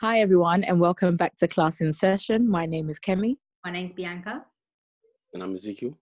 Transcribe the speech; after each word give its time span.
Hi, 0.00 0.18
everyone, 0.18 0.64
and 0.64 0.80
welcome 0.80 1.16
back 1.16 1.36
to 1.36 1.46
Class 1.46 1.80
in 1.80 1.92
Session. 1.92 2.50
My 2.50 2.66
name 2.66 2.90
is 2.90 2.98
Kemi. 2.98 3.36
My 3.64 3.70
name 3.70 3.86
is 3.86 3.92
Bianca. 3.92 4.44
And 5.32 5.40
I'm 5.40 5.54
Ezekiel. 5.54 5.96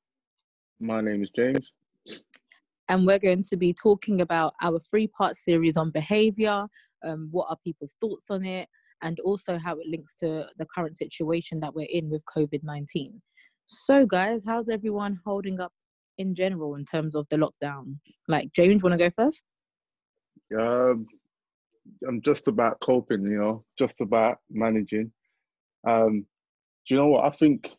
My 0.81 1.03
name 1.03 1.23
is 1.23 1.29
James. 1.29 1.75
And 2.89 3.07
we're 3.07 3.19
going 3.19 3.43
to 3.43 3.57
be 3.59 3.75
talking 3.75 4.23
about 4.23 4.55
our 4.63 4.81
three 4.81 5.09
part 5.09 5.37
series 5.37 5.77
on 5.77 5.91
behavior, 5.91 6.65
um, 7.05 7.29
what 7.33 7.49
are 7.51 7.57
people's 7.63 7.95
thoughts 8.01 8.31
on 8.31 8.47
it, 8.47 8.67
and 9.03 9.21
also 9.21 9.59
how 9.59 9.75
it 9.75 9.87
links 9.87 10.15
to 10.21 10.47
the 10.57 10.67
current 10.75 10.97
situation 10.97 11.61
that 11.61 11.75
we're 11.75 11.87
in 11.91 12.09
with 12.09 12.23
COVID 12.25 12.65
19. 12.65 13.21
So, 13.67 14.07
guys, 14.07 14.43
how's 14.43 14.71
everyone 14.71 15.19
holding 15.23 15.61
up 15.61 15.73
in 16.17 16.35
general 16.35 16.77
in 16.77 16.87
terms 16.87 17.15
of 17.15 17.27
the 17.29 17.37
lockdown? 17.37 17.99
Like, 18.27 18.55
James, 18.55 18.83
want 18.83 18.95
to 18.95 18.99
go 18.99 19.11
first? 19.15 19.45
Um, 20.59 21.07
I'm 22.07 22.21
just 22.23 22.49
about 22.49 22.81
coping, 22.81 23.23
you 23.23 23.39
know, 23.39 23.65
just 23.79 24.01
about 24.01 24.39
managing. 24.51 25.13
Um, 25.87 26.27
do 26.87 26.95
you 26.95 26.97
know 26.97 27.09
what? 27.09 27.25
I 27.25 27.31
think 27.31 27.71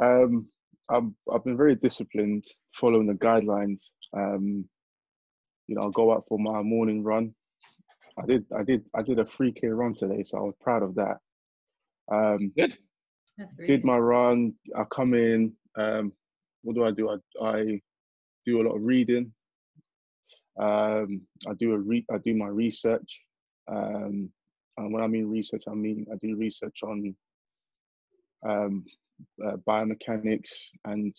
um, 0.00 0.46
I'm, 0.90 1.14
I've 1.32 1.44
been 1.44 1.56
very 1.56 1.74
disciplined, 1.74 2.44
following 2.74 3.06
the 3.06 3.14
guidelines. 3.14 3.82
Um, 4.16 4.68
you 5.66 5.74
know, 5.76 5.82
I 5.82 5.90
go 5.92 6.12
out 6.12 6.24
for 6.28 6.38
my 6.38 6.62
morning 6.62 7.02
run. 7.02 7.34
I 8.20 8.26
did, 8.26 8.44
I 8.56 8.62
did, 8.62 8.84
I 8.94 9.02
did 9.02 9.18
a 9.18 9.24
3k 9.24 9.76
run 9.76 9.94
today, 9.94 10.22
so 10.24 10.38
I 10.38 10.42
was 10.42 10.54
proud 10.60 10.82
of 10.82 10.94
that. 10.96 11.18
Um, 12.10 12.52
Good. 12.56 12.76
did 13.66 13.84
my 13.84 13.98
run. 13.98 14.54
I 14.76 14.84
come 14.84 15.14
in. 15.14 15.52
Um, 15.76 16.12
what 16.62 16.74
do 16.74 16.84
I 16.84 16.90
do? 16.90 17.10
I, 17.10 17.44
I 17.44 17.80
do 18.44 18.60
a 18.60 18.64
lot 18.64 18.76
of 18.76 18.82
reading. 18.82 19.32
Um, 20.58 21.22
I 21.48 21.54
do 21.58 21.72
a 21.72 21.78
re- 21.78 22.06
I 22.12 22.18
do 22.18 22.34
my 22.34 22.48
research. 22.48 23.24
Um, 23.70 24.30
and 24.76 24.92
when 24.92 25.02
I 25.02 25.06
mean 25.06 25.26
research, 25.26 25.64
I 25.68 25.74
mean 25.74 26.06
I 26.12 26.16
do 26.22 26.36
research 26.36 26.80
on 26.82 27.14
um, 28.46 28.84
uh, 29.44 29.56
biomechanics 29.66 30.50
and 30.84 31.14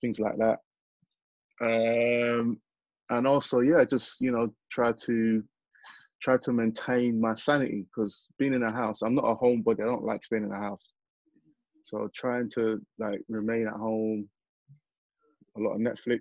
things 0.00 0.18
like 0.20 0.36
that. 0.38 0.58
Um, 1.60 2.60
and 3.10 3.26
also, 3.26 3.60
yeah, 3.60 3.84
just 3.84 4.20
you 4.20 4.32
know, 4.32 4.52
try 4.70 4.92
to 5.06 5.42
try 6.22 6.36
to 6.38 6.52
maintain 6.52 7.20
my 7.20 7.34
sanity 7.34 7.84
because 7.84 8.28
being 8.38 8.54
in 8.54 8.62
a 8.62 8.72
house, 8.72 9.02
I'm 9.02 9.14
not 9.14 9.30
a 9.30 9.36
homebody. 9.36 9.82
I 9.82 9.86
don't 9.86 10.04
like 10.04 10.24
staying 10.24 10.44
in 10.44 10.52
a 10.52 10.58
house. 10.58 10.92
So 11.82 12.08
trying 12.14 12.48
to 12.54 12.80
like 12.98 13.20
remain 13.28 13.66
at 13.66 13.74
home, 13.74 14.26
a 15.56 15.60
lot 15.60 15.74
of 15.74 15.80
Netflix. 15.80 16.20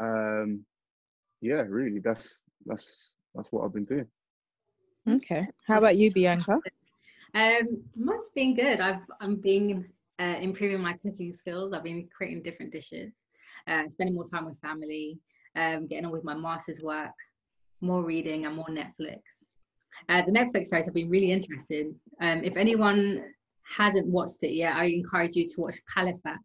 Um, 0.00 0.64
yeah, 1.46 1.64
really, 1.68 2.00
that's 2.00 2.42
that's 2.64 3.14
that's 3.34 3.52
what 3.52 3.64
I've 3.64 3.72
been 3.72 3.84
doing. 3.84 4.06
Okay. 5.08 5.46
How 5.66 5.78
about 5.78 5.96
you, 5.96 6.12
Bianca? 6.12 6.58
Um, 7.34 7.84
mine's 7.94 8.30
been 8.34 8.56
good. 8.56 8.80
I've 8.80 9.02
I'm 9.20 9.36
being 9.36 9.84
uh, 10.18 10.36
improving 10.40 10.80
my 10.80 10.94
cooking 10.94 11.32
skills. 11.32 11.72
I've 11.72 11.84
been 11.84 12.08
creating 12.16 12.42
different 12.42 12.72
dishes, 12.72 13.12
uh, 13.68 13.88
spending 13.88 14.14
more 14.14 14.24
time 14.24 14.46
with 14.46 14.58
family, 14.60 15.18
um, 15.54 15.86
getting 15.86 16.06
on 16.06 16.12
with 16.12 16.24
my 16.24 16.34
master's 16.34 16.80
work, 16.82 17.12
more 17.80 18.02
reading, 18.02 18.46
and 18.46 18.56
more 18.56 18.68
Netflix. 18.68 19.20
Uh, 20.08 20.22
the 20.26 20.32
Netflix 20.32 20.70
shows 20.70 20.86
have 20.86 20.94
been 20.94 21.08
really 21.08 21.30
interesting. 21.30 21.94
Um, 22.20 22.42
if 22.42 22.56
anyone 22.56 23.22
hasn't 23.76 24.06
watched 24.06 24.42
it 24.42 24.52
yet, 24.52 24.74
I 24.74 24.86
encourage 24.86 25.36
you 25.36 25.46
to 25.48 25.60
watch 25.60 25.76
Caliphate. 25.92 26.38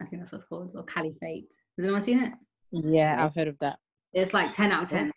I 0.00 0.06
think 0.06 0.20
that's 0.22 0.32
what 0.32 0.38
it's 0.40 0.48
called, 0.48 0.72
or 0.74 0.84
Caliphate. 0.84 1.48
Has 1.76 1.84
anyone 1.84 2.02
seen 2.02 2.24
it? 2.24 2.32
Yeah, 2.72 3.24
I've 3.24 3.34
heard 3.34 3.48
of 3.48 3.58
that. 3.60 3.78
It's 4.14 4.32
like 4.32 4.52
10 4.52 4.70
out 4.72 4.84
of 4.84 4.88
10. 4.88 5.12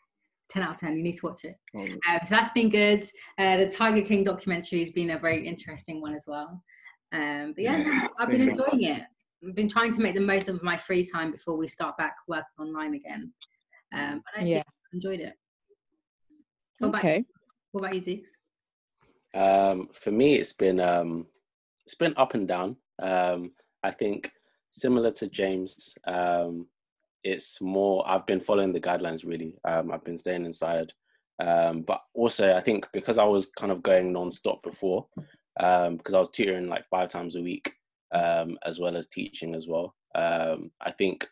10 0.49 0.63
out 0.63 0.71
of 0.71 0.79
10. 0.79 0.97
You 0.97 1.03
need 1.03 1.17
to 1.17 1.25
watch 1.27 1.45
it. 1.45 1.55
Oh, 1.75 1.81
Um, 1.81 2.19
so 2.25 2.29
that's 2.31 2.51
been 2.53 2.69
good. 2.69 3.03
Uh, 3.37 3.57
the 3.57 3.69
Tiger 3.69 4.01
King 4.01 4.23
documentary 4.23 4.79
has 4.79 4.89
been 4.89 5.11
a 5.11 5.19
very 5.19 5.47
interesting 5.47 6.01
one 6.01 6.15
as 6.15 6.25
well. 6.27 6.63
Um, 7.13 7.53
but 7.55 7.63
yeah, 7.63 7.77
Yeah, 7.77 8.07
I've 8.19 8.29
been 8.29 8.37
same. 8.37 8.49
enjoying 8.49 8.83
it. 8.83 9.03
I've 9.47 9.55
been 9.55 9.69
trying 9.69 9.93
to 9.93 10.01
make 10.01 10.15
the 10.15 10.21
most 10.21 10.49
of 10.49 10.61
my 10.63 10.77
free 10.77 11.05
time 11.05 11.31
before 11.31 11.57
we 11.57 11.67
start 11.67 11.95
back 11.97 12.15
working 12.27 12.45
online 12.59 12.95
again. 12.95 13.31
Um, 13.93 14.23
but 14.25 14.33
I 14.35 14.39
actually 14.39 14.51
Yeah. 14.55 14.63
enjoyed 14.93 15.19
it. 15.19 15.33
What 16.79 16.89
about, 16.89 16.99
Okay. 16.99 17.25
what 17.71 17.81
about 17.81 17.95
you, 17.95 18.01
Zeke? 18.01 18.25
Um, 19.35 19.87
for 19.93 20.11
me, 20.11 20.35
it's 20.35 20.53
been 20.53 20.79
um, 20.79 21.27
it's 21.85 21.95
been 21.95 22.13
up 22.17 22.33
and 22.33 22.47
down. 22.47 22.77
Um, 22.99 23.51
I 23.83 23.91
think 23.91 24.31
similar 24.71 25.11
to 25.11 25.27
James, 25.27 25.95
um, 26.05 26.67
it's 27.27 27.59
more. 27.59 28.07
I've 28.07 28.25
been 28.25 28.39
following 28.39 28.71
the 28.71 28.79
guidelines 28.79 29.25
really. 29.25 29.55
Um, 29.67 29.91
I've 29.91 30.03
been 30.03 30.17
staying 30.17 30.45
inside, 30.45 30.93
um, 31.43 31.81
but 31.81 32.01
also 32.13 32.55
I 32.55 32.61
think 32.61 32.87
because 32.93 33.17
I 33.17 33.25
was 33.25 33.51
kind 33.57 33.71
of 33.71 33.83
going 33.83 34.13
non-stop 34.13 34.63
before, 34.63 35.07
um, 35.59 35.97
because 35.97 36.13
I 36.13 36.19
was 36.19 36.31
tutoring 36.31 36.67
like 36.67 36.87
five 36.89 37.09
times 37.09 37.35
a 37.35 37.41
week, 37.41 37.73
um, 38.13 38.57
as 38.65 38.79
well 38.79 38.95
as 38.95 39.07
teaching 39.07 39.55
as 39.55 39.67
well. 39.67 39.93
Um, 40.15 40.71
I 40.81 40.91
think 40.91 41.27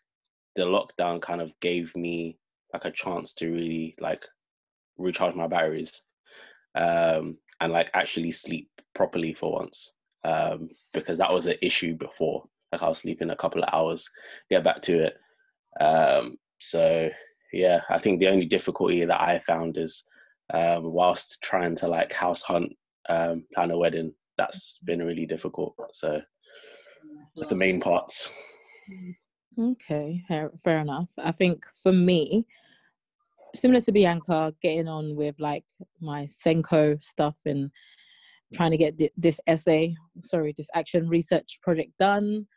the 0.55 0.63
lockdown 0.63 1.21
kind 1.21 1.41
of 1.41 1.51
gave 1.61 1.95
me 1.95 2.37
like 2.73 2.83
a 2.85 2.91
chance 2.91 3.33
to 3.35 3.49
really 3.49 3.95
like 4.01 4.23
recharge 4.97 5.35
my 5.35 5.47
batteries 5.47 6.01
um, 6.75 7.37
and 7.61 7.71
like 7.71 7.89
actually 7.93 8.31
sleep 8.31 8.69
properly 8.93 9.33
for 9.33 9.53
once 9.53 9.93
um, 10.25 10.69
because 10.93 11.17
that 11.19 11.33
was 11.33 11.45
an 11.45 11.55
issue 11.61 11.95
before. 11.95 12.43
Like 12.71 12.83
I 12.83 12.89
was 12.89 12.99
sleeping 12.99 13.29
a 13.29 13.35
couple 13.35 13.63
of 13.63 13.69
hours, 13.73 14.09
get 14.49 14.63
back 14.63 14.81
to 14.83 15.05
it. 15.05 15.17
Um, 15.79 16.37
so 16.59 17.09
yeah, 17.53 17.81
I 17.89 17.99
think 17.99 18.19
the 18.19 18.27
only 18.27 18.45
difficulty 18.45 19.05
that 19.05 19.21
I 19.21 19.39
found 19.39 19.77
is 19.77 20.03
um, 20.53 20.91
whilst 20.91 21.41
trying 21.41 21.75
to 21.77 21.87
like 21.87 22.13
house 22.13 22.41
hunt, 22.41 22.73
um, 23.09 23.45
plan 23.53 23.71
a 23.71 23.77
wedding, 23.77 24.13
that's 24.37 24.79
been 24.79 25.03
really 25.03 25.25
difficult. 25.25 25.75
So 25.93 26.21
that's 27.35 27.49
the 27.49 27.55
main 27.55 27.79
parts. 27.79 28.31
Okay, 29.57 30.21
fair, 30.27 30.79
enough. 30.79 31.09
I 31.17 31.31
think 31.31 31.65
for 31.81 31.93
me, 31.93 32.45
similar 33.53 33.81
to 33.81 33.91
Bianca, 33.91 34.53
getting 34.61 34.87
on 34.87 35.15
with 35.15 35.35
like 35.39 35.63
my 36.01 36.25
SENCo 36.25 37.01
stuff 37.01 37.35
and 37.45 37.71
trying 38.53 38.71
to 38.71 38.77
get 38.77 38.99
this 39.17 39.39
essay, 39.47 39.95
sorry, 40.21 40.53
this 40.55 40.69
action 40.75 41.07
research 41.07 41.59
project 41.63 41.91
done. 41.97 42.47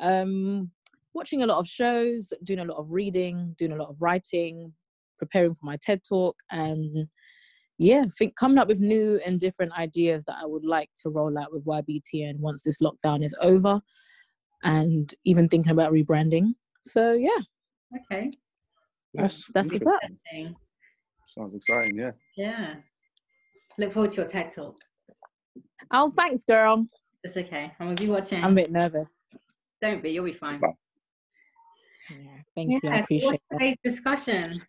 Um, 0.00 0.70
watching 1.14 1.42
a 1.42 1.46
lot 1.46 1.58
of 1.58 1.66
shows, 1.66 2.32
doing 2.44 2.60
a 2.60 2.64
lot 2.64 2.78
of 2.78 2.90
reading, 2.90 3.54
doing 3.58 3.72
a 3.72 3.76
lot 3.76 3.88
of 3.88 3.96
writing, 4.00 4.72
preparing 5.18 5.54
for 5.54 5.66
my 5.66 5.76
TED 5.80 6.00
talk, 6.08 6.36
and 6.50 7.06
yeah, 7.78 8.04
think 8.18 8.34
coming 8.36 8.58
up 8.58 8.68
with 8.68 8.80
new 8.80 9.20
and 9.24 9.38
different 9.38 9.72
ideas 9.78 10.24
that 10.24 10.36
I 10.42 10.46
would 10.46 10.64
like 10.64 10.90
to 11.02 11.10
roll 11.10 11.38
out 11.38 11.52
with 11.52 11.64
YBTN 11.64 12.38
once 12.38 12.62
this 12.62 12.78
lockdown 12.80 13.24
is 13.24 13.34
over, 13.40 13.80
and 14.64 15.12
even 15.24 15.48
thinking 15.48 15.72
about 15.72 15.92
rebranding. 15.92 16.54
So 16.82 17.12
yeah, 17.12 17.38
Okay. 18.10 18.32
that's 19.14 19.44
that's 19.54 19.70
good. 19.70 19.82
that. 19.84 20.10
Sounds 21.26 21.54
exciting, 21.54 21.96
yeah. 21.98 22.12
Yeah. 22.36 22.74
Look 23.78 23.92
forward 23.92 24.10
to 24.12 24.16
your 24.22 24.26
TED 24.26 24.50
talk. 24.50 24.76
Oh, 25.92 26.10
thanks, 26.10 26.44
girl. 26.44 26.84
It's 27.22 27.36
okay. 27.36 27.72
I'm 27.78 27.86
gonna 27.88 27.94
be 27.96 28.08
watching. 28.08 28.42
I'm 28.42 28.52
a 28.52 28.54
bit 28.56 28.72
nervous. 28.72 29.10
Don't 29.80 30.02
be. 30.02 30.10
You'll 30.10 30.24
be 30.24 30.32
fine. 30.32 30.60
Yeah, 32.10 32.16
thank 32.54 32.70
you. 32.70 32.80
I 32.90 32.98
appreciate 32.98 33.26
what's 33.26 33.44
that. 33.50 33.58
today's 33.58 33.76
discussion? 33.84 34.62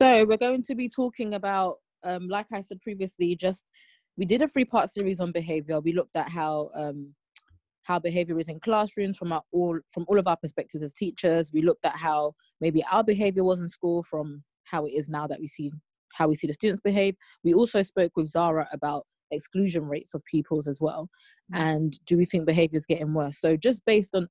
So 0.00 0.24
we're 0.26 0.36
going 0.36 0.62
to 0.62 0.74
be 0.74 0.88
talking 0.88 1.34
about, 1.34 1.76
um, 2.04 2.28
like 2.28 2.46
I 2.52 2.60
said 2.60 2.80
previously, 2.80 3.36
just 3.36 3.64
we 4.16 4.24
did 4.24 4.42
a 4.42 4.48
three-part 4.48 4.90
series 4.90 5.20
on 5.20 5.32
behavior. 5.32 5.80
We 5.80 5.92
looked 5.92 6.16
at 6.16 6.28
how 6.28 6.70
um, 6.74 7.14
how 7.84 7.98
behavior 7.98 8.38
is 8.38 8.48
in 8.48 8.60
classrooms 8.60 9.16
from 9.16 9.32
our 9.32 9.42
all 9.52 9.78
from 9.92 10.04
all 10.08 10.18
of 10.18 10.26
our 10.26 10.36
perspectives 10.36 10.82
as 10.82 10.94
teachers. 10.94 11.52
We 11.52 11.62
looked 11.62 11.84
at 11.84 11.96
how 11.96 12.34
maybe 12.60 12.84
our 12.90 13.04
behavior 13.04 13.44
was 13.44 13.60
in 13.60 13.68
school 13.68 14.02
from 14.02 14.42
how 14.64 14.86
it 14.86 14.90
is 14.90 15.08
now 15.08 15.26
that 15.26 15.40
we 15.40 15.48
see 15.48 15.70
how 16.14 16.28
we 16.28 16.34
see 16.34 16.46
the 16.46 16.54
students 16.54 16.82
behave. 16.82 17.16
We 17.42 17.54
also 17.54 17.82
spoke 17.82 18.12
with 18.16 18.28
Zara 18.28 18.68
about 18.72 19.06
exclusion 19.30 19.86
rates 19.86 20.14
of 20.14 20.22
pupils 20.24 20.68
as 20.68 20.80
well. 20.80 21.08
Mm. 21.52 21.58
And 21.58 21.98
do 22.06 22.16
we 22.16 22.24
think 22.24 22.46
behavior 22.46 22.78
is 22.78 22.86
getting 22.86 23.14
worse? 23.14 23.40
So 23.40 23.56
just 23.56 23.84
based 23.84 24.14
on 24.14 24.28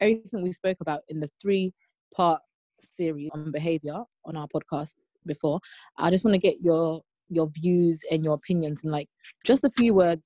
everything 0.00 0.42
we 0.42 0.52
spoke 0.52 0.78
about 0.80 1.00
in 1.08 1.20
the 1.20 1.30
three 1.40 1.72
part 2.14 2.40
series 2.78 3.30
on 3.32 3.50
behavior 3.50 4.02
on 4.24 4.36
our 4.36 4.48
podcast 4.48 4.94
before, 5.26 5.60
I 5.98 6.10
just 6.10 6.24
want 6.24 6.34
to 6.34 6.38
get 6.38 6.60
your 6.60 7.02
your 7.30 7.48
views 7.48 8.02
and 8.10 8.22
your 8.22 8.34
opinions 8.34 8.80
and 8.82 8.92
like 8.92 9.08
just 9.44 9.64
a 9.64 9.70
few 9.70 9.94
words. 9.94 10.22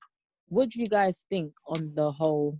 What 0.49 0.69
do 0.69 0.81
you 0.81 0.87
guys 0.87 1.25
think 1.29 1.53
on 1.67 1.93
the 1.95 2.11
whole 2.11 2.59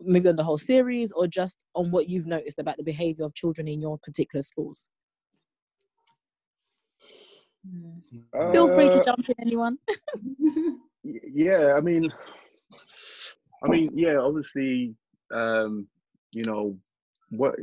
maybe 0.00 0.28
on 0.28 0.36
the 0.36 0.44
whole 0.44 0.58
series 0.58 1.12
or 1.12 1.26
just 1.26 1.64
on 1.74 1.90
what 1.90 2.08
you've 2.08 2.26
noticed 2.26 2.58
about 2.58 2.76
the 2.78 2.82
behavior 2.82 3.24
of 3.24 3.34
children 3.34 3.68
in 3.68 3.80
your 3.80 3.98
particular 3.98 4.42
schools? 4.42 4.88
Mm. 7.68 8.00
Feel 8.52 8.68
free 8.68 8.88
to 8.88 8.98
Uh, 8.98 9.02
jump 9.04 9.28
in 9.28 9.34
anyone. 9.40 9.78
Yeah 11.02 11.74
i 11.76 11.80
mean 11.80 12.12
i 13.64 13.68
mean 13.68 13.90
yeah 13.94 14.18
obviously 14.18 14.94
um 15.32 15.88
you 16.32 16.44
know 16.44 16.76
what 17.30 17.54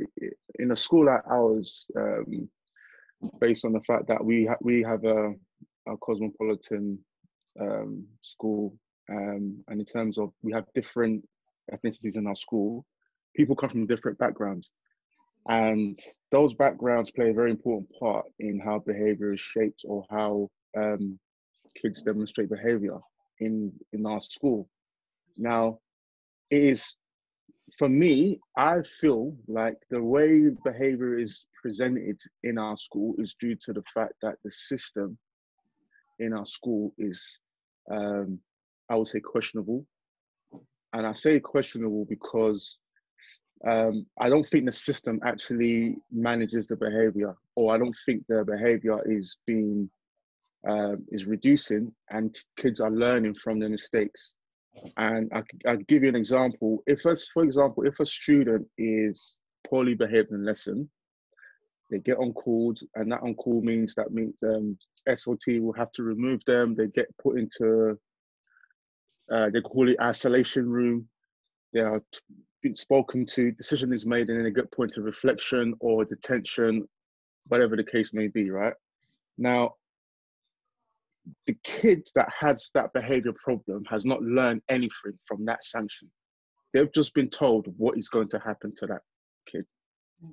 in 0.58 0.70
a 0.70 0.76
school 0.76 1.06
like 1.06 1.22
ours 1.30 1.86
um 1.96 2.48
based 3.40 3.64
on 3.64 3.72
the 3.72 3.80
fact 3.80 4.06
that 4.08 4.24
we 4.24 4.46
ha- 4.46 4.56
we 4.60 4.82
have 4.82 5.04
a, 5.04 5.32
a 5.86 5.96
cosmopolitan 6.00 6.98
um, 7.60 8.06
school, 8.22 8.76
um, 9.10 9.62
and 9.68 9.80
in 9.80 9.84
terms 9.84 10.18
of 10.18 10.32
we 10.42 10.52
have 10.52 10.64
different 10.74 11.26
ethnicities 11.72 12.16
in 12.16 12.26
our 12.26 12.36
school, 12.36 12.84
people 13.36 13.56
come 13.56 13.70
from 13.70 13.86
different 13.86 14.18
backgrounds, 14.18 14.70
and 15.48 15.98
those 16.30 16.54
backgrounds 16.54 17.10
play 17.10 17.30
a 17.30 17.34
very 17.34 17.50
important 17.50 17.88
part 17.98 18.26
in 18.38 18.60
how 18.60 18.78
behavior 18.78 19.32
is 19.32 19.40
shaped 19.40 19.84
or 19.86 20.04
how 20.10 20.48
um, 20.76 21.18
kids 21.74 22.02
demonstrate 22.02 22.50
behavior 22.50 22.98
in 23.40 23.72
in 23.92 24.06
our 24.06 24.20
school. 24.20 24.68
Now, 25.36 25.78
it 26.50 26.62
is 26.62 26.96
for 27.76 27.88
me, 27.88 28.40
I 28.56 28.82
feel 28.82 29.36
like 29.46 29.76
the 29.90 30.02
way 30.02 30.50
behavior 30.64 31.18
is 31.18 31.46
presented 31.62 32.20
in 32.42 32.58
our 32.58 32.76
school 32.76 33.14
is 33.18 33.34
due 33.40 33.56
to 33.62 33.72
the 33.72 33.82
fact 33.94 34.14
that 34.22 34.36
the 34.44 34.50
system 34.50 35.18
in 36.18 36.32
our 36.32 36.46
school 36.46 36.92
is, 36.98 37.38
um, 37.90 38.38
I 38.88 38.96
would 38.96 39.08
say, 39.08 39.20
questionable. 39.20 39.86
And 40.92 41.06
I 41.06 41.12
say 41.12 41.38
questionable 41.40 42.06
because 42.08 42.78
um, 43.66 44.06
I 44.18 44.28
don't 44.28 44.46
think 44.46 44.66
the 44.66 44.72
system 44.72 45.20
actually 45.24 45.96
manages 46.10 46.66
the 46.66 46.76
behavior, 46.76 47.34
or 47.56 47.74
I 47.74 47.78
don't 47.78 47.96
think 48.06 48.24
the 48.28 48.44
behavior 48.44 49.00
is 49.10 49.36
being 49.46 49.90
uh, 50.68 50.96
is 51.10 51.24
reducing, 51.26 51.92
and 52.10 52.36
kids 52.56 52.80
are 52.80 52.90
learning 52.90 53.34
from 53.34 53.58
their 53.58 53.68
mistakes. 53.68 54.34
And 54.96 55.30
I, 55.32 55.42
I'll 55.66 55.76
give 55.88 56.02
you 56.02 56.08
an 56.08 56.16
example. 56.16 56.82
If, 56.86 57.04
a, 57.04 57.16
for 57.32 57.44
example, 57.44 57.84
if 57.84 58.00
a 58.00 58.06
student 58.06 58.66
is 58.76 59.40
poorly 59.68 59.94
behaved 59.94 60.30
in 60.30 60.44
lesson, 60.44 60.88
they 61.90 61.98
get 61.98 62.18
on 62.18 62.32
called, 62.32 62.80
and 62.96 63.10
that 63.12 63.22
on 63.22 63.34
call 63.34 63.62
means 63.62 63.94
that 63.94 64.12
means 64.12 64.42
um, 64.42 64.76
SOT 65.12 65.60
will 65.60 65.72
have 65.72 65.90
to 65.92 66.02
remove 66.02 66.44
them. 66.44 66.74
They 66.74 66.86
get 66.88 67.06
put 67.18 67.38
into, 67.38 67.98
uh, 69.32 69.50
they 69.50 69.62
call 69.62 69.88
it 69.88 69.96
isolation 70.00 70.68
room. 70.68 71.08
They 71.72 71.80
are 71.80 72.02
spoken 72.74 73.24
to, 73.26 73.52
decision 73.52 73.92
is 73.92 74.04
made, 74.04 74.28
and 74.28 74.36
then 74.36 74.44
they 74.44 74.50
get 74.50 74.70
put 74.70 74.90
into 74.90 75.02
reflection 75.02 75.74
or 75.80 76.04
detention, 76.04 76.86
whatever 77.46 77.76
the 77.76 77.84
case 77.84 78.12
may 78.12 78.28
be, 78.28 78.50
right? 78.50 78.74
Now, 79.38 79.74
the 81.46 81.56
kid 81.64 82.08
that 82.14 82.28
has 82.38 82.70
that 82.74 82.92
behavior 82.92 83.32
problem 83.42 83.84
has 83.90 84.04
not 84.04 84.22
learned 84.22 84.62
anything 84.68 85.18
from 85.26 85.44
that 85.46 85.64
sanction. 85.64 86.10
They've 86.72 86.92
just 86.92 87.14
been 87.14 87.30
told 87.30 87.66
what 87.76 87.98
is 87.98 88.08
going 88.08 88.28
to 88.30 88.38
happen 88.38 88.74
to 88.76 88.86
that 88.86 89.02
kid. 89.46 89.64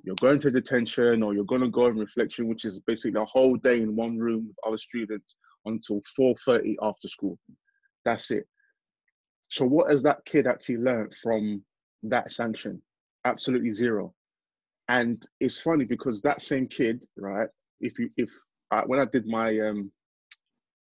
You're 0.02 0.16
going 0.16 0.40
to 0.40 0.50
detention 0.50 1.22
or 1.22 1.32
you're 1.32 1.44
going 1.44 1.62
to 1.62 1.70
go 1.70 1.86
in 1.86 1.96
reflection, 1.96 2.48
which 2.48 2.64
is 2.64 2.80
basically 2.80 3.20
a 3.20 3.24
whole 3.24 3.56
day 3.56 3.80
in 3.80 3.94
one 3.94 4.18
room 4.18 4.48
with 4.48 4.56
other 4.66 4.78
students 4.78 5.36
until 5.64 6.00
4.30 6.18 6.74
after 6.82 7.08
school. 7.08 7.38
That's 8.04 8.30
it. 8.30 8.46
So 9.48 9.64
what 9.64 9.90
has 9.90 10.02
that 10.02 10.24
kid 10.24 10.46
actually 10.46 10.78
learned 10.78 11.14
from 11.14 11.62
that 12.02 12.30
sanction? 12.30 12.82
Absolutely 13.24 13.72
zero. 13.72 14.12
And 14.88 15.24
it's 15.40 15.58
funny 15.58 15.84
because 15.84 16.20
that 16.22 16.42
same 16.42 16.66
kid, 16.66 17.04
right? 17.16 17.48
If 17.80 17.98
you 17.98 18.10
if 18.16 18.30
uh, 18.70 18.82
when 18.86 19.00
I 19.00 19.04
did 19.04 19.26
my 19.26 19.58
um 19.60 19.90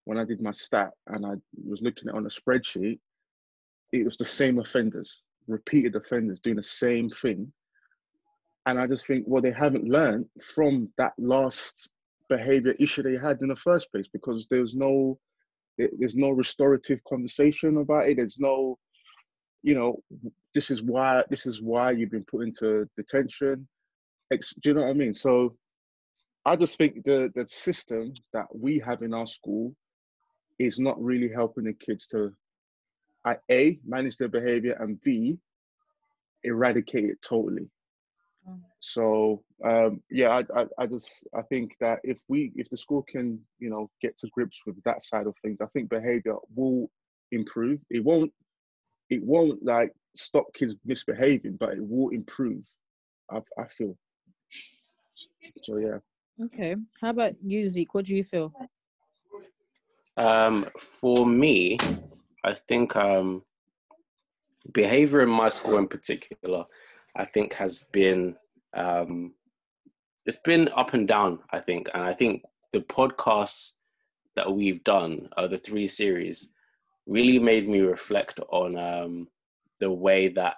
when 0.04 0.19
I 0.19 0.25
did 0.25 0.43
my 0.43 0.50
stat 0.50 0.90
and 1.08 1.25
I 1.25 1.34
was 1.64 1.81
looking 1.82 2.08
at 2.08 2.14
on 2.14 2.26
a 2.26 2.28
spreadsheet, 2.28 2.99
it 3.93 4.04
was 4.04 4.16
the 4.16 4.25
same 4.25 4.58
offenders, 4.58 5.22
repeated 5.46 5.96
offenders 5.96 6.40
doing 6.40 6.56
the 6.56 6.62
same 6.62 7.08
thing. 7.10 7.52
And 8.66 8.78
I 8.78 8.87
just 8.87 9.06
think, 9.06 9.25
well, 9.26 9.43
they 9.43 9.52
haven't 9.52 9.84
learned 9.84 10.26
from 10.40 10.88
that 10.96 11.12
last 11.19 11.90
behavior 12.28 12.75
issue 12.78 13.02
they 13.02 13.16
had 13.16 13.40
in 13.43 13.49
the 13.49 13.56
first 13.56 13.90
place 13.93 14.08
because 14.08 14.46
there's 14.49 14.75
no 14.75 15.19
there's 15.78 16.16
no 16.16 16.31
restorative 16.31 17.02
conversation 17.04 17.78
about 17.78 18.06
it. 18.06 18.19
There's 18.19 18.38
no, 18.38 18.78
you 19.62 19.75
know, 19.75 20.02
this 20.54 20.70
is 20.70 20.82
why 20.82 21.25
this 21.31 21.46
is 21.46 21.62
why 21.62 21.93
you've 21.93 22.10
been 22.10 22.25
put 22.25 22.43
into 22.43 22.87
detention. 22.96 23.66
Do 24.31 24.38
you 24.64 24.75
know 24.75 24.82
what 24.82 24.90
I 24.90 24.94
mean? 24.94 25.14
So 25.14 25.56
I 26.44 26.56
just 26.56 26.78
think 26.78 27.04
the 27.04 27.31
the 27.34 27.46
system 27.49 28.12
that 28.32 28.46
we 28.54 28.78
have 28.81 29.02
in 29.02 29.14
our 29.14 29.26
school 29.26 29.75
is 30.64 30.79
not 30.79 31.03
really 31.03 31.29
helping 31.29 31.64
the 31.64 31.73
kids 31.73 32.06
to 32.09 32.32
a 33.50 33.79
manage 33.85 34.17
their 34.17 34.29
behavior 34.29 34.76
and 34.81 35.00
b 35.03 35.38
eradicate 36.44 37.05
it 37.05 37.23
totally. 37.23 37.69
Mm. 38.49 38.59
so 38.81 39.44
um, 39.64 40.03
yeah 40.11 40.31
I, 40.31 40.61
I, 40.61 40.67
I 40.76 40.87
just 40.87 41.25
i 41.37 41.43
think 41.43 41.76
that 41.81 42.00
if 42.03 42.23
we 42.29 42.50
if 42.56 42.69
the 42.69 42.76
school 42.76 43.05
can 43.09 43.38
you 43.61 43.70
know 43.70 43.88
get 44.00 44.19
to 44.19 44.29
grips 44.32 44.62
with 44.67 44.82
that 44.82 45.05
side 45.05 45.29
of 45.29 45.35
things 45.43 45.61
i 45.61 45.67
think 45.67 45.88
behavior 45.88 46.35
will 46.53 46.91
improve. 47.32 47.81
It 47.91 48.05
won't 48.05 48.32
it 49.11 49.23
won't 49.23 49.64
like 49.64 49.93
stop 50.14 50.47
kids 50.55 50.76
misbehaving 50.85 51.56
but 51.59 51.70
it 51.70 51.81
will 51.81 52.11
improve 52.11 52.64
i, 53.31 53.38
I 53.59 53.67
feel. 53.67 53.97
So 55.62 55.79
yeah. 55.79 55.99
Okay. 56.43 56.76
How 57.00 57.11
about 57.11 57.35
you 57.44 57.69
zeke? 57.69 57.94
What 57.94 58.06
do 58.06 58.14
you 58.14 58.25
feel 58.25 58.53
um, 60.17 60.67
for 60.79 61.26
me, 61.26 61.79
I 62.44 62.55
think 62.55 62.97
um, 62.97 63.43
behavior 64.73 65.23
in 65.23 65.31
my 65.31 65.49
school 65.49 65.79
in 65.79 65.88
particular, 65.88 66.64
I 67.17 67.25
think 67.25 67.55
has 67.55 67.85
been 67.93 68.37
um, 68.75 69.35
it's 70.25 70.38
been 70.38 70.69
up 70.76 70.94
and 70.94 71.06
down. 71.06 71.41
I 71.50 71.59
think, 71.59 71.88
and 71.94 72.03
I 72.03 72.12
think 72.12 72.43
the 72.73 72.81
podcasts 72.81 73.73
that 74.37 74.50
we've 74.50 74.82
done, 74.85 75.29
uh, 75.37 75.47
the 75.47 75.59
three 75.59 75.87
series, 75.87 76.53
really 77.06 77.38
made 77.38 77.69
me 77.69 77.81
reflect 77.81 78.41
on 78.50 78.79
um, 78.79 79.29
the 79.81 79.91
way 79.91 80.29
that 80.29 80.55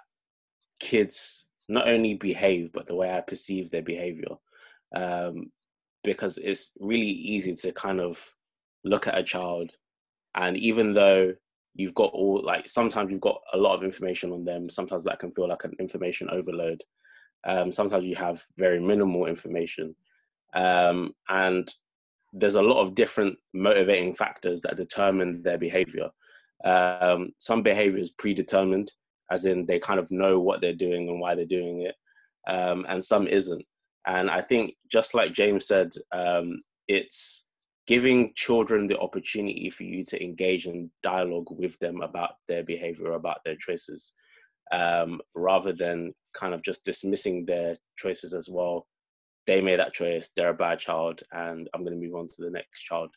kids 0.79 1.47
not 1.67 1.87
only 1.87 2.13
behave, 2.13 2.71
but 2.73 2.85
the 2.85 2.95
way 2.95 3.15
I 3.15 3.21
perceive 3.21 3.71
their 3.71 3.81
behavior. 3.81 4.35
Um, 4.95 5.51
because 6.03 6.37
it's 6.37 6.73
really 6.79 7.09
easy 7.09 7.55
to 7.55 7.71
kind 7.71 7.99
of 7.99 8.23
look 8.85 9.07
at 9.07 9.17
a 9.17 9.23
child 9.23 9.69
and 10.35 10.55
even 10.57 10.93
though 10.93 11.33
you've 11.75 11.93
got 11.93 12.11
all 12.13 12.41
like 12.43 12.67
sometimes 12.67 13.11
you've 13.11 13.21
got 13.21 13.41
a 13.53 13.57
lot 13.57 13.75
of 13.75 13.83
information 13.83 14.31
on 14.31 14.45
them 14.45 14.69
sometimes 14.69 15.03
that 15.03 15.19
can 15.19 15.31
feel 15.31 15.47
like 15.47 15.63
an 15.63 15.73
information 15.79 16.29
overload. 16.29 16.81
Um, 17.45 17.71
sometimes 17.71 18.05
you 18.05 18.15
have 18.15 18.43
very 18.57 18.79
minimal 18.79 19.27
information. 19.27 19.95
Um, 20.55 21.13
and 21.29 21.71
there's 22.33 22.55
a 22.55 22.61
lot 22.61 22.81
of 22.81 22.95
different 22.95 23.37
motivating 23.53 24.15
factors 24.15 24.61
that 24.61 24.77
determine 24.77 25.43
their 25.43 25.57
behavior. 25.57 26.09
Um, 26.63 27.31
some 27.37 27.61
behavior 27.61 27.99
is 27.99 28.11
predetermined 28.11 28.91
as 29.31 29.45
in 29.45 29.65
they 29.65 29.79
kind 29.79 29.99
of 29.99 30.11
know 30.11 30.39
what 30.39 30.61
they're 30.61 30.73
doing 30.73 31.09
and 31.09 31.19
why 31.19 31.35
they're 31.35 31.45
doing 31.45 31.81
it 31.81 31.95
um, 32.51 32.85
and 32.87 33.03
some 33.03 33.27
isn't. 33.27 33.65
And 34.07 34.29
i 34.29 34.39
think 34.39 34.75
just 34.91 35.15
like 35.15 35.33
james 35.33 35.67
said 35.67 35.91
um, 36.11 36.61
it's 36.87 37.44
giving 37.87 38.31
children 38.35 38.87
the 38.87 38.99
opportunity 38.99 39.69
for 39.69 39.83
you 39.83 40.03
to 40.03 40.23
engage 40.23 40.65
in 40.65 40.89
dialogue 41.03 41.47
with 41.49 41.77
them 41.79 42.01
about 42.01 42.31
their 42.47 42.63
behavior, 42.63 43.11
about 43.11 43.37
their 43.45 43.55
choices, 43.55 44.13
um, 44.71 45.21
rather 45.35 45.71
than 45.71 46.13
kind 46.33 46.53
of 46.53 46.63
just 46.63 46.83
dismissing 46.83 47.45
their 47.45 47.75
choices 47.97 48.33
as 48.33 48.49
well. 48.49 48.87
They 49.45 49.61
made 49.61 49.79
that 49.79 49.93
choice, 49.93 50.31
they're 50.35 50.49
a 50.49 50.55
bad 50.55 50.79
child, 50.79 51.21
and 51.31 51.69
I'm 51.73 51.83
going 51.83 51.99
to 51.99 52.03
move 52.03 52.15
on 52.15 52.27
to 52.27 52.35
the 52.39 52.49
next 52.49 52.81
child. 52.81 53.11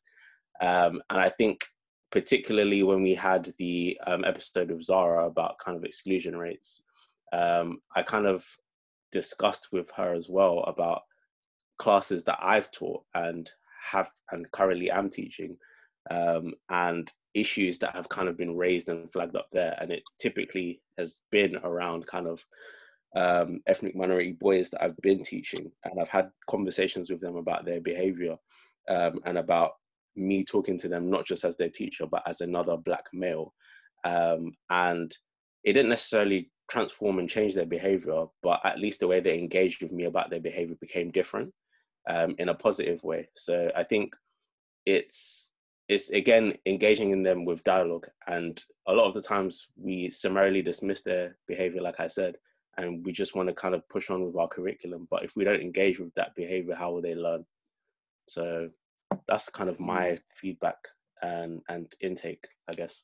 Um, 0.60 1.00
and 1.08 1.18
I 1.18 1.30
think, 1.30 1.64
particularly 2.10 2.82
when 2.82 3.02
we 3.02 3.14
had 3.14 3.52
the 3.58 3.98
um, 4.06 4.24
episode 4.24 4.70
of 4.70 4.84
Zara 4.84 5.26
about 5.26 5.58
kind 5.64 5.76
of 5.76 5.84
exclusion 5.84 6.36
rates, 6.36 6.82
um, 7.32 7.80
I 7.96 8.02
kind 8.02 8.26
of 8.26 8.44
discussed 9.12 9.68
with 9.72 9.90
her 9.96 10.14
as 10.14 10.28
well 10.28 10.60
about 10.66 11.02
classes 11.78 12.24
that 12.24 12.38
I've 12.42 12.70
taught 12.70 13.04
and 13.14 13.50
have 13.90 14.10
and 14.30 14.50
currently 14.52 14.90
am 14.90 15.10
teaching 15.10 15.56
um, 16.10 16.54
and 16.70 17.10
issues 17.34 17.78
that 17.78 17.94
have 17.94 18.08
kind 18.08 18.28
of 18.28 18.36
been 18.36 18.56
raised 18.56 18.88
and 18.88 19.10
flagged 19.12 19.36
up 19.36 19.48
there. 19.52 19.76
And 19.80 19.90
it 19.92 20.02
typically 20.20 20.80
has 20.98 21.18
been 21.30 21.56
around 21.56 22.06
kind 22.06 22.26
of 22.26 22.44
um, 23.16 23.60
ethnic 23.66 23.94
minority 23.96 24.32
boys 24.32 24.70
that 24.70 24.82
I've 24.82 24.96
been 24.98 25.22
teaching. 25.22 25.70
And 25.84 26.00
I've 26.00 26.08
had 26.08 26.30
conversations 26.48 27.10
with 27.10 27.20
them 27.20 27.36
about 27.36 27.64
their 27.64 27.80
behavior 27.80 28.36
um, 28.88 29.20
and 29.24 29.38
about 29.38 29.72
me 30.16 30.44
talking 30.44 30.76
to 30.78 30.88
them 30.88 31.10
not 31.10 31.26
just 31.26 31.44
as 31.44 31.56
their 31.56 31.68
teacher 31.68 32.04
but 32.10 32.22
as 32.26 32.40
another 32.40 32.76
black 32.76 33.04
male. 33.12 33.54
Um, 34.04 34.52
and 34.70 35.14
it 35.64 35.72
didn't 35.74 35.90
necessarily 35.90 36.50
transform 36.70 37.18
and 37.18 37.28
change 37.28 37.54
their 37.54 37.66
behavior 37.66 38.26
but 38.42 38.60
at 38.64 38.78
least 38.78 39.00
the 39.00 39.06
way 39.06 39.20
they 39.20 39.38
engaged 39.38 39.82
with 39.82 39.90
me 39.90 40.04
about 40.04 40.28
their 40.28 40.40
behavior 40.40 40.76
became 40.80 41.10
different 41.10 41.52
um, 42.08 42.34
in 42.38 42.48
a 42.48 42.54
positive 42.54 43.02
way. 43.04 43.28
So 43.34 43.70
I 43.76 43.84
think 43.84 44.16
it's 44.86 45.50
it's 45.88 46.10
again 46.10 46.54
engaging 46.66 47.12
in 47.12 47.22
them 47.22 47.44
with 47.44 47.64
dialogue, 47.64 48.06
and 48.26 48.62
a 48.86 48.92
lot 48.92 49.06
of 49.06 49.14
the 49.14 49.22
times 49.22 49.68
we 49.76 50.10
summarily 50.10 50.62
dismiss 50.62 51.02
their 51.02 51.36
behavior, 51.46 51.80
like 51.80 52.00
I 52.00 52.08
said, 52.08 52.36
and 52.76 53.04
we 53.04 53.12
just 53.12 53.34
want 53.36 53.48
to 53.48 53.54
kind 53.54 53.74
of 53.74 53.88
push 53.88 54.10
on 54.10 54.24
with 54.24 54.36
our 54.36 54.48
curriculum. 54.48 55.06
But 55.10 55.24
if 55.24 55.36
we 55.36 55.44
don't 55.44 55.60
engage 55.60 55.98
with 55.98 56.14
that 56.14 56.34
behavior, 56.34 56.74
how 56.74 56.92
will 56.92 57.02
they 57.02 57.14
learn? 57.14 57.44
So 58.26 58.68
that's 59.26 59.48
kind 59.48 59.70
of 59.70 59.80
my 59.80 60.18
feedback 60.30 60.76
and 61.22 61.60
and 61.68 61.92
intake, 62.00 62.46
I 62.68 62.72
guess. 62.72 63.02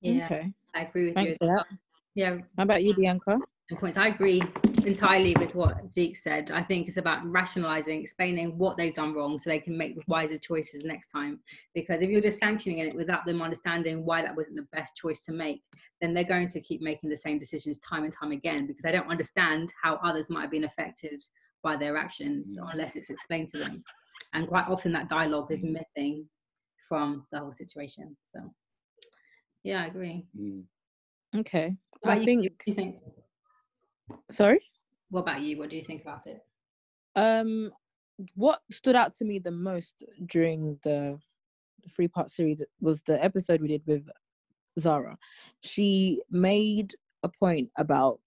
Yeah, 0.00 0.24
Okay. 0.24 0.52
I 0.74 0.82
agree 0.82 1.06
with 1.06 1.14
Thanks 1.14 1.38
you. 1.40 1.46
for 1.46 1.54
that. 1.56 1.66
Yeah, 2.14 2.38
How 2.56 2.64
about 2.64 2.82
you, 2.82 2.94
Bianca? 2.94 3.38
points. 3.80 3.96
I 3.96 4.08
agree 4.08 4.42
entirely 4.84 5.34
with 5.38 5.54
what 5.54 5.92
Zeke 5.92 6.16
said. 6.16 6.50
I 6.50 6.62
think 6.62 6.88
it's 6.88 6.96
about 6.96 7.24
rationalizing, 7.24 8.00
explaining 8.00 8.56
what 8.58 8.76
they've 8.76 8.94
done 8.94 9.14
wrong 9.14 9.38
so 9.38 9.50
they 9.50 9.60
can 9.60 9.76
make 9.76 9.96
wiser 10.06 10.38
choices 10.38 10.84
next 10.84 11.10
time. 11.10 11.40
Because 11.74 12.02
if 12.02 12.10
you're 12.10 12.20
just 12.20 12.38
sanctioning 12.38 12.78
it 12.78 12.94
without 12.94 13.24
them 13.24 13.42
understanding 13.42 14.04
why 14.04 14.22
that 14.22 14.36
wasn't 14.36 14.56
the 14.56 14.66
best 14.72 14.96
choice 14.96 15.20
to 15.20 15.32
make, 15.32 15.62
then 16.00 16.14
they're 16.14 16.24
going 16.24 16.48
to 16.48 16.60
keep 16.60 16.82
making 16.82 17.10
the 17.10 17.16
same 17.16 17.38
decisions 17.38 17.78
time 17.78 18.04
and 18.04 18.12
time 18.12 18.32
again 18.32 18.66
because 18.66 18.82
they 18.82 18.92
don't 18.92 19.10
understand 19.10 19.72
how 19.82 19.96
others 20.04 20.30
might 20.30 20.42
have 20.42 20.50
been 20.50 20.64
affected 20.64 21.22
by 21.62 21.76
their 21.76 21.96
actions 21.96 22.56
unless 22.72 22.96
it's 22.96 23.10
explained 23.10 23.48
to 23.48 23.58
them. 23.58 23.82
And 24.34 24.48
quite 24.48 24.68
often 24.68 24.92
that 24.92 25.08
dialogue 25.08 25.50
is 25.50 25.64
missing 25.64 26.26
from 26.88 27.26
the 27.30 27.38
whole 27.38 27.52
situation. 27.52 28.16
So, 28.26 28.40
yeah, 29.62 29.82
I 29.82 29.86
agree. 29.86 30.26
Mm. 30.38 30.64
Okay. 31.36 31.76
I 32.04 32.24
think. 32.24 32.48
You 32.66 32.74
think? 32.74 32.96
Sorry. 34.30 34.60
What 35.12 35.20
about 35.20 35.42
you? 35.42 35.58
What 35.58 35.68
do 35.68 35.76
you 35.76 35.82
think 35.82 36.00
about 36.00 36.26
it? 36.26 36.40
Um, 37.16 37.70
what 38.34 38.60
stood 38.70 38.96
out 38.96 39.12
to 39.16 39.26
me 39.26 39.38
the 39.38 39.50
most 39.50 39.96
during 40.24 40.78
the 40.84 41.18
three 41.94 42.08
part 42.08 42.30
series 42.30 42.62
was 42.80 43.02
the 43.02 43.22
episode 43.22 43.60
we 43.60 43.68
did 43.68 43.82
with 43.86 44.08
Zara. 44.80 45.18
She 45.60 46.22
made 46.30 46.94
a 47.22 47.28
point 47.28 47.68
about 47.76 48.20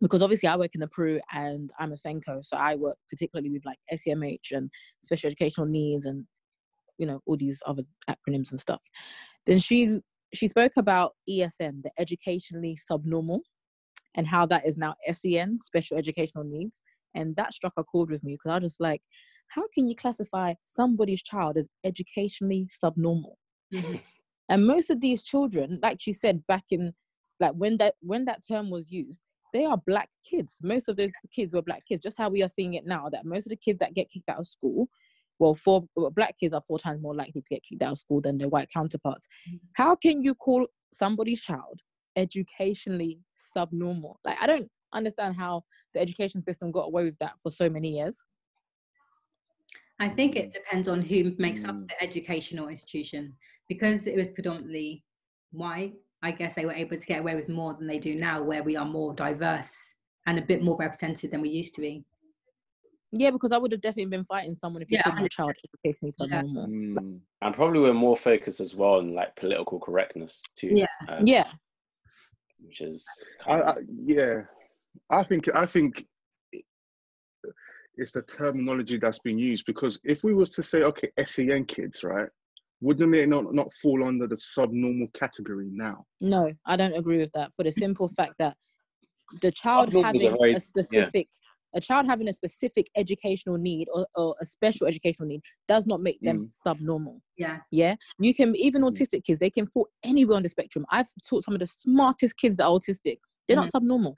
because 0.00 0.20
obviously 0.20 0.48
I 0.48 0.56
work 0.56 0.74
in 0.74 0.80
the 0.80 0.88
PRU 0.88 1.20
and 1.32 1.70
I'm 1.78 1.92
a 1.92 1.94
SENCo, 1.94 2.44
so 2.44 2.56
I 2.56 2.74
work 2.74 2.96
particularly 3.08 3.50
with 3.50 3.64
like 3.64 3.78
SEMH 3.92 4.50
and 4.50 4.68
special 5.00 5.28
educational 5.28 5.68
needs 5.68 6.06
and 6.06 6.26
you 6.98 7.06
know 7.06 7.20
all 7.24 7.36
these 7.36 7.62
other 7.66 7.84
acronyms 8.08 8.50
and 8.50 8.58
stuff. 8.58 8.82
Then 9.46 9.60
she 9.60 10.00
she 10.34 10.48
spoke 10.48 10.72
about 10.76 11.12
ESN, 11.28 11.84
the 11.84 11.90
educationally 12.00 12.76
subnormal, 12.76 13.42
and 14.14 14.26
how 14.26 14.46
that 14.46 14.66
is 14.66 14.76
now 14.76 14.94
SEN, 15.12 15.58
special 15.58 15.96
educational 15.96 16.44
needs 16.44 16.82
and 17.14 17.34
that 17.36 17.52
struck 17.52 17.72
a 17.76 17.84
chord 17.84 18.10
with 18.10 18.22
me 18.22 18.34
because 18.34 18.50
I 18.50 18.58
was 18.58 18.72
just 18.72 18.80
like, 18.80 19.02
how 19.48 19.64
can 19.74 19.88
you 19.88 19.96
classify 19.96 20.54
somebody's 20.64 21.22
child 21.22 21.56
as 21.56 21.68
educationally 21.84 22.68
subnormal? 22.80 23.38
Mhm. 23.72 24.02
And 24.48 24.66
most 24.66 24.90
of 24.90 25.00
these 25.00 25.22
children, 25.22 25.78
like 25.82 26.00
she 26.00 26.12
said 26.12 26.46
back 26.46 26.64
in, 26.70 26.94
like 27.40 27.52
when 27.52 27.76
that 27.78 27.94
when 28.00 28.24
that 28.26 28.46
term 28.46 28.70
was 28.70 28.90
used, 28.90 29.20
they 29.52 29.64
are 29.64 29.76
black 29.86 30.08
kids. 30.28 30.58
Most 30.62 30.88
of 30.88 30.96
those 30.96 31.10
kids 31.34 31.52
were 31.52 31.62
black 31.62 31.84
kids. 31.86 32.02
Just 32.02 32.18
how 32.18 32.28
we 32.28 32.42
are 32.42 32.48
seeing 32.48 32.74
it 32.74 32.86
now, 32.86 33.08
that 33.10 33.24
most 33.24 33.46
of 33.46 33.50
the 33.50 33.56
kids 33.56 33.78
that 33.80 33.94
get 33.94 34.10
kicked 34.10 34.28
out 34.28 34.38
of 34.38 34.46
school, 34.46 34.88
well, 35.38 35.54
four 35.54 35.88
well, 35.96 36.10
black 36.10 36.38
kids 36.38 36.54
are 36.54 36.62
four 36.62 36.78
times 36.78 37.02
more 37.02 37.14
likely 37.14 37.40
to 37.42 37.48
get 37.48 37.62
kicked 37.64 37.82
out 37.82 37.92
of 37.92 37.98
school 37.98 38.20
than 38.20 38.38
their 38.38 38.48
white 38.48 38.70
counterparts. 38.72 39.26
How 39.74 39.96
can 39.96 40.22
you 40.22 40.34
call 40.34 40.66
somebody's 40.92 41.40
child 41.40 41.80
educationally 42.16 43.20
subnormal? 43.56 44.18
Like 44.24 44.38
I 44.40 44.46
don't 44.46 44.68
understand 44.92 45.36
how 45.36 45.62
the 45.94 46.00
education 46.00 46.42
system 46.42 46.70
got 46.72 46.86
away 46.86 47.04
with 47.04 47.18
that 47.18 47.34
for 47.42 47.50
so 47.50 47.68
many 47.68 47.96
years. 47.96 48.20
I 49.98 50.08
think 50.08 50.34
it 50.36 50.52
depends 50.54 50.88
on 50.88 51.02
who 51.02 51.34
makes 51.38 51.64
up 51.64 51.74
Mm. 51.76 51.88
the 51.88 52.02
educational 52.02 52.68
institution. 52.68 53.36
Because 53.68 54.06
it 54.06 54.16
was 54.16 54.26
predominantly 54.28 55.04
white, 55.52 55.94
I 56.22 56.32
guess 56.32 56.54
they 56.54 56.64
were 56.64 56.72
able 56.72 56.96
to 56.98 57.06
get 57.06 57.20
away 57.20 57.36
with 57.36 57.48
more 57.48 57.74
than 57.74 57.86
they 57.86 57.98
do 57.98 58.14
now, 58.16 58.42
where 58.42 58.62
we 58.64 58.74
are 58.76 58.84
more 58.84 59.14
diverse 59.14 59.76
and 60.26 60.38
a 60.38 60.42
bit 60.42 60.62
more 60.62 60.76
represented 60.76 61.30
than 61.30 61.40
we 61.40 61.50
used 61.50 61.74
to 61.76 61.80
be. 61.80 62.04
Yeah, 63.12 63.30
because 63.30 63.52
I 63.52 63.58
would 63.58 63.72
have 63.72 63.80
definitely 63.80 64.10
been 64.10 64.24
fighting 64.24 64.56
someone 64.56 64.82
if 64.82 64.90
you 64.90 64.96
Yeah, 64.96 65.02
called 65.02 65.20
my 65.20 65.28
child 65.28 65.52
educationally 65.64 66.12
Yeah. 66.18 66.26
subnormal. 66.42 66.66
Mm. 66.68 67.20
And 67.42 67.54
probably 67.54 67.80
we're 67.80 67.92
more 67.94 68.16
focused 68.16 68.60
as 68.60 68.74
well 68.74 68.94
on 68.94 69.14
like 69.14 69.36
political 69.36 69.78
correctness 69.80 70.42
too. 70.56 70.68
Yeah. 70.72 70.86
um, 71.08 71.26
Yeah, 71.26 71.50
Which 72.70 72.82
is 72.82 73.04
I, 73.46 73.50
kind 73.50 73.62
I, 73.64 73.70
of, 73.72 73.76
yeah, 74.04 74.40
I 75.10 75.24
think 75.24 75.48
I 75.52 75.66
think 75.66 76.06
it's 77.96 78.12
the 78.12 78.22
terminology 78.22 78.96
that's 78.96 79.18
been 79.18 79.40
used 79.40 79.66
because 79.66 79.98
if 80.04 80.22
we 80.22 80.34
was 80.34 80.50
to 80.50 80.62
say 80.62 80.82
okay 80.82 81.10
SEN 81.24 81.64
kids, 81.64 82.04
right, 82.04 82.28
wouldn't 82.80 83.12
it 83.16 83.28
not 83.28 83.52
not 83.52 83.72
fall 83.72 84.04
under 84.04 84.28
the 84.28 84.36
subnormal 84.36 85.08
category 85.14 85.68
now? 85.72 86.06
no, 86.20 86.52
I 86.64 86.76
don't 86.76 86.94
agree 86.94 87.18
with 87.18 87.32
that 87.32 87.52
for 87.56 87.64
the 87.64 87.72
simple 87.72 88.06
fact 88.06 88.34
that 88.38 88.56
the 89.42 89.50
child 89.50 89.86
Subnormal 89.86 90.14
is 90.14 90.22
a 90.22 90.26
having 90.26 90.38
very- 90.38 90.54
a 90.54 90.60
specific 90.60 91.28
a 91.74 91.80
child 91.80 92.06
having 92.06 92.28
a 92.28 92.32
specific 92.32 92.88
educational 92.96 93.56
need 93.56 93.88
or, 93.92 94.06
or 94.16 94.34
a 94.40 94.46
special 94.46 94.86
educational 94.86 95.28
need 95.28 95.40
does 95.68 95.86
not 95.86 96.00
make 96.00 96.18
them 96.20 96.48
subnormal. 96.50 97.22
Yeah. 97.36 97.58
Yeah, 97.70 97.94
you 98.18 98.34
can 98.34 98.54
even 98.56 98.82
Mm. 98.82 98.90
autistic 98.90 99.24
kids 99.24 99.38
they 99.38 99.50
can 99.50 99.66
fall 99.66 99.88
anywhere 100.02 100.36
on 100.36 100.42
the 100.42 100.48
spectrum. 100.48 100.84
I've 100.90 101.08
taught 101.28 101.44
some 101.44 101.54
of 101.54 101.60
the 101.60 101.66
smartest 101.66 102.36
kids 102.36 102.56
that 102.56 102.64
are 102.64 102.70
autistic. 102.72 103.18
They're 103.46 103.56
not 103.56 103.70
subnormal, 103.70 104.16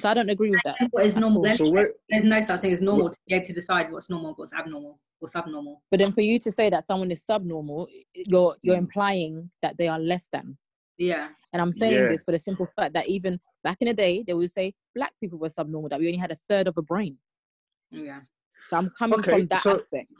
so 0.00 0.08
I 0.08 0.14
don't 0.14 0.30
agree 0.30 0.50
with 0.50 0.60
that. 0.64 0.76
What 0.90 1.04
is 1.06 1.16
normal? 1.16 1.38
all. 1.38 1.44
There's, 1.44 1.58
So 1.58 1.70
where, 1.70 1.92
there's 2.08 2.24
no 2.24 2.40
such 2.40 2.60
thing 2.60 2.72
as 2.72 2.80
normal 2.80 3.10
to 3.10 3.16
be 3.28 3.34
able 3.34 3.46
to 3.46 3.52
decide 3.52 3.90
what's 3.92 4.08
normal, 4.10 4.34
what's 4.34 4.52
abnormal, 4.52 4.98
what's 5.18 5.36
abnormal. 5.36 5.82
But 5.90 6.00
then 6.00 6.12
for 6.12 6.20
you 6.22 6.38
to 6.40 6.52
say 6.52 6.70
that 6.70 6.86
someone 6.86 7.10
is 7.10 7.24
subnormal, 7.24 7.88
you're 8.14 8.56
you're 8.62 8.76
Mm. 8.76 8.80
implying 8.86 9.50
that 9.62 9.76
they 9.78 9.88
are 9.88 9.98
less 9.98 10.28
than. 10.32 10.56
Yeah. 10.98 11.28
And 11.52 11.62
I'm 11.62 11.72
saying 11.72 11.92
Yeah. 11.94 12.08
this 12.08 12.24
for 12.24 12.32
the 12.32 12.38
simple 12.38 12.66
fact 12.76 12.92
that 12.94 13.08
even 13.08 13.40
back 13.64 13.78
in 13.80 13.88
the 13.88 13.94
day, 13.94 14.24
they 14.26 14.34
would 14.34 14.50
say 14.50 14.74
black 14.94 15.12
people 15.20 15.38
were 15.38 15.48
subnormal, 15.48 15.88
that 15.88 15.98
we 16.00 16.06
only 16.06 16.18
had 16.18 16.30
a 16.30 16.36
third 16.48 16.68
of 16.68 16.76
a 16.78 16.82
brain. 16.82 17.16
Yeah. 17.90 18.20
So 18.68 18.76
I'm 18.76 18.90
coming 18.90 19.18
Okay, 19.20 19.30
from 19.32 19.46
that 19.48 19.60
so- 19.60 19.76
aspect. 19.76 20.10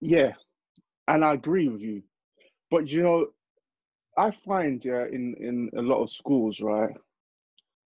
yeah, 0.00 0.32
and 1.08 1.24
I 1.24 1.34
agree 1.34 1.68
with 1.68 1.80
you, 1.82 2.02
but 2.70 2.88
you 2.90 3.02
know, 3.02 3.26
I 4.18 4.30
find 4.30 4.84
yeah 4.84 5.06
in 5.06 5.34
in 5.40 5.70
a 5.78 5.82
lot 5.82 6.02
of 6.02 6.10
schools 6.10 6.60
right 6.60 6.94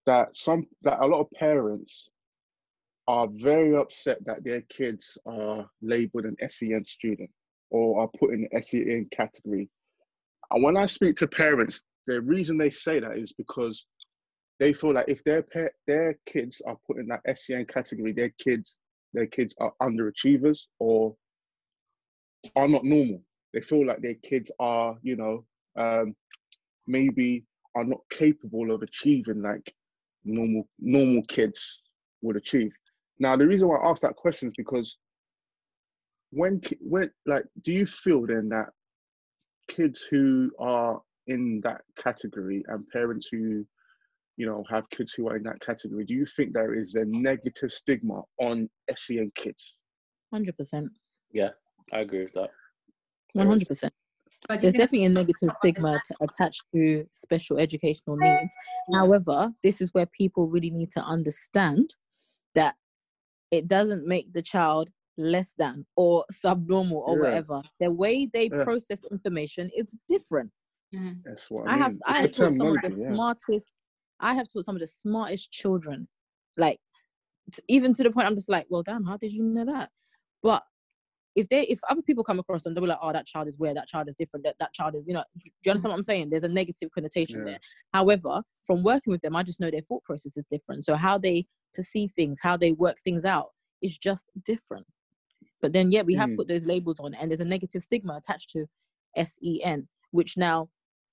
that 0.07 0.35
some 0.37 0.67
that 0.83 0.99
a 1.01 1.07
lot 1.07 1.21
of 1.21 1.31
parents 1.33 2.11
are 3.07 3.29
very 3.31 3.77
upset 3.77 4.19
that 4.27 4.43
their 4.43 4.63
kids 4.63 5.17
are 5.27 5.71
labeled 5.83 6.25
an 6.25 6.37
SEN 6.49 6.85
student 6.85 7.31
or 7.71 8.01
are 8.01 8.09
put 8.19 8.35
in 8.35 8.49
the 8.51 8.61
SEN 8.61 9.07
category. 9.13 9.69
And 10.51 10.63
when 10.65 10.77
I 10.77 10.87
speak 10.87 11.17
to 11.19 11.29
parents, 11.29 11.83
the 12.09 12.21
reason 12.21 12.59
they 12.59 12.71
say 12.71 12.99
that 12.99 13.17
is 13.17 13.33
because 13.33 13.85
they 14.59 14.73
feel 14.73 14.95
like 14.95 15.09
if 15.09 15.23
their 15.25 15.43
pa- 15.43 15.75
their 15.87 16.19
kids 16.27 16.63
are 16.67 16.79
put 16.87 16.99
in 16.99 17.09
that 17.09 17.37
SEN 17.37 17.67
category, 17.67 18.13
their 18.13 18.31
kids 18.39 18.79
their 19.13 19.27
kids 19.27 19.55
are 19.59 19.73
underachievers 19.81 20.67
or 20.79 21.15
are 22.55 22.69
not 22.69 22.85
normal. 22.85 23.23
They 23.53 23.61
feel 23.61 23.87
like 23.87 24.03
their 24.03 24.15
kids 24.15 24.51
are, 24.59 24.97
you 25.03 25.17
know, 25.17 25.45
um, 25.77 26.15
maybe 26.87 27.45
are 27.75 27.85
not 27.85 28.01
capable 28.11 28.73
of 28.73 28.83
achieving 28.83 29.43
like 29.43 29.75
normal 30.25 30.69
normal 30.79 31.23
kids 31.25 31.83
would 32.23 32.37
achieve. 32.37 32.73
Now, 33.19 33.37
the 33.37 33.47
reason 33.47 33.69
why 33.69 33.77
I 33.77 33.91
ask 33.91 34.03
that 34.03 34.17
question 34.17 34.49
is 34.49 34.55
because 34.57 34.99
when 36.31 36.61
when 36.81 37.11
like, 37.27 37.45
do 37.63 37.73
you 37.73 37.87
feel 37.87 38.27
then 38.27 38.49
that 38.51 38.69
kids 39.69 40.07
who 40.11 40.51
are 40.59 41.01
in 41.27 41.61
that 41.65 41.83
category 41.97 42.65
and 42.69 42.89
parents 42.89 43.29
who 43.31 43.67
you 44.37 44.47
know 44.47 44.63
have 44.71 44.89
kids 44.91 45.13
who 45.13 45.29
are 45.29 45.37
in 45.37 45.43
that 45.43 45.61
category 45.61 46.05
do 46.05 46.15
you 46.15 46.27
think 46.27 46.53
there 46.53 46.75
is 46.75 46.95
a 46.95 47.05
negative 47.07 47.71
stigma 47.73 48.21
on 48.41 48.69
sen 48.95 49.31
kids 49.35 49.79
100%. 50.35 50.89
Yeah, 51.33 51.51
I 51.93 52.01
agree 52.01 52.25
with 52.25 52.33
that. 52.33 52.51
100%. 53.37 53.91
But 54.49 54.61
There's 54.61 54.75
definitely 54.75 55.05
a 55.05 55.09
negative 55.09 55.51
stigma 55.59 56.01
to, 56.07 56.15
attached 56.21 56.63
to 56.75 57.07
special 57.13 57.59
educational 57.59 58.17
needs. 58.17 58.53
However, 58.93 59.53
this 59.63 59.81
is 59.81 59.91
where 59.95 60.07
people 60.07 60.49
really 60.49 60.71
need 60.71 60.91
to 60.93 61.01
understand 61.01 61.95
that 62.57 62.75
it 63.53 63.69
doesn't 63.69 64.05
make 64.07 64.33
the 64.33 64.43
child 64.43 64.89
less 65.17 65.55
than 65.57 65.87
or 65.97 66.25
subnormal 66.33 67.05
or 67.07 67.17
Yeah. 67.17 67.23
whatever. 67.23 67.63
The 67.81 67.91
way 67.93 68.27
they 68.27 68.49
Yeah. 68.53 68.65
process 68.65 69.05
information 69.11 69.71
is 69.77 69.97
different. 70.09 70.51
Mhm. 70.95 71.23
that's 71.25 71.51
what 71.51 71.69
i, 71.69 71.71
I 71.71 71.75
mean 71.75 71.83
have 71.83 71.93
It's 71.95 72.03
I 72.07 72.21
have 72.23 72.31
taught 72.33 72.57
some 72.59 72.67
of 72.77 72.83
the 72.83 72.95
yeah. 73.01 73.13
smartest. 73.13 73.73
I 74.21 74.35
have 74.35 74.49
taught 74.49 74.65
some 74.65 74.77
of 74.77 74.81
the 74.81 74.87
smartest 74.87 75.51
children, 75.53 76.09
like 76.57 76.79
t- 77.53 77.63
even 77.69 77.95
to 77.95 78.03
the 78.03 78.11
point 78.11 78.27
I'm 78.27 78.35
just 78.35 78.49
like, 78.49 78.67
well, 78.71 78.83
damn, 78.83 79.05
how 79.05 79.17
did 79.17 79.33
you 79.33 79.43
know 79.43 79.65
that? 79.67 79.91
But 80.43 80.63
if 81.35 81.49
they 81.51 81.63
if 81.63 81.81
other 81.91 82.01
people 82.03 82.25
come 82.25 82.39
across 82.39 82.63
them, 82.63 82.75
they'll 82.75 82.83
be 82.85 82.89
like, 82.89 82.99
oh, 83.03 83.13
that 83.13 83.27
child 83.27 83.47
is 83.49 83.59
weird, 83.59 83.77
that 83.77 83.89
child 83.89 84.09
is 84.09 84.15
different, 84.17 84.45
that 84.45 84.57
that 84.59 84.73
child 84.73 84.95
is, 84.95 85.05
you 85.07 85.13
know, 85.15 85.25
do 85.45 85.51
you 85.65 85.71
understand 85.71 85.93
what 85.93 85.99
I'm 85.99 86.05
saying? 86.05 86.31
There's 86.31 86.45
a 86.45 86.49
negative 86.49 86.91
connotation 86.95 87.41
Yeah. 87.41 87.53
there. 87.53 87.59
However, 87.93 88.43
from 88.63 88.83
working 88.83 89.11
with 89.11 89.21
them, 89.21 89.37
I 89.37 89.43
just 89.43 89.61
know 89.61 89.71
their 89.71 89.83
thought 89.83 90.03
process 90.05 90.37
is 90.37 90.45
different. 90.49 90.85
So 90.85 90.95
how 90.97 91.19
they 91.19 91.47
perceive 91.75 92.13
things, 92.13 92.41
how 92.41 92.57
they 92.57 92.73
work 92.73 92.97
things 93.05 93.25
out 93.27 93.49
is 93.83 93.99
just 93.99 94.27
different. 94.45 94.87
But 95.61 95.73
then, 95.75 95.91
yeah, 95.91 96.03
we 96.03 96.15
have 96.15 96.31
Mm. 96.31 96.37
put 96.37 96.49
those 96.49 96.67
labels 96.67 97.01
on, 97.01 97.15
and 97.15 97.31
there's 97.31 97.41
a 97.41 97.45
negative 97.45 97.83
stigma 97.83 98.17
attached 98.17 98.51
to 98.51 98.67
SEN, 99.17 99.89
which 100.11 100.37
now 100.37 100.71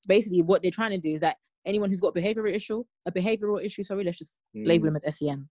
basically 0.08 0.42
what 0.42 0.62
they're 0.62 0.72
trying 0.72 0.92
to 0.92 0.98
do 0.98 1.14
is 1.14 1.20
that 1.22 1.38
anyone 1.66 1.90
who's 1.90 2.02
got 2.02 2.16
a 2.16 2.20
behavioral 2.20 2.54
issue, 2.54 2.84
a 3.06 3.12
behavioral 3.12 3.64
issue, 3.64 3.84
sorry, 3.84 4.04
let's 4.04 4.18
just 4.18 4.38
label 4.54 4.86
Mm, 4.86 4.88
them 4.90 4.96
as 4.98 5.06
E 5.06 5.12
SEN. 5.12 5.50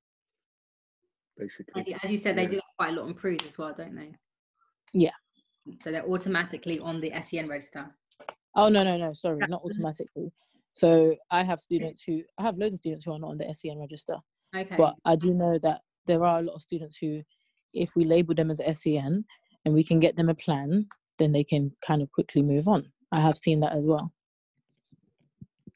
basically 1.36 1.80
As 1.80 1.88
you- 1.88 1.98
as 2.02 2.10
you 2.10 2.18
said, 2.18 2.36
they 2.36 2.42
Yeah. 2.44 2.48
do 2.48 2.56
that 2.56 2.64
quite 2.78 2.90
a 2.90 2.92
lot 2.92 3.08
in 3.08 3.14
PRUs 3.14 3.44
as 3.46 3.56
well, 3.58 3.74
don't 3.74 3.94
they? 3.94 4.14
Yeah. 4.92 5.14
So 5.82 5.90
they're 5.90 6.06
automatically 6.08 6.78
on 6.80 7.00
the 7.00 7.12
SEN 7.12 7.48
register. 7.48 7.96
Oh 8.54 8.68
no 8.68 8.82
no 8.84 8.98
no 8.98 9.12
sorry 9.14 9.38
not 9.48 9.62
automatically. 9.64 10.30
So 10.74 11.16
I 11.30 11.42
have 11.42 11.60
students 11.60 12.02
who 12.02 12.22
I 12.38 12.42
have 12.42 12.58
loads 12.58 12.74
of 12.74 12.78
students 12.78 13.04
who 13.04 13.12
are 13.12 13.18
not 13.18 13.30
on 13.30 13.38
the 13.38 13.48
SEN 13.54 13.78
register, 13.78 14.16
Okay. 14.54 14.76
but 14.76 14.96
I 15.04 15.16
do 15.16 15.32
know 15.32 15.58
that 15.60 15.82
there 16.06 16.22
are 16.24 16.40
a 16.40 16.42
lot 16.42 16.54
of 16.54 16.62
students 16.62 16.98
who, 16.98 17.22
if 17.72 17.94
we 17.96 18.04
label 18.04 18.34
them 18.34 18.50
as 18.50 18.60
SEN 18.60 19.24
and 19.64 19.74
we 19.74 19.84
can 19.84 20.00
get 20.00 20.16
them 20.16 20.28
a 20.28 20.34
plan, 20.34 20.86
then 21.18 21.32
they 21.32 21.44
can 21.44 21.74
kind 21.80 22.02
of 22.02 22.10
quickly 22.12 22.42
move 22.42 22.68
on. 22.68 22.92
I 23.12 23.20
have 23.20 23.38
seen 23.38 23.60
that 23.60 23.72
as 23.72 23.86
well. 23.86 24.12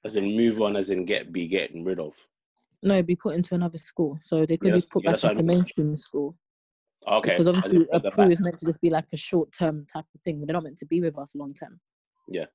As 0.06 0.14
in 0.14 0.36
move 0.36 0.62
on, 0.62 0.76
as 0.76 0.90
in 0.90 1.04
get 1.04 1.32
be 1.32 1.48
getting 1.48 1.82
rid 1.82 1.98
of. 1.98 2.14
No, 2.80 3.02
be 3.02 3.16
put 3.16 3.34
into 3.34 3.56
another 3.56 3.76
school, 3.76 4.16
so 4.22 4.46
they 4.46 4.56
could 4.56 4.68
Yeah, 4.68 4.76
be 4.76 4.84
put 4.88 5.02
yeah, 5.02 5.10
back 5.16 5.24
into 5.24 5.42
mainstream 5.42 5.96
school. 5.96 6.36
Okay. 7.08 7.32
because 7.32 7.48
obviously 7.48 7.88
a 7.92 7.98
PRU 7.98 8.30
is 8.30 8.38
meant 8.38 8.56
to 8.58 8.66
just 8.66 8.80
be 8.80 8.88
like 8.88 9.06
a 9.12 9.16
short 9.16 9.50
term 9.52 9.84
type 9.92 10.04
of 10.14 10.20
thing. 10.20 10.46
They're 10.46 10.54
not 10.54 10.62
meant 10.62 10.78
to 10.78 10.86
be 10.86 11.00
with 11.00 11.18
us 11.18 11.34
long 11.34 11.52
term. 11.54 11.80
Yeah. 12.28 12.46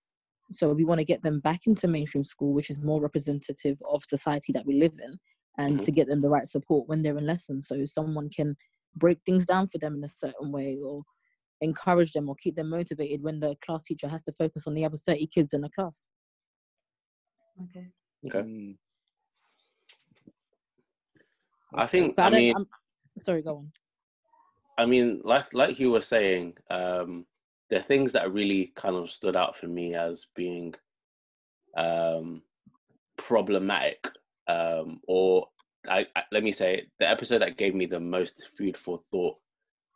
So 0.54 0.72
we 0.74 0.86
want 0.86 1.00
to 1.00 1.06
get 1.06 1.24
them 1.24 1.42
back 1.42 1.62
into 1.68 1.90
mainstream 1.90 2.24
school, 2.24 2.54
which 2.54 2.70
is 2.70 2.80
more 2.80 3.02
representative 3.02 3.78
of 3.90 4.02
society 4.04 4.54
that 4.54 4.66
we 4.66 4.76
live 4.80 4.94
in, 5.06 5.20
and 5.58 5.80
Mhm. 5.80 5.84
to 5.84 5.92
get 5.92 6.08
them 6.08 6.22
the 6.22 6.30
right 6.30 6.48
support 6.48 6.88
when 6.88 7.04
they're 7.04 7.18
in 7.18 7.26
lessons, 7.26 7.68
so 7.68 7.86
someone 7.86 8.30
can 8.30 8.56
break 8.96 9.20
things 9.26 9.46
down 9.46 9.68
for 9.68 9.78
them 9.78 9.96
in 9.96 10.04
a 10.06 10.08
certain 10.08 10.54
way, 10.54 10.80
or 10.80 11.04
encourage 11.60 12.14
them, 12.14 12.30
or 12.30 12.36
keep 12.36 12.56
them 12.56 12.70
motivated 12.70 13.22
when 13.22 13.42
the 13.42 13.58
class 13.58 13.84
teacher 13.84 14.08
has 14.08 14.24
to 14.24 14.32
focus 14.32 14.68
on 14.68 14.74
the 14.74 14.86
other 14.86 14.98
thirty 14.98 15.28
kids 15.28 15.54
in 15.54 15.62
the 15.62 15.70
class. 15.70 16.06
Okay. 17.64 17.88
Okay. 18.26 18.48
Mm. 18.48 18.76
I 21.74 21.88
think. 21.88 22.16
But 22.16 22.34
I, 22.34 22.38
I 22.38 22.40
mean, 22.40 22.56
I'm, 22.56 22.68
sorry, 23.20 23.42
go 23.42 23.58
on. 23.58 23.72
I 24.78 24.86
mean, 24.86 25.22
like 25.24 25.54
like 25.54 25.80
you 25.80 25.92
were 25.92 26.02
saying, 26.02 26.56
um, 26.70 27.26
the 27.70 27.82
things 27.82 28.14
that 28.14 28.34
really 28.34 28.72
kind 28.76 28.96
of 28.96 29.12
stood 29.12 29.36
out 29.36 29.56
for 29.56 29.68
me 29.68 29.96
as 29.96 30.28
being 30.36 30.74
um, 31.78 32.42
problematic, 33.18 34.08
um, 34.48 35.00
or 35.08 35.48
I, 35.90 36.06
I, 36.16 36.24
let 36.32 36.44
me 36.44 36.52
say, 36.52 36.88
the 37.00 37.10
episode 37.10 37.40
that 37.40 37.58
gave 37.58 37.76
me 37.76 37.86
the 37.86 38.00
most 38.00 38.48
food 38.58 38.78
for 38.78 39.00
thought 39.10 39.38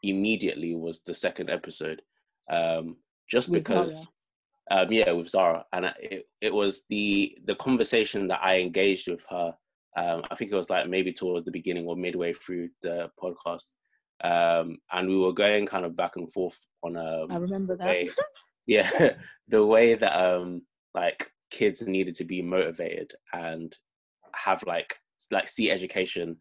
immediately 0.03 0.75
was 0.75 1.01
the 1.01 1.13
second 1.13 1.49
episode, 1.49 2.01
um, 2.49 2.97
just 3.29 3.51
because. 3.51 3.91
Zara. 3.91 4.05
Um, 4.71 4.91
yeah, 4.91 5.11
with 5.11 5.29
Zara, 5.29 5.63
and 5.73 5.85
it, 5.99 6.27
it 6.41 6.53
was 6.53 6.83
the 6.89 7.37
the 7.45 7.55
conversation 7.55 8.27
that 8.29 8.41
I 8.43 8.59
engaged 8.59 9.07
with 9.07 9.23
her. 9.29 9.53
Um, 9.97 10.23
I 10.29 10.35
think 10.35 10.51
it 10.51 10.55
was 10.55 10.69
like 10.69 10.89
maybe 10.89 11.13
towards 11.13 11.45
the 11.45 11.51
beginning 11.51 11.85
or 11.85 11.95
midway 11.95 12.33
through 12.33 12.69
the 12.81 13.09
podcast, 13.21 13.67
um, 14.23 14.77
and 14.91 15.07
we 15.07 15.17
were 15.17 15.33
going 15.33 15.67
kind 15.67 15.85
of 15.85 15.95
back 15.95 16.15
and 16.15 16.31
forth 16.31 16.59
on 16.83 16.95
a. 16.95 17.25
I 17.29 17.37
remember 17.37 17.77
that. 17.77 17.85
way, 17.85 18.09
yeah, 18.65 19.13
the 19.47 19.65
way 19.65 19.93
that 19.93 20.19
um 20.19 20.63
like 20.95 21.31
kids 21.51 21.81
needed 21.83 22.15
to 22.15 22.23
be 22.23 22.41
motivated 22.41 23.13
and 23.33 23.77
have 24.33 24.63
like 24.65 24.97
like 25.31 25.47
see 25.47 25.69
education 25.69 26.37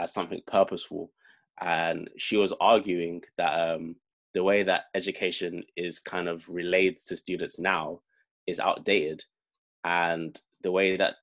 as 0.00 0.12
something 0.12 0.40
purposeful, 0.48 1.12
and 1.60 2.10
she 2.16 2.36
was 2.36 2.52
arguing 2.60 3.22
that 3.36 3.52
um 3.52 3.94
the 4.38 4.44
way 4.44 4.62
that 4.62 4.84
education 4.94 5.64
is 5.76 5.98
kind 5.98 6.28
of 6.28 6.48
relayed 6.48 6.96
to 6.96 7.16
students 7.16 7.58
now 7.58 8.00
is 8.46 8.60
outdated, 8.60 9.20
and 9.82 10.40
the 10.62 10.70
way 10.70 10.96
that 10.96 11.14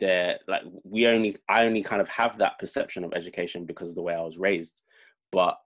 they're 0.00 0.38
like 0.46 0.60
we 0.84 1.06
only 1.06 1.34
I 1.48 1.64
only 1.64 1.82
kind 1.82 2.02
of 2.02 2.10
have 2.10 2.36
that 2.36 2.58
perception 2.58 3.04
of 3.04 3.14
education 3.14 3.64
because 3.64 3.88
of 3.88 3.94
the 3.94 4.02
way 4.02 4.12
I 4.14 4.20
was 4.20 4.36
raised, 4.36 4.82
but 5.32 5.56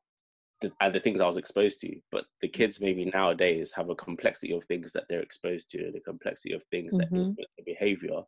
the, 0.60 0.70
and 0.80 0.94
the 0.94 1.00
things 1.00 1.20
I 1.20 1.26
was 1.26 1.38
exposed 1.38 1.80
to. 1.80 1.92
But 2.12 2.26
the 2.40 2.46
kids 2.46 2.80
maybe 2.80 3.04
nowadays 3.06 3.72
have 3.74 3.90
a 3.90 3.96
complexity 3.96 4.52
of 4.52 4.62
things 4.66 4.92
that 4.92 5.06
they're 5.08 5.26
exposed 5.28 5.70
to, 5.70 5.90
the 5.92 5.98
complexity 5.98 6.52
of 6.54 6.62
things 6.70 6.94
that 6.98 7.08
Mhm. 7.08 7.16
influence 7.16 7.50
their 7.56 7.64
behavior. 7.74 8.20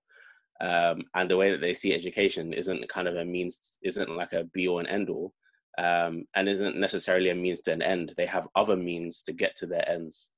Um, 0.60 1.04
and 1.14 1.30
the 1.30 1.36
way 1.36 1.52
that 1.52 1.60
they 1.60 1.74
see 1.74 1.94
education 1.94 2.52
isn't 2.52 2.88
kind 2.88 3.06
of 3.06 3.14
a 3.14 3.24
means, 3.24 3.78
isn't 3.84 4.16
like 4.16 4.32
a 4.32 4.42
be 4.42 4.66
all 4.66 4.80
and 4.80 4.88
end 4.88 5.10
all, 5.10 5.32
um, 5.78 6.24
and 6.34 6.48
isn't 6.48 6.76
necessarily 6.76 7.30
a 7.30 7.34
means 7.34 7.60
to 7.62 7.72
an 7.72 7.82
end. 7.82 8.14
They 8.16 8.26
have 8.26 8.48
other 8.54 8.76
means 8.76 9.22
to 9.24 9.32
get 9.32 9.56
to 9.56 9.66
their 9.66 9.88
ends, 9.88 10.30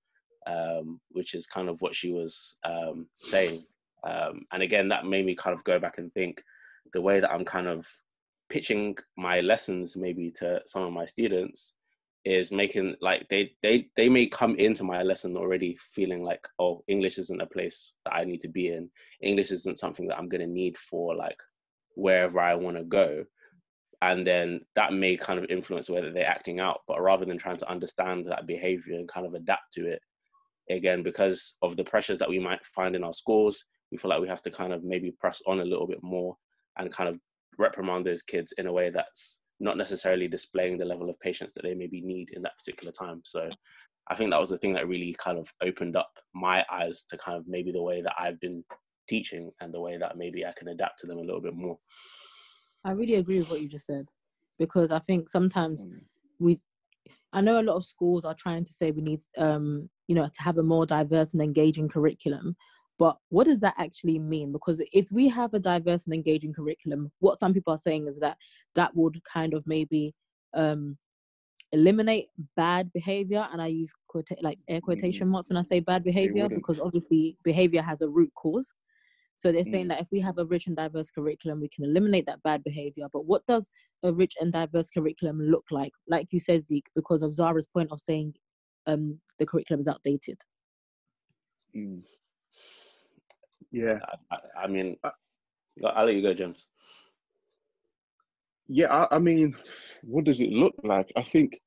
um, 0.47 1.01
which 1.11 1.35
is 1.35 1.47
kind 1.47 1.69
of 1.69 1.81
what 1.81 1.95
she 1.95 2.13
was 2.13 2.57
um, 2.65 3.07
saying. 3.19 3.65
Um, 4.05 4.43
and 4.53 4.63
again, 4.63 4.89
that 4.89 5.07
made 5.07 5.27
me 5.27 5.35
kind 5.35 5.57
of 5.57 5.65
go 5.65 5.79
back 5.79 5.99
and 5.99 6.13
think 6.13 6.43
the 6.93 7.01
way 7.01 7.21
that 7.21 7.31
I'm 7.31 7.45
kind 7.45 7.67
of 7.67 7.87
pitching 8.49 8.97
my 9.17 9.41
lessons 9.41 9.97
maybe 9.97 10.31
to 10.31 10.61
some 10.67 10.83
of 10.83 10.93
my 10.93 11.07
students 11.07 11.75
is 12.25 12.51
making 12.51 12.97
like 13.01 13.27
they 13.31 13.53
they 13.63 13.87
they 13.97 14.09
may 14.09 14.27
come 14.27 14.57
into 14.57 14.83
my 14.83 15.03
lesson 15.03 15.37
already 15.37 15.77
feeling 15.93 16.25
like 16.25 16.47
oh 16.59 16.83
english 16.89 17.19
isn't 17.19 17.41
a 17.41 17.47
place 17.47 17.95
that 18.05 18.15
i 18.15 18.25
need 18.25 18.41
to 18.41 18.49
be 18.49 18.69
in 18.69 18.91
english 19.23 19.53
isn't 19.53 19.79
something 19.79 20.09
that 20.09 20.19
i'm 20.19 20.29
going 20.29 20.41
to 20.41 20.47
need 20.47 20.77
for 20.77 21.15
like 21.15 21.39
wherever 21.95 22.41
i 22.41 22.53
want 22.53 22.77
to 22.77 22.83
go 22.83 23.25
and 24.03 24.27
then 24.27 24.61
that 24.75 24.93
may 24.93 25.17
kind 25.17 25.39
of 25.39 25.47
influence 25.49 25.87
that 25.87 26.13
they're 26.15 26.27
acting 26.27 26.61
out 26.61 26.81
but 26.87 27.01
rather 27.01 27.25
than 27.25 27.39
trying 27.39 27.57
to 27.57 27.71
understand 27.71 28.27
that 28.27 28.47
behavior 28.47 28.95
and 28.95 29.09
kind 29.09 29.27
of 29.27 29.35
adapt 29.35 29.73
to 29.73 29.87
it 29.87 30.01
again 30.71 31.03
because 31.03 31.57
of 31.63 31.77
the 31.77 31.85
pressures 31.85 32.19
that 32.19 32.29
we 32.29 32.39
might 32.39 32.65
find 32.67 32.95
in 32.95 33.05
our 33.05 33.15
schools 33.15 33.65
we 33.91 33.99
feel 33.99 34.11
like 34.11 34.21
we 34.21 34.29
have 34.29 34.43
to 34.43 34.51
kind 34.51 34.73
of 34.73 34.85
maybe 34.85 35.13
press 35.13 35.41
on 35.47 35.61
a 35.61 35.65
little 35.65 35.87
bit 35.87 36.03
more 36.03 36.37
and 36.79 36.93
kind 36.93 37.09
of 37.09 37.19
reprimand 37.59 38.05
those 38.05 38.23
kids 38.23 38.53
in 38.59 38.67
a 38.67 38.73
way 38.73 38.91
that's 38.91 39.41
not 39.61 39.77
necessarily 39.77 40.29
displaying 40.29 40.77
the 40.77 40.85
level 40.85 41.09
of 41.09 41.19
patience 41.21 41.53
that 41.55 41.63
they 41.63 41.75
maybe 41.75 42.03
need 42.03 42.31
in 42.31 42.43
that 42.43 42.57
particular 42.59 42.93
time. 42.93 43.23
So 43.25 43.49
I 44.09 44.15
think 44.15 44.31
that 44.31 44.41
was 44.41 44.51
the 44.51 44.59
thing 44.59 44.75
that 44.75 44.87
really 44.87 45.17
kind 45.19 45.39
of 45.39 45.51
opened 45.63 45.97
up 45.97 46.11
my 46.35 46.65
eyes 46.71 47.05
to 47.09 47.19
kind 47.19 47.39
of 47.39 47.45
maybe 47.49 47.73
the 47.73 47.83
way 47.83 48.03
that 48.03 48.15
I've 48.19 48.39
been 48.41 48.63
teaching 49.09 49.51
and 49.61 49.73
the 49.73 49.81
way 49.81 49.97
that 49.97 50.19
maybe 50.19 50.45
I 50.45 50.53
can 50.57 50.69
adapt 50.69 50.99
to 51.01 51.07
them 51.07 51.19
a 51.19 51.23
little 51.23 51.41
bit 51.41 51.55
more. 51.55 51.79
I 52.87 52.93
really 52.93 53.17
agree 53.17 53.41
with 53.41 53.51
what 53.51 53.61
you 53.61 53.69
just 53.69 53.87
said 53.87 54.07
because 54.59 54.91
I 54.93 55.01
think 55.01 55.29
sometimes 55.29 55.85
Mm. 55.87 56.01
we 56.39 56.61
I 57.33 57.41
know 57.41 57.61
a 57.61 57.69
lot 57.69 57.77
of 57.77 57.85
schools 57.85 58.25
are 58.25 58.35
trying 58.35 58.65
to 58.65 58.73
say 58.73 58.91
we 58.93 59.03
need 59.03 59.21
um 59.37 59.91
you 60.09 60.15
know 60.15 60.29
to 60.29 60.43
have 60.43 60.59
a 60.59 60.63
more 60.63 60.87
diverse 60.87 61.35
and 61.35 61.43
engaging 61.43 61.89
curriculum 61.89 62.57
but 62.99 63.19
what 63.29 63.45
does 63.45 63.61
that 63.61 63.75
actually 63.77 64.19
mean? 64.19 64.53
Because 64.53 64.81
if 64.91 65.13
we 65.13 65.29
have 65.29 65.53
a 65.53 65.59
diverse 65.59 66.07
and 66.07 66.15
engaging 66.15 66.55
curriculum 66.55 67.11
what 67.19 67.39
some 67.41 67.53
people 67.53 67.75
are 67.75 67.79
saying 67.89 68.07
is 68.07 68.19
that 68.21 68.37
that 68.75 68.95
would 68.97 69.21
kind 69.25 69.53
of 69.53 69.67
maybe 69.67 70.15
um 70.55 70.97
eliminate 71.73 72.29
bad 72.57 72.93
behavior 72.93 73.45
and 73.53 73.61
i 73.61 73.67
use 73.67 73.93
quota- 74.07 74.37
like 74.41 74.59
air 74.69 74.81
quotation 74.81 75.29
marks 75.29 75.49
when 75.51 75.57
i 75.57 75.63
say 75.63 75.81
bad 75.81 76.05
behavior 76.05 76.49
because 76.49 76.79
obviously 76.79 77.37
behavior 77.43 77.83
has 77.83 78.01
a 78.03 78.09
root 78.09 78.31
cause 78.37 78.71
so 79.39 79.53
they're 79.53 79.65
saying 79.65 79.87
Mm. 79.87 79.89
that 79.91 80.01
if 80.01 80.09
we 80.11 80.21
have 80.21 80.39
a 80.39 80.45
rich 80.47 80.67
and 80.67 80.77
diverse 80.77 81.11
curriculum, 81.11 81.61
we 81.61 81.69
can 81.69 81.85
eliminate 81.85 82.27
that 82.27 82.43
bad 82.43 82.65
behavior. 82.65 83.07
But 83.13 83.27
what 83.27 83.45
does 83.47 83.71
a 84.03 84.13
rich 84.13 84.35
and 84.41 84.53
diverse 84.53 84.89
curriculum 84.91 85.41
look 85.41 85.65
like? 85.71 85.93
Like 86.09 86.33
you 86.33 86.39
said, 86.41 86.67
Zeke, 86.67 86.89
because 86.95 87.23
of 87.23 87.35
Zara's 87.35 87.67
point 87.67 87.93
of 87.93 88.01
saying 88.01 88.35
um, 88.87 89.21
the 89.39 89.47
curriculum 89.47 89.81
is 89.81 89.89
outdated. 89.89 90.41
Mm. 91.77 92.03
Yeah, 93.71 93.99
I, 94.31 94.37
I, 94.37 94.65
I 94.65 94.67
mean, 94.69 94.97
I'll 95.85 96.07
let 96.07 96.15
you 96.15 96.23
go, 96.23 96.33
James. 96.33 96.67
yeah. 98.69 98.87
I, 99.11 99.17
I 99.17 99.19
mean, 99.19 99.55
what 100.03 100.25
does 100.25 100.41
it 100.41 100.51
look 100.51 100.75
like? 100.83 101.13
I 101.17 101.23
think. 101.23 101.61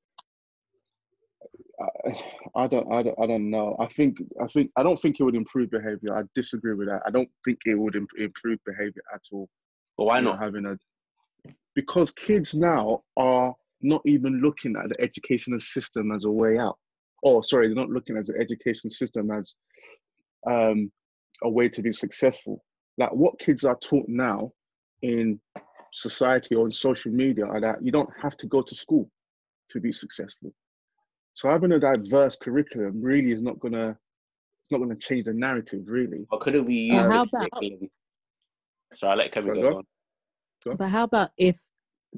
I, 1.81 2.63
I 2.63 2.67
don't. 2.67 2.91
I 2.91 3.03
don't. 3.03 3.19
I 3.21 3.27
don't 3.27 3.49
know. 3.49 3.75
I 3.79 3.87
think. 3.87 4.17
I 4.41 4.47
think. 4.47 4.71
I 4.75 4.83
don't 4.83 4.99
think 4.99 5.19
it 5.19 5.23
would 5.23 5.35
improve 5.35 5.71
behavior. 5.71 6.17
I 6.17 6.23
disagree 6.35 6.73
with 6.73 6.87
that. 6.87 7.01
I 7.05 7.11
don't 7.11 7.29
think 7.45 7.59
it 7.65 7.75
would 7.75 7.95
imp- 7.95 8.17
improve 8.17 8.59
behavior 8.65 9.01
at 9.13 9.21
all. 9.31 9.49
But 9.97 10.05
why 10.05 10.19
not? 10.19 10.39
having 10.39 10.65
a 10.65 10.77
because 11.75 12.11
kids 12.11 12.53
now 12.53 13.03
are 13.17 13.53
not 13.81 14.01
even 14.05 14.41
looking 14.41 14.75
at 14.75 14.89
the 14.89 15.01
educational 15.01 15.59
system 15.59 16.11
as 16.11 16.25
a 16.25 16.31
way 16.31 16.57
out. 16.57 16.77
Oh, 17.23 17.41
sorry, 17.41 17.67
they're 17.67 17.75
not 17.75 17.89
looking 17.89 18.17
at 18.17 18.25
the 18.25 18.35
education 18.39 18.89
system 18.89 19.31
as 19.31 19.55
um, 20.49 20.91
a 21.43 21.49
way 21.49 21.69
to 21.69 21.81
be 21.81 21.91
successful. 21.91 22.63
Like 22.97 23.11
what 23.13 23.39
kids 23.39 23.63
are 23.63 23.77
taught 23.77 24.07
now 24.09 24.51
in 25.01 25.39
society 25.93 26.55
or 26.55 26.65
in 26.65 26.71
social 26.71 27.11
media 27.11 27.45
are 27.45 27.61
that 27.61 27.83
you 27.83 27.91
don't 27.91 28.09
have 28.21 28.35
to 28.37 28.47
go 28.47 28.61
to 28.61 28.75
school 28.75 29.09
to 29.69 29.79
be 29.79 29.91
successful. 29.91 30.53
So 31.39 31.47
having 31.47 31.71
a 31.71 31.79
diverse 31.79 32.35
curriculum 32.35 33.01
really 33.01 33.31
is 33.31 33.41
not 33.41 33.57
gonna 33.61 33.91
it's 34.61 34.71
not 34.71 34.79
gonna 34.79 34.97
change 34.97 35.23
the 35.23 35.33
narrative 35.33 35.83
really. 35.87 36.27
Or 36.33 36.37
couldn't 36.39 36.65
we 36.65 36.91
Or 36.91 36.95
use 36.95 37.05
how 37.05 37.23
the 37.23 37.29
about- 37.37 37.51
curriculum? 37.53 37.89
So 38.93 39.07
I'll 39.07 39.15
let 39.15 39.31
Kevin 39.31 39.51
Sorry, 39.51 39.61
go 39.61 39.69
go 39.71 39.77
on. 39.77 39.83
Sure. 40.63 40.75
But 40.75 40.89
how 40.89 41.03
about 41.05 41.29
if 41.37 41.65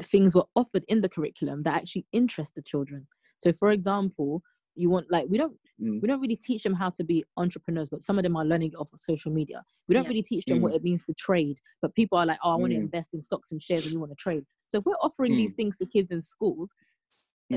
things 0.01 0.33
were 0.33 0.45
offered 0.55 0.83
in 0.87 1.01
the 1.01 1.09
curriculum 1.09 1.61
that 1.63 1.75
actually 1.75 2.07
interest 2.11 2.55
the 2.55 2.63
children? 2.63 3.07
So, 3.37 3.53
for 3.53 3.69
example, 3.69 4.41
you 4.73 4.89
want 4.89 5.11
like 5.11 5.27
we 5.29 5.37
don't 5.37 5.55
Mm. 5.79 6.01
we 6.01 6.07
don't 6.07 6.21
really 6.21 6.35
teach 6.47 6.63
them 6.63 6.73
how 6.73 6.89
to 6.91 7.03
be 7.03 7.23
entrepreneurs, 7.37 7.89
but 7.89 8.01
some 8.01 8.17
of 8.17 8.23
them 8.23 8.35
are 8.35 8.45
learning 8.45 8.71
it 8.71 8.75
off 8.77 8.91
of 8.93 8.99
social 8.99 9.31
media. 9.31 9.63
We 9.87 9.93
don't 9.93 10.03
Yeah. 10.05 10.09
really 10.09 10.23
teach 10.23 10.45
them 10.45 10.59
Mm. 10.59 10.61
what 10.61 10.73
it 10.75 10.83
means 10.83 11.03
to 11.05 11.13
trade, 11.13 11.59
but 11.81 11.93
people 11.93 12.17
are 12.17 12.25
like, 12.25 12.39
oh, 12.43 12.51
I 12.51 12.55
want 12.55 12.71
to 12.71 12.77
Mm. 12.77 12.81
invest 12.87 13.13
in 13.13 13.21
stocks 13.21 13.51
and 13.51 13.61
shares, 13.61 13.83
and 13.85 13.93
you 13.93 13.99
want 13.99 14.11
to 14.11 14.15
trade. 14.15 14.45
So, 14.67 14.79
if 14.79 14.85
we're 14.85 14.93
offering 15.07 15.35
these 15.35 15.53
Mm. 15.53 15.57
things 15.57 15.77
to 15.77 15.85
kids 15.85 16.11
in 16.11 16.21
schools, 16.23 16.73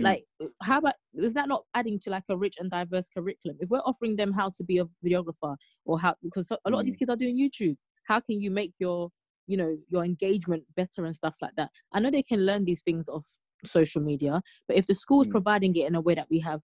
Mm. 0.00 0.02
like 0.02 0.24
how 0.62 0.78
about 0.78 0.94
is 1.14 1.34
that 1.34 1.48
not 1.48 1.62
adding 1.74 1.98
to 2.00 2.10
like 2.10 2.24
a 2.28 2.36
rich 2.36 2.56
and 2.58 2.70
diverse 2.70 3.08
curriculum 3.08 3.56
if 3.60 3.68
we're 3.70 3.78
offering 3.80 4.16
them 4.16 4.32
how 4.32 4.50
to 4.50 4.64
be 4.64 4.78
a 4.78 4.84
videographer 5.04 5.56
or 5.84 5.98
how 5.98 6.14
because 6.22 6.50
a 6.50 6.70
lot 6.70 6.80
of 6.80 6.84
these 6.86 6.96
Mm. 6.96 6.98
kids 7.00 7.10
are 7.10 7.16
doing 7.16 7.36
youtube 7.38 7.76
how 8.04 8.20
can 8.20 8.40
you 8.40 8.50
make 8.50 8.72
your 8.78 9.10
you 9.46 9.56
know 9.56 9.76
your 9.90 10.04
engagement 10.04 10.64
better 10.76 11.04
and 11.04 11.14
stuff 11.14 11.36
like 11.42 11.54
that 11.56 11.70
i 11.92 12.00
know 12.00 12.10
they 12.10 12.22
can 12.22 12.40
learn 12.46 12.64
these 12.64 12.82
things 12.82 13.08
off 13.08 13.26
social 13.64 14.02
media 14.02 14.42
but 14.68 14.76
if 14.76 14.86
the 14.86 14.94
school 14.94 15.20
is 15.22 15.28
Mm. 15.28 15.32
providing 15.32 15.76
it 15.76 15.86
in 15.86 15.94
a 15.94 16.00
way 16.00 16.14
that 16.14 16.28
we 16.30 16.40
have 16.40 16.60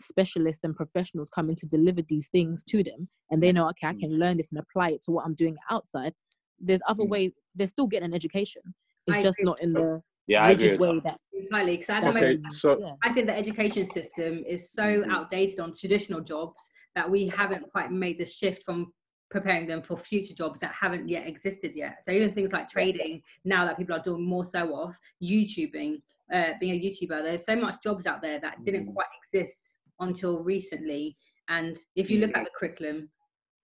specialists 0.00 0.64
and 0.64 0.74
professionals 0.74 1.30
coming 1.30 1.54
to 1.56 1.66
deliver 1.66 2.02
these 2.02 2.28
things 2.28 2.62
to 2.64 2.82
them 2.82 3.08
and 3.30 3.42
they 3.42 3.52
know 3.52 3.68
okay 3.68 3.86
i 3.88 3.92
Mm. 3.94 4.00
can 4.00 4.18
learn 4.18 4.36
this 4.36 4.50
and 4.52 4.58
apply 4.60 4.90
it 4.90 5.02
to 5.02 5.10
what 5.12 5.24
i'm 5.24 5.34
doing 5.34 5.56
outside 5.70 6.12
there's 6.58 6.80
other 6.88 7.04
Mm. 7.04 7.08
ways 7.10 7.32
they're 7.54 7.66
still 7.66 7.86
getting 7.86 8.06
an 8.10 8.14
education 8.14 8.62
it's 9.06 9.18
I 9.18 9.22
just 9.22 9.38
agree. 9.38 9.44
not 9.50 9.60
in 9.60 9.72
the 9.72 10.02
Yeah, 10.26 10.44
I 10.44 10.50
agree. 10.52 10.66
rigid 10.66 10.80
way 10.80 10.94
that. 10.96 11.04
that 11.04 11.20
entirely 11.32 11.76
because 11.76 11.90
at 11.90 12.00
the 12.00 12.08
Okay, 12.10 12.32
moment 12.36 12.52
so 12.52 12.78
yeah 12.78 12.94
I 13.02 13.12
think 13.12 13.26
the 13.26 13.36
education 13.36 13.90
system 13.90 14.44
is 14.46 14.70
so 14.70 14.82
Mhm. 14.82 15.10
outdated 15.10 15.60
on 15.60 15.72
traditional 15.74 16.20
jobs 16.20 16.70
that 16.94 17.10
we 17.10 17.26
haven't 17.26 17.70
quite 17.70 17.90
made 17.92 18.18
the 18.18 18.24
shift 18.24 18.62
from 18.64 18.92
preparing 19.30 19.66
them 19.66 19.82
for 19.82 19.96
future 19.98 20.32
jobs 20.34 20.60
that 20.60 20.72
haven't 20.72 21.08
yet 21.08 21.26
existed 21.26 21.72
yet. 21.74 22.04
So 22.04 22.12
even 22.12 22.32
things 22.32 22.52
like 22.52 22.68
trading, 22.68 23.20
now 23.44 23.64
that 23.64 23.76
people 23.76 23.96
are 23.96 24.02
doing 24.02 24.24
more 24.24 24.44
so 24.44 24.80
of 24.80 24.96
YouTubing, 25.20 26.00
uh, 26.32 26.52
being 26.60 26.74
a 26.74 26.80
YouTuber, 26.80 27.22
there's 27.22 27.44
so 27.44 27.56
much 27.56 27.82
jobs 27.82 28.06
out 28.06 28.22
there 28.22 28.38
that 28.40 28.62
didn't 28.62 28.86
Mhm. 28.86 28.94
quite 28.94 29.08
exist 29.18 29.74
until 29.98 30.38
recently. 30.44 31.16
And 31.48 31.76
if 31.96 32.10
you 32.10 32.20
look 32.20 32.36
at 32.36 32.44
the 32.44 32.50
curriculum, 32.56 33.10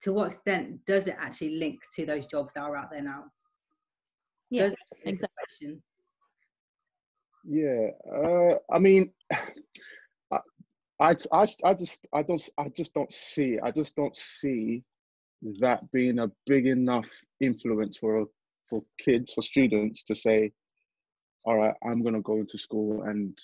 to 0.01 0.11
what 0.13 0.27
extent 0.27 0.83
does 0.85 1.07
it 1.07 1.15
actually 1.17 1.55
link 1.57 1.79
to 1.95 2.05
those 2.05 2.25
jobs 2.25 2.53
that 2.55 2.61
are 2.63 2.75
out 2.75 2.91
there 2.91 3.01
now? 3.01 3.31
Yeah, 4.49 4.63
Does 4.63 4.73
it? 4.73 4.79
It's 4.91 5.05
a 5.05 5.09
exactly. 5.09 5.81
Yeah, 7.45 7.89
uh, 8.13 8.55
I 8.71 8.79
mean, 8.79 9.11
I, 10.31 10.39
I, 10.99 11.15
I, 11.33 11.47
I 11.63 11.73
just, 11.73 12.05
I 12.13 12.23
don't, 12.23 12.49
I 12.57 12.69
just 12.77 12.93
don't 12.93 13.11
see, 13.13 13.59
I 13.59 13.71
just 13.71 13.95
don't 13.95 14.15
see 14.15 14.83
that 15.59 15.91
being 15.91 16.19
a 16.19 16.31
big 16.45 16.67
enough 16.67 17.09
influence 17.39 17.97
for 17.97 18.25
for 18.69 18.83
kids, 18.99 19.33
for 19.33 19.41
students 19.41 20.03
to 20.03 20.15
say, 20.15 20.51
all 21.45 21.57
right, 21.57 21.75
I'm 21.85 22.03
gonna 22.03 22.21
go 22.21 22.37
into 22.37 22.57
school 22.57 23.03
and, 23.03 23.37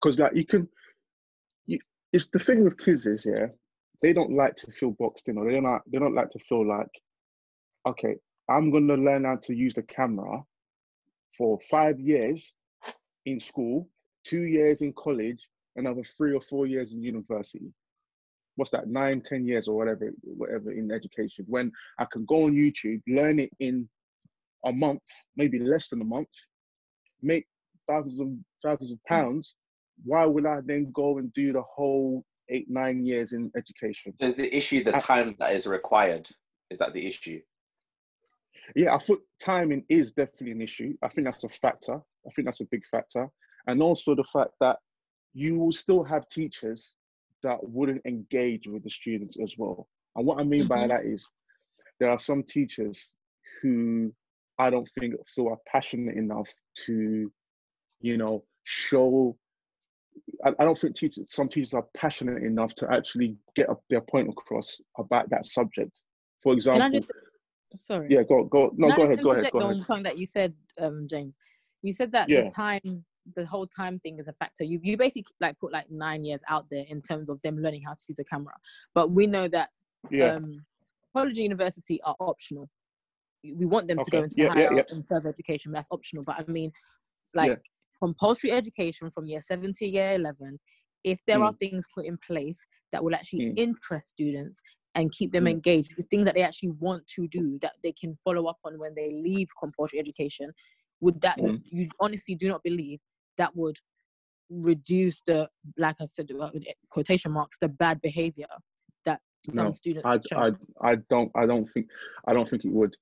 because 0.00 0.18
like 0.18 0.34
you 0.34 0.44
can, 0.44 0.68
you, 1.66 1.78
it's 2.12 2.28
the 2.30 2.38
thing 2.38 2.64
with 2.64 2.78
kids 2.78 3.06
is 3.06 3.26
yeah, 3.26 3.46
they 4.02 4.12
don't 4.12 4.36
like 4.36 4.56
to 4.56 4.70
feel 4.72 4.90
boxed 4.92 5.28
in, 5.28 5.38
or 5.38 5.46
they 5.46 5.54
don't, 5.54 5.64
like, 5.64 5.82
they 5.90 5.98
don't 5.98 6.14
like 6.14 6.30
to 6.30 6.38
feel 6.40 6.66
like, 6.66 6.90
okay, 7.86 8.16
I'm 8.50 8.70
gonna 8.70 8.94
learn 8.96 9.24
how 9.24 9.36
to 9.44 9.54
use 9.54 9.74
the 9.74 9.82
camera 9.82 10.42
for 11.38 11.58
five 11.70 12.00
years 12.00 12.52
in 13.26 13.38
school, 13.38 13.88
two 14.24 14.42
years 14.42 14.82
in 14.82 14.92
college, 14.92 15.48
another 15.76 16.02
three 16.02 16.34
or 16.34 16.40
four 16.40 16.66
years 16.66 16.92
in 16.92 17.02
university. 17.02 17.72
What's 18.56 18.70
that? 18.72 18.88
Nine, 18.88 19.20
ten 19.20 19.46
years 19.46 19.68
or 19.68 19.76
whatever, 19.76 20.10
whatever 20.22 20.72
in 20.72 20.90
education. 20.90 21.44
When 21.48 21.72
I 21.98 22.06
can 22.10 22.24
go 22.26 22.44
on 22.44 22.54
YouTube, 22.54 23.00
learn 23.08 23.38
it 23.38 23.50
in 23.60 23.88
a 24.66 24.72
month, 24.72 25.02
maybe 25.36 25.58
less 25.58 25.88
than 25.88 26.02
a 26.02 26.04
month, 26.04 26.28
make 27.22 27.46
thousands 27.88 28.20
of 28.20 28.28
thousands 28.62 28.92
of 28.92 28.98
hmm. 29.06 29.14
pounds. 29.14 29.54
Why 30.04 30.26
would 30.26 30.46
I 30.46 30.60
then 30.64 30.90
go 30.92 31.18
and 31.18 31.32
do 31.32 31.52
the 31.52 31.62
whole 31.62 32.24
eight, 32.48 32.68
nine 32.68 33.04
years 33.04 33.32
in 33.32 33.50
education? 33.56 34.12
Is 34.20 34.34
the 34.34 34.54
issue 34.54 34.84
the 34.84 34.96
I- 34.96 35.00
time 35.00 35.36
that 35.38 35.54
is 35.54 35.66
required? 35.66 36.28
Is 36.70 36.78
that 36.78 36.92
the 36.92 37.06
issue? 37.06 37.40
Yeah, 38.76 38.94
I 38.94 38.98
thought 38.98 39.20
timing 39.40 39.84
is 39.88 40.12
definitely 40.12 40.52
an 40.52 40.62
issue. 40.62 40.94
I 41.02 41.08
think 41.08 41.26
that's 41.26 41.44
a 41.44 41.48
factor. 41.48 42.00
I 42.26 42.30
think 42.30 42.46
that's 42.46 42.60
a 42.60 42.66
big 42.70 42.84
factor. 42.86 43.28
And 43.66 43.82
also 43.82 44.14
the 44.14 44.24
fact 44.24 44.50
that 44.60 44.78
you 45.34 45.58
will 45.58 45.72
still 45.72 46.02
have 46.04 46.28
teachers 46.28 46.96
that 47.42 47.58
wouldn't 47.62 48.02
engage 48.06 48.66
with 48.68 48.84
the 48.84 48.90
students 48.90 49.38
as 49.40 49.56
well. 49.58 49.88
And 50.16 50.26
what 50.26 50.38
I 50.38 50.44
mean 50.44 50.66
by 50.66 50.84
Mhm. 50.84 50.88
that 50.88 51.04
is 51.06 51.28
there 51.98 52.10
are 52.10 52.18
some 52.18 52.42
teachers 52.42 53.12
who 53.60 54.14
I 54.58 54.70
don't 54.70 54.88
think 54.98 55.14
feel 55.28 55.48
are 55.48 55.58
passionate 55.66 56.16
enough 56.16 56.52
to, 56.86 57.32
you 58.00 58.16
know, 58.16 58.44
show. 58.64 59.36
I, 60.44 60.50
I 60.58 60.64
don't 60.64 60.76
think 60.78 60.94
teachers, 60.94 61.32
some 61.32 61.48
teachers 61.48 61.74
are 61.74 61.86
passionate 61.94 62.42
enough 62.42 62.74
to 62.76 62.92
actually 62.92 63.36
get 63.56 63.70
up 63.70 63.82
their 63.88 64.02
point 64.02 64.28
across 64.28 64.80
about 64.98 65.30
that 65.30 65.44
subject. 65.46 66.02
For 66.42 66.52
example, 66.52 66.82
I 66.82 66.90
just 66.90 67.12
sorry? 67.74 68.08
yeah, 68.10 68.22
go 68.22 68.44
go 68.44 68.70
no, 68.76 68.88
Can 68.88 68.92
I 68.92 68.96
go 68.96 69.02
just 69.02 69.12
ahead, 69.12 69.22
go 69.24 69.30
ahead, 69.30 69.52
go 69.52 69.58
ahead. 69.60 69.86
something 69.86 70.02
that 70.04 70.18
you 70.18 70.26
said, 70.26 70.54
um, 70.78 71.06
James. 71.08 71.38
You 71.82 71.92
said 71.92 72.12
that 72.12 72.28
Yeah. 72.28 72.44
the 72.44 72.50
time, 72.50 73.04
the 73.36 73.44
whole 73.46 73.66
time 73.66 73.98
thing 74.00 74.18
is 74.18 74.28
a 74.28 74.32
factor. 74.34 74.64
You 74.64 74.80
you 74.82 74.96
basically 74.96 75.34
like 75.40 75.58
put 75.58 75.72
like 75.72 75.90
nine 75.90 76.24
years 76.24 76.40
out 76.48 76.66
there 76.70 76.84
in 76.88 77.02
terms 77.02 77.28
of 77.28 77.40
them 77.42 77.58
learning 77.58 77.82
how 77.86 77.92
to 77.92 78.04
use 78.08 78.18
a 78.18 78.24
camera, 78.24 78.54
but 78.94 79.10
we 79.10 79.26
know 79.26 79.48
that 79.48 79.70
Yeah, 80.10 80.36
um, 80.36 80.64
college 81.14 81.38
and 81.38 81.44
university 81.44 82.00
are 82.02 82.16
optional. 82.20 82.68
We 83.44 83.66
want 83.66 83.88
them 83.88 83.98
to 84.00 84.10
go 84.10 84.22
into 84.22 84.36
Yeah, 84.38 84.48
higher 84.54 84.70
yeah. 84.76 84.82
and 84.90 85.06
further 85.08 85.28
education. 85.28 85.72
but 85.72 85.78
That's 85.78 85.88
optional. 85.90 86.22
But 86.24 86.36
I 86.38 86.50
mean, 86.50 86.70
like 87.34 87.58
compulsory 88.00 88.52
education 88.52 89.10
from 89.10 89.26
year 89.26 89.40
seven 89.42 89.72
to 89.78 89.86
year 89.86 90.12
eleven. 90.12 90.58
If 91.04 91.20
there 91.26 91.38
Mm. 91.38 91.46
are 91.46 91.52
things 91.54 91.84
put 91.94 92.06
in 92.06 92.16
place 92.18 92.64
that 92.92 93.02
will 93.02 93.14
actually 93.14 93.40
Mm. 93.40 93.58
interest 93.58 94.08
students 94.08 94.62
and 94.94 95.10
keep 95.10 95.32
them 95.32 95.44
Mm. 95.44 95.50
engaged 95.52 95.96
with 95.96 96.08
things 96.08 96.24
that 96.26 96.34
they 96.34 96.42
actually 96.42 96.70
want 96.70 97.06
to 97.08 97.26
do 97.26 97.58
that 97.60 97.72
they 97.82 97.92
can 97.92 98.16
follow 98.24 98.46
up 98.46 98.58
on 98.64 98.78
when 98.78 98.94
they 98.94 99.10
leave 99.10 99.48
compulsory 99.58 99.98
education, 99.98 100.52
would 101.02 101.20
that 101.20 101.36
Mm. 101.38 101.60
you 101.64 101.88
honestly 102.00 102.34
do 102.34 102.48
not 102.48 102.62
believe 102.62 103.00
that 103.36 103.54
would 103.54 103.78
reduce 104.48 105.20
the 105.22 105.48
like 105.76 105.96
I 106.00 106.04
said 106.06 106.30
uh, 106.38 106.50
quotation 106.88 107.32
marks 107.32 107.58
the 107.58 107.68
bad 107.68 108.00
behavior 108.00 108.46
that 109.04 109.20
some 109.46 109.54
no, 109.66 109.72
students 109.72 110.06
I, 110.06 110.18
show? 110.28 110.38
I, 110.38 110.90
I 110.90 110.96
don't, 111.10 111.30
I 111.34 111.46
don't 111.46 111.68
think, 111.68 111.88
I 112.26 112.32
don't 112.32 112.48
think 112.48 112.64
it 112.64 112.72
would. 112.72 112.96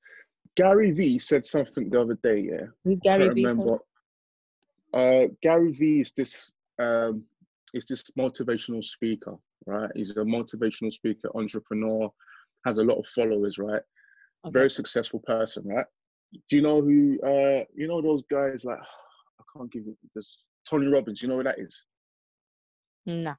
Gary 0.56 0.90
Vee 0.90 1.18
said 1.18 1.44
something 1.44 1.88
the 1.88 2.00
other 2.00 2.18
day. 2.22 2.40
Yeah, 2.40 2.66
Who's 2.84 3.00
Gary 3.00 3.28
Vee? 3.34 3.46
remember. 3.46 3.78
Uh, 4.92 5.26
Gary 5.42 5.72
Vee 5.72 6.00
is 6.00 6.12
this, 6.12 6.52
um, 6.80 7.24
is 7.74 7.84
this 7.84 8.02
motivational 8.18 8.82
speaker, 8.82 9.36
right? 9.66 9.90
He's 9.94 10.10
a 10.10 10.24
motivational 10.24 10.92
speaker, 10.92 11.30
entrepreneur, 11.34 12.10
has 12.66 12.78
a 12.78 12.84
lot 12.84 12.98
of 12.98 13.06
followers, 13.06 13.58
right? 13.58 13.82
Okay. 14.44 14.52
Very 14.52 14.70
successful 14.70 15.20
person, 15.20 15.68
right? 15.68 15.86
Do 16.32 16.56
you 16.56 16.62
know 16.62 16.80
who? 16.80 17.18
Uh, 17.22 17.64
you 17.74 17.88
know 17.88 18.00
those 18.00 18.22
guys 18.30 18.64
like 18.64 18.78
I 19.40 19.42
can't 19.56 19.72
give 19.72 19.84
it 19.86 19.96
this 20.14 20.44
Tony 20.68 20.86
Robbins. 20.86 21.22
You 21.22 21.28
know 21.28 21.36
who 21.36 21.44
that 21.44 21.58
is? 21.58 21.84
Nah. 23.06 23.34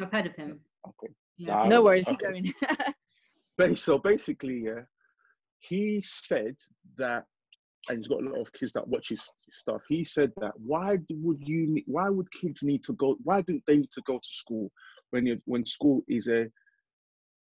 I've 0.00 0.12
heard 0.12 0.26
of 0.26 0.34
him. 0.34 0.60
Okay. 0.86 1.12
Yeah. 1.36 1.54
Nah. 1.54 1.64
No 1.66 1.82
worries, 1.82 2.04
keep 2.04 2.20
okay. 2.22 2.42
going. 2.42 2.54
So 3.76 3.98
basically, 3.98 4.64
yeah, 4.66 4.80
he 5.60 6.02
said 6.04 6.56
that, 6.98 7.24
and 7.88 7.98
he's 7.98 8.08
got 8.08 8.20
a 8.20 8.28
lot 8.28 8.40
of 8.40 8.52
kids 8.52 8.72
that 8.72 8.88
watch 8.88 9.10
his 9.10 9.30
stuff. 9.52 9.80
He 9.88 10.02
said 10.02 10.32
that 10.40 10.52
why 10.58 10.98
would 11.10 11.38
you? 11.40 11.68
ne- 11.68 11.84
Why 11.86 12.08
would 12.08 12.30
kids 12.32 12.64
need 12.64 12.82
to 12.84 12.94
go? 12.94 13.16
Why 13.22 13.42
do 13.42 13.60
they 13.68 13.76
need 13.76 13.92
to 13.92 14.02
go 14.06 14.18
to 14.18 14.28
school 14.28 14.72
when 15.10 15.26
you, 15.26 15.40
when 15.44 15.64
school 15.64 16.02
is 16.08 16.26
a 16.26 16.46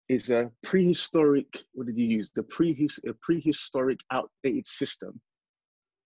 is 0.08 0.30
a 0.30 0.50
prehistoric? 0.62 1.64
What 1.72 1.86
did 1.86 1.98
you 1.98 2.06
use? 2.06 2.30
The 2.34 2.42
prehis 2.42 2.98
a 3.08 3.14
prehistoric, 3.14 4.00
outdated 4.10 4.66
system 4.66 5.20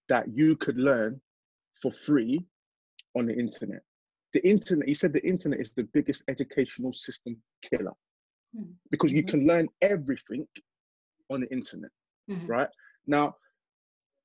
that 0.09 0.27
you 0.33 0.57
could 0.57 0.77
learn 0.77 1.21
for 1.81 1.91
free 1.91 2.45
on 3.17 3.27
the 3.27 3.35
internet. 3.35 3.83
The 4.33 4.47
internet. 4.47 4.89
He 4.89 4.95
said 4.95 5.13
the 5.13 5.27
internet 5.27 5.61
is 5.61 5.73
the 5.73 5.85
biggest 5.93 6.25
educational 6.29 6.93
system 6.93 7.43
killer 7.63 7.93
Mhm. 8.55 8.75
because 8.91 9.13
you 9.13 9.25
Mhm. 9.25 9.29
can 9.29 9.47
learn 9.47 9.69
everything 9.81 10.47
on 11.31 11.41
the 11.41 11.51
internet, 11.51 11.91
Mhm. 12.29 12.49
right? 12.49 12.71
Now, 13.07 13.37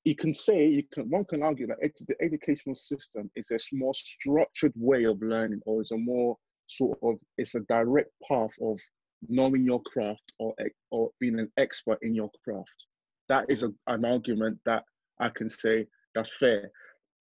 you 0.03 0.15
can 0.15 0.33
say 0.33 0.67
you 0.67 0.83
can 0.91 1.09
one 1.09 1.25
can 1.25 1.43
argue 1.43 1.67
that 1.67 1.79
edu- 1.81 2.07
the 2.07 2.21
educational 2.21 2.75
system 2.75 3.31
is 3.35 3.51
a 3.51 3.59
more 3.75 3.93
structured 3.93 4.73
way 4.75 5.03
of 5.05 5.21
learning, 5.21 5.61
or 5.65 5.81
it's 5.81 5.91
a 5.91 5.97
more 5.97 6.37
sort 6.67 6.97
of 7.03 7.19
it's 7.37 7.55
a 7.55 7.61
direct 7.61 8.11
path 8.27 8.53
of 8.61 8.79
knowing 9.27 9.63
your 9.63 9.81
craft 9.83 10.23
or 10.39 10.53
or 10.89 11.11
being 11.19 11.39
an 11.39 11.51
expert 11.57 11.99
in 12.01 12.15
your 12.15 12.29
craft. 12.43 12.87
That 13.29 13.45
is 13.49 13.63
a, 13.63 13.71
an 13.87 14.05
argument 14.05 14.59
that 14.65 14.83
I 15.19 15.29
can 15.29 15.49
say 15.49 15.87
that's 16.15 16.35
fair. 16.37 16.71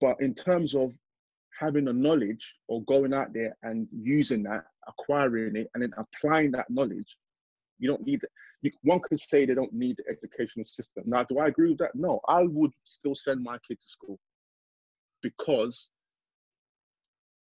But 0.02 0.16
in 0.22 0.34
terms 0.34 0.76
of 0.76 0.96
having 1.60 1.86
the 1.86 1.94
knowledge 1.94 2.56
or 2.68 2.84
going 2.84 3.14
out 3.14 3.34
there 3.34 3.56
and 3.64 3.88
using 3.92 4.44
that, 4.44 4.64
acquiring 4.88 5.56
it, 5.56 5.70
and 5.74 5.84
then 5.84 5.92
applying 5.98 6.52
that 6.52 6.70
knowledge, 6.70 7.18
you 7.80 7.90
don't 7.90 8.06
need. 8.06 8.22
You, 8.62 8.72
one 8.82 9.00
could 9.02 9.20
say 9.20 9.46
they 9.46 9.54
don't 9.54 9.74
need 9.74 9.98
the 9.98 10.04
educational 10.10 10.66
system. 10.66 11.04
Now, 11.06 11.24
do 11.24 11.40
I 11.40 11.48
agree 11.48 11.70
with 11.70 11.80
that? 11.80 11.96
No, 11.96 12.20
I 12.28 12.44
would 12.44 12.72
still 12.84 13.16
send 13.16 13.44
my 13.44 13.58
kid 13.68 13.80
to 13.80 13.88
school 13.88 14.20
because. 15.22 15.90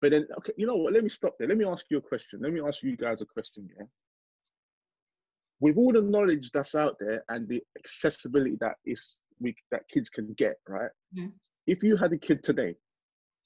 But 0.02 0.12
then, 0.12 0.28
okay, 0.38 0.52
you 0.58 0.68
know 0.68 0.76
what? 0.76 0.94
Let 0.94 1.04
me 1.04 1.10
stop 1.10 1.36
there. 1.40 1.48
Let 1.48 1.58
me 1.58 1.66
ask 1.66 1.86
you 1.90 1.98
a 1.98 2.02
question. 2.02 2.42
Let 2.42 2.52
me 2.52 2.62
ask 2.62 2.84
you 2.84 2.98
guys 2.98 3.22
a 3.22 3.26
question. 3.26 3.68
Yeah. 3.78 3.86
With 5.60 5.78
all 5.78 5.94
the 5.94 6.02
knowledge 6.02 6.52
that's 6.52 6.76
out 6.76 6.96
there 7.00 7.24
and 7.30 7.48
the 7.48 7.62
accessibility 7.80 8.58
that 8.60 8.76
is 8.86 9.22
we 9.40 9.56
that 9.72 9.88
kids 9.90 10.10
can 10.10 10.34
get, 10.34 10.56
right? 10.68 10.92
Mhm. 11.18 11.32
If 11.68 11.82
you 11.84 11.96
had 11.98 12.12
a 12.14 12.18
kid 12.18 12.44
today, 12.44 12.76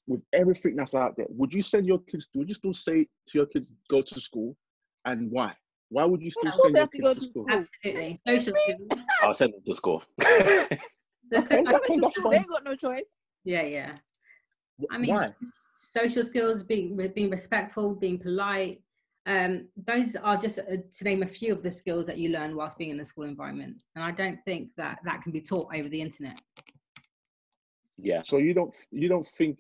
with 0.07 0.21
everything 0.33 0.75
that's 0.75 0.95
out 0.95 1.15
there, 1.17 1.27
would 1.29 1.53
you 1.53 1.61
send 1.61 1.85
your 1.85 1.99
kids? 1.99 2.29
Would 2.35 2.49
you 2.49 2.55
still 2.55 2.73
say 2.73 3.03
to 3.03 3.37
your 3.37 3.45
kids 3.45 3.71
go 3.89 4.01
to 4.01 4.19
school, 4.21 4.57
and 5.05 5.29
why? 5.31 5.55
Why 5.89 6.05
would 6.05 6.21
you 6.21 6.29
still 6.31 6.47
Of 6.49 6.53
send 6.55 6.75
your 6.75 6.87
kids 6.87 7.03
go 7.07 7.13
to 7.13 7.19
to 7.19 7.25
school? 7.25 7.43
school. 7.45 7.57
Absolutely. 7.57 8.19
Social 8.27 8.53
skills. 8.55 8.89
I'll 9.23 9.33
send 9.33 9.53
them 9.53 9.61
to 9.65 9.73
school. 9.75 10.03
The 10.17 11.37
Okay, 11.37 11.63
so- 11.63 11.63
Coming 11.63 12.01
to 12.01 12.11
school, 12.11 12.29
they 12.31 12.37
fine. 12.37 12.39
ain't 12.41 12.49
got 12.49 12.63
no 12.63 12.75
choice. 12.75 13.09
yeah, 13.43 13.63
yeah. 13.63 13.97
I 14.91 14.97
mean, 14.97 15.09
why? 15.11 15.33
social 15.77 16.23
skills, 16.23 16.63
being 16.63 16.95
being 17.13 17.29
respectful, 17.29 17.93
being 17.95 18.17
polite. 18.17 18.81
Um, 19.29 19.67
those 19.85 20.15
are 20.15 20.35
just 20.37 20.57
uh, 20.57 20.63
to 20.97 21.03
name 21.03 21.21
a 21.21 21.27
few 21.27 21.53
of 21.53 21.61
the 21.61 21.69
skills 21.69 22.07
that 22.07 22.17
you 22.17 22.29
learn 22.29 22.55
whilst 22.55 22.77
being 22.79 22.89
in 22.89 22.97
the 22.97 23.05
school 23.05 23.25
environment. 23.25 23.83
And 23.95 24.03
I 24.03 24.11
don't 24.11 24.39
think 24.43 24.69
that 24.77 24.97
that 25.05 25.21
can 25.21 25.31
be 25.31 25.39
taught 25.39 25.67
over 25.75 25.87
the 25.87 26.01
internet. 26.01 26.41
yeah. 27.97 28.21
So 28.25 28.37
you 28.37 28.53
don't 28.53 28.73
you 28.91 29.07
don't 29.07 29.27
think 29.27 29.59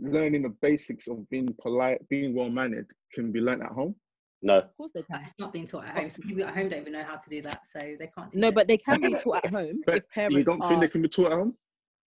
learning 0.00 0.42
the 0.42 0.48
basics 0.62 1.06
of 1.06 1.28
being 1.28 1.54
polite, 1.60 2.00
being 2.08 2.34
well 2.34 2.48
mannered, 2.50 2.90
can 3.12 3.30
be 3.30 3.40
learned 3.40 3.62
at 3.62 3.72
home? 3.72 3.94
No. 4.42 4.58
Of 4.58 4.76
course 4.76 4.92
they 4.94 5.02
can. 5.02 5.20
It's 5.22 5.34
not 5.38 5.52
being 5.52 5.66
taught 5.66 5.84
at 5.86 5.96
home. 5.96 6.10
Some 6.10 6.22
people 6.26 6.44
at 6.44 6.54
home 6.54 6.68
don't 6.68 6.80
even 6.80 6.92
know 6.94 7.02
how 7.04 7.16
to 7.16 7.30
do 7.30 7.40
that, 7.42 7.60
so 7.70 7.78
they 7.80 8.10
can't. 8.16 8.32
teach 8.32 8.40
No, 8.40 8.48
it. 8.48 8.54
but 8.54 8.68
they 8.68 8.76
can 8.78 9.00
be 9.00 9.14
taught 9.22 9.44
at 9.44 9.50
home 9.50 9.82
But 9.86 9.96
if 9.98 10.08
parents 10.10 10.36
you 10.36 10.44
don't 10.44 10.62
are. 10.62 10.68
think 10.68 10.80
they 10.80 10.88
can 10.88 11.02
be 11.02 11.08
taught 11.08 11.32
at 11.32 11.38
home? 11.38 11.54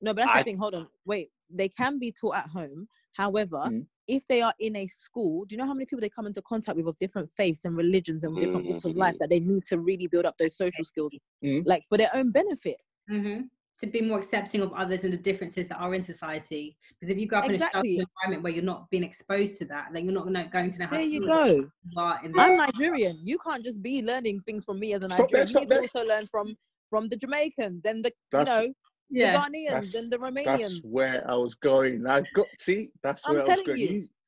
No, 0.01 0.13
but 0.13 0.23
that's 0.25 0.35
I- 0.35 0.39
the 0.39 0.43
thing. 0.45 0.57
Hold 0.57 0.75
on. 0.75 0.87
Wait. 1.05 1.29
They 1.49 1.69
can 1.69 1.97
be 1.99 2.11
taught 2.11 2.35
at 2.37 2.47
home. 2.49 2.87
However, 3.13 3.57
Mm. 3.67 3.85
If 4.07 4.25
they 4.27 4.41
are 4.41 4.53
in 4.59 4.75
a 4.77 4.87
school, 4.87 5.45
do 5.45 5.53
you 5.55 5.57
know 5.59 5.65
how 5.67 5.73
many 5.73 5.85
people 5.85 5.99
they 6.01 6.09
come 6.09 6.27
into 6.27 6.41
contact 6.41 6.77
with 6.77 6.87
of 6.87 6.97
different 6.99 7.29
faiths 7.35 7.65
and 7.65 7.75
religions 7.75 8.23
and 8.23 8.37
different 8.37 8.65
walks 8.65 8.85
of 8.85 8.95
life 8.95 9.15
Mm. 9.15 9.19
that 9.19 9.29
they 9.29 9.39
need 9.39 9.65
to 9.65 9.79
really 9.79 10.07
build 10.07 10.25
up 10.25 10.35
those 10.37 10.55
social 10.55 10.83
skills, 10.83 11.13
Mm. 11.43 11.63
like 11.65 11.83
for 11.89 11.97
their 11.97 12.09
own 12.15 12.31
benefit? 12.31 12.77
hmm 13.09 13.41
to 13.79 13.85
be 13.85 14.01
more 14.01 14.17
accepting 14.17 14.61
of 14.61 14.73
others 14.73 15.03
and 15.03 15.13
the 15.13 15.17
differences 15.17 15.67
that 15.67 15.77
are 15.77 15.93
in 15.93 16.01
society. 16.01 16.75
Because 16.99 17.11
if 17.11 17.19
you 17.19 17.27
grow 17.27 17.37
up 17.41 17.47
Exactly. 17.47 17.79
in 17.93 17.95
a 17.95 17.99
sheltered 17.99 18.09
environment 18.09 18.43
where 18.43 18.51
you're 18.53 18.63
not 18.63 18.89
being 18.89 19.03
exposed 19.03 19.55
to 19.59 19.65
that, 19.65 19.89
then 19.93 20.03
you're 20.03 20.15
not 20.15 20.23
gonna- 20.23 20.45
know 20.45 20.85
how 20.87 20.89
There 20.89 20.99
to 21.01 21.05
you 21.07 21.19
go. 21.23 21.55
with 21.57 21.69
who 21.93 21.99
are 22.01 22.19
in 22.25 22.39
I'm 22.39 22.57
Nigerian. 22.57 23.19
You 23.23 23.37
can't 23.37 23.63
just 23.63 23.83
be 23.83 24.01
learning 24.01 24.41
things 24.47 24.65
from 24.65 24.79
me 24.79 24.93
as 24.95 25.03
a 25.03 25.09
Stop 25.11 25.29
there, 25.29 25.41
Nigerian. 25.41 25.47
stop 25.47 25.61
you 25.61 25.81
need 25.81 25.89
to 25.91 25.97
also 25.99 26.07
learn 26.07 26.25
from 26.25 26.57
from 26.89 27.07
the 27.09 27.17
Jamaicans 27.17 27.85
and 27.85 28.03
the 28.03 28.11
That's- 28.31 28.63
you 28.63 28.69
know 28.69 28.73
yeah. 29.09 29.31
the 29.31 29.37
Ghanaians 29.37 29.95
and 29.95 30.11
the 30.11 30.17
Romanians. 30.17 30.59
That's 30.59 30.81
where 30.83 31.29
I 31.29 31.35
was 31.35 31.55
going. 31.55 32.05
I 32.07 32.23
got 32.33 32.47
see. 32.57 32.91
That's 33.03 33.21
I'm 33.25 33.33
where 33.33 33.43
I 33.43 33.45
was 33.45 33.55
telling 33.55 33.65
going. 33.65 33.93
you. 33.93 34.09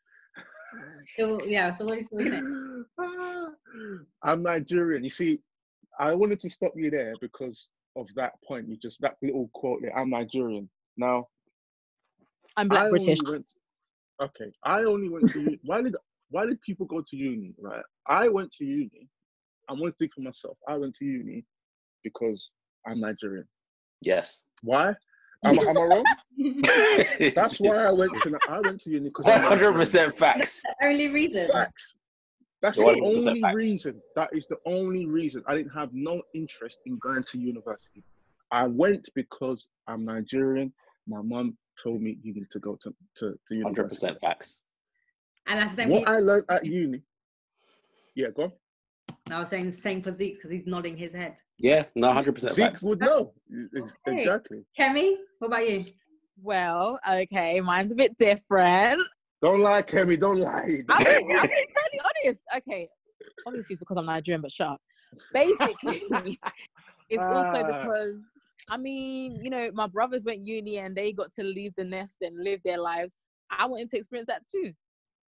So 1.15 1.43
yeah. 1.43 1.71
So 1.71 1.85
what 1.85 1.97
is 1.97 2.07
what 2.11 2.27
is 2.27 2.33
it? 2.33 2.43
I'm 4.21 4.43
Nigerian. 4.43 5.03
You 5.03 5.09
see, 5.09 5.39
I 5.99 6.13
wanted 6.13 6.39
to 6.41 6.49
stop 6.49 6.73
you 6.75 6.91
there 6.91 7.15
because 7.19 7.69
of 7.95 8.07
that 8.15 8.33
point. 8.47 8.69
You 8.69 8.77
just 8.77 9.01
that 9.01 9.15
little 9.23 9.49
quote 9.53 9.81
there. 9.81 9.97
I'm 9.97 10.11
Nigerian. 10.11 10.69
Now, 10.97 11.27
I'm 12.55 12.67
black 12.67 12.85
I 12.85 12.89
British. 12.89 13.19
Only 13.21 13.31
went, 13.31 13.51
okay, 14.21 14.51
I 14.63 14.83
only 14.83 15.09
went 15.09 15.31
to 15.31 15.41
uni. 15.41 15.59
why 15.63 15.81
did 15.81 15.95
why 16.29 16.45
did 16.45 16.61
people 16.61 16.85
go 16.85 17.01
to 17.01 17.17
uni? 17.17 17.55
Right, 17.59 17.83
I 18.07 18.27
went 18.27 18.51
to 18.53 18.65
uni. 18.65 19.09
I'm 19.67 19.77
going 19.77 19.91
to 19.91 19.95
speak 19.95 20.11
for 20.13 20.21
myself. 20.21 20.57
I 20.67 20.77
went 20.77 20.95
to 20.95 21.05
uni 21.05 21.45
because 22.03 22.51
I'm 22.87 22.99
Nigerian. 22.99 23.47
Yes. 24.01 24.43
Why? 24.63 24.95
Am, 25.43 25.57
am 25.57 25.77
I 25.77 25.81
wrong? 25.81 26.03
That's 27.35 27.59
why 27.59 27.75
I 27.85 27.91
went 27.91 28.11
to 28.23 28.37
I 28.49 28.59
went 28.59 28.81
to 28.81 28.89
uni 28.91 29.09
because 29.09 29.25
One 29.25 29.41
hundred 29.43 29.73
percent 29.73 30.17
facts. 30.17 30.63
That's 30.63 30.63
the 30.79 30.85
only 30.87 31.07
reason. 31.07 31.47
Facts. 31.49 31.95
That's 32.61 32.77
The 32.77 32.83
the 32.85 32.91
100% 32.91 33.05
only 33.05 33.41
facts. 33.41 33.55
reason. 33.55 34.01
That 34.17 34.29
is 34.33 34.47
the 34.47 34.57
only 34.65 35.05
reason. 35.05 35.43
I 35.47 35.55
didn't 35.55 35.71
have 35.71 35.93
no 35.93 36.21
interest 36.33 36.79
in 36.85 36.97
going 36.97 37.23
to 37.23 37.39
university. 37.39 38.03
I 38.51 38.67
went 38.67 39.07
because 39.15 39.69
I'm 39.87 40.03
Nigerian. 40.03 40.73
My 41.07 41.21
mum 41.21 41.57
told 41.81 42.01
me 42.01 42.17
you 42.21 42.33
need 42.33 42.49
to 42.51 42.59
go 42.59 42.75
to, 42.81 42.89
to, 43.15 43.31
to 43.31 43.35
Hundred 43.49 43.59
university. 43.77 43.95
percent 44.07 44.19
facts. 44.19 44.61
And 45.47 45.59
that's 45.61 45.71
the 45.71 45.83
same. 45.83 45.89
What 45.89 46.03
for 46.03 46.09
I 46.09 46.19
learned 46.19 46.45
at 46.49 46.65
uni. 46.65 47.01
Yeah, 48.15 48.27
go 48.35 48.43
on. 48.43 48.51
You. 49.09 49.35
I 49.35 49.39
was 49.39 49.49
saying 49.49 49.71
the 49.71 49.77
same 49.77 50.01
for 50.01 50.11
Zeke 50.11 50.35
because 50.37 50.51
he's 50.51 50.65
nodding 50.65 50.97
his 50.97 51.13
head. 51.13 51.35
Yeah. 51.57 51.85
No. 51.95 52.11
Hundred 52.11 52.35
percent 52.35 52.53
Zeke 52.53 52.65
facts. 52.67 52.83
would 52.83 52.99
know. 52.99 53.33
Okay. 54.07 54.17
Exactly. 54.17 54.59
Kemi, 54.79 55.15
what 55.39 55.47
about 55.47 55.69
you? 55.69 55.81
Well, 56.41 56.99
okay, 57.09 57.59
mine's 57.61 57.91
a 57.91 57.95
bit 57.95 58.15
different. 58.17 59.01
Don't 59.41 59.59
lie, 59.61 59.81
Kemi. 59.81 60.19
Don't 60.19 60.39
lie. 60.39 60.79
I'm 60.89 61.03
being, 61.03 61.37
I'm 61.37 61.47
being 61.47 61.65
totally 61.75 62.01
honest. 62.25 62.39
Okay, 62.57 62.87
obviously 63.45 63.73
it's 63.73 63.79
because 63.79 63.97
I'm 63.97 64.05
Nigerian, 64.05 64.41
but 64.41 64.51
shut 64.51 64.67
up. 64.69 64.81
Basically, 65.33 66.01
it's 67.09 67.21
also 67.23 67.63
Ah. 67.63 67.81
because 67.81 68.15
I 68.69 68.77
mean, 68.77 69.39
you 69.43 69.49
know, 69.49 69.71
my 69.73 69.87
brothers 69.87 70.23
went 70.23 70.45
uni 70.45 70.77
and 70.77 70.95
they 70.95 71.11
got 71.11 71.33
to 71.33 71.43
leave 71.43 71.73
the 71.75 71.83
nest 71.83 72.17
and 72.21 72.41
live 72.43 72.61
their 72.63 72.77
lives. 72.77 73.17
I 73.51 73.65
wanted 73.65 73.89
to 73.89 73.97
experience 73.97 74.27
that 74.27 74.43
too. 74.49 74.71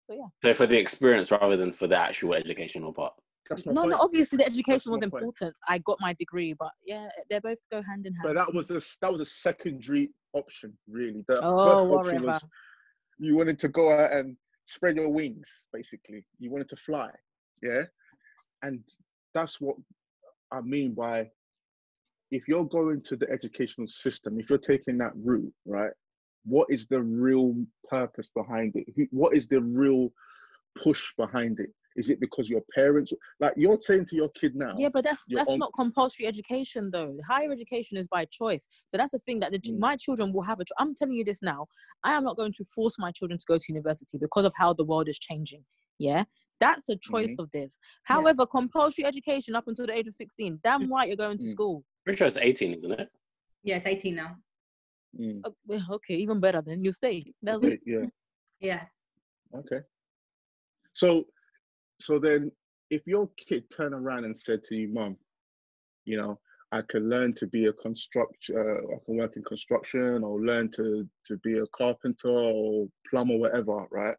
So 0.10 0.16
yeah. 0.16 0.26
So 0.42 0.54
for 0.56 0.66
the 0.66 0.78
experience 0.78 1.32
rather 1.32 1.56
than 1.56 1.72
for 1.72 1.86
the 1.88 1.98
actual 1.98 2.34
educational 2.34 2.92
part. 2.94 3.14
No, 3.50 3.82
point. 3.82 3.92
no, 3.92 3.98
obviously 4.00 4.38
the 4.38 4.46
education 4.46 4.92
was 4.92 5.02
my 5.02 5.08
point. 5.08 5.24
important. 5.24 5.56
I 5.68 5.78
got 5.80 5.98
my 6.00 6.14
degree, 6.14 6.54
but 6.54 6.72
yeah, 6.86 7.08
they 7.30 7.40
both 7.40 7.60
go 7.72 7.82
hand 7.82 8.06
in 8.06 8.14
hand. 8.14 8.24
But 8.24 8.36
that 8.36 8.54
was 8.54 8.72
a 8.72 8.82
that 9.02 9.12
was 9.12 9.22
a 9.22 9.26
secondary 9.26 10.10
option, 10.34 10.78
really. 10.90 11.24
The 11.28 11.40
oh, 11.42 11.66
first 11.66 11.84
option 11.84 12.22
whatever. 12.22 12.26
was 12.26 12.46
you 13.20 13.36
wanted 13.36 13.60
to 13.60 13.68
go 13.70 13.92
out 13.92 14.12
and 14.12 14.36
spread 14.66 14.98
your 14.98 15.10
wings, 15.10 15.68
basically. 15.74 16.26
You 16.40 16.52
wanted 16.52 16.70
to 16.70 16.76
fly, 16.76 17.10
yeah. 17.64 17.84
And 18.64 18.84
that's 19.34 19.62
what 19.62 19.76
I 20.52 20.62
mean 20.62 20.94
by 20.94 21.30
if 22.32 22.48
you're 22.48 22.66
going 22.66 23.02
to 23.04 23.16
the 23.16 23.30
educational 23.30 23.88
system, 23.88 24.40
if 24.40 24.50
you're 24.50 24.60
taking 24.60 24.98
that 24.98 25.14
route, 25.16 25.54
right? 25.66 25.92
What 26.44 26.68
is 26.70 26.88
the 26.88 27.02
real 27.02 27.56
purpose 27.90 28.30
behind 28.36 28.74
it? 28.76 29.10
What 29.12 29.36
is 29.36 29.48
the 29.48 29.62
real 29.62 30.12
push 30.82 31.14
behind 31.18 31.60
it? 31.60 31.70
Is 31.98 32.12
it 32.12 32.20
because 32.20 32.48
your 32.48 32.62
parents, 32.76 33.12
like 33.40 33.54
you're 33.58 33.80
saying 33.80 34.06
to 34.06 34.16
your 34.16 34.30
kid 34.30 34.56
now? 34.56 34.76
Yeah, 34.78 34.90
but 34.94 35.04
that's 35.04 35.24
that's 35.30 35.50
own- 35.50 35.58
not 35.58 35.74
compulsory 35.76 36.28
education 36.28 36.92
though. 36.92 37.18
Higher 37.28 37.52
education 37.52 37.98
is 37.98 38.08
by 38.08 38.26
choice. 38.26 38.68
So 38.90 38.98
that's 38.98 39.12
the 39.14 39.20
thing 39.20 39.40
that 39.42 39.52
the, 39.52 39.60
Mm. 39.60 39.80
my 39.80 39.98
children 39.98 40.32
will 40.32 40.44
have 40.44 40.60
a. 40.60 40.66
Cho- 40.66 40.76
I'm 40.78 40.94
telling 40.94 41.16
you 41.16 41.26
this 41.26 41.42
now. 41.42 41.66
I 42.04 42.14
am 42.14 42.24
not 42.24 42.38
going 42.38 42.54
to 42.54 42.64
force 42.66 42.98
my 43.00 43.12
children 43.12 43.40
to 43.40 43.46
go 43.48 43.58
to 43.58 43.66
university 43.68 44.20
because 44.20 44.46
of 44.46 44.54
how 44.56 44.74
the 44.74 44.84
world 44.84 45.10
is 45.10 45.18
changing. 45.18 45.66
Yeah, 45.98 46.26
that's 46.60 46.88
a 46.90 46.96
choice 46.98 47.32
Mm-hmm. 47.32 47.42
of 47.42 47.52
this. 47.52 47.80
However, 48.04 48.46
compulsory 48.46 49.04
education 49.06 49.56
up 49.56 49.68
until 49.68 49.88
the 49.88 49.94
age 49.98 50.06
of 50.08 50.14
16. 50.14 50.60
Damn 50.64 50.94
right, 50.94 51.08
you're 51.08 51.18
going 51.18 51.40
to 51.40 51.46
Mm. 51.46 51.52
school. 51.52 51.84
Pretty 52.06 52.18
sure 52.18 52.28
it's 52.28 52.38
eighteen, 52.38 52.76
isn't 52.76 52.92
it? 52.92 53.10
Yeah, 53.64 53.78
it's 53.78 53.88
18 53.88 54.14
now. 54.16 54.38
Mm, 55.20 55.42
Uh, 55.44 55.96
okay, 55.96 56.16
even 56.16 56.40
better 56.40 56.62
then. 56.62 56.84
You 56.84 56.92
stay. 56.92 57.34
That's 57.42 57.64
okay, 57.64 57.80
yeah. 57.88 58.06
Yeah. 58.60 58.86
Okay. 59.56 59.80
So, 60.94 61.26
so 62.00 62.20
then, 62.20 62.52
if 62.90 63.06
your 63.06 63.30
kid 63.38 63.66
turned 63.70 63.94
around 63.94 64.26
and 64.26 64.38
said 64.38 64.64
to 64.66 64.76
you, 64.76 64.88
"Mom, 64.88 65.18
you 66.06 66.18
know, 66.18 66.40
I 66.72 66.82
can 66.82 67.10
learn 67.10 67.34
to 67.36 67.48
be 67.48 67.66
a 67.66 67.74
construct, 67.74 68.50
uh, 68.50 68.78
I 68.96 68.98
can 69.06 69.18
work 69.18 69.36
in 69.36 69.44
construction, 69.44 70.24
or 70.24 70.42
learn 70.42 70.70
to 70.72 71.08
to 71.26 71.38
be 71.38 71.58
a 71.58 71.68
carpenter 71.68 72.30
or 72.30 72.88
plumber, 73.10 73.38
whatever, 73.38 73.88
right? 73.92 74.16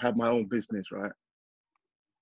Have 0.00 0.16
my 0.16 0.28
own 0.28 0.44
business, 0.46 0.92
right? 0.92 1.12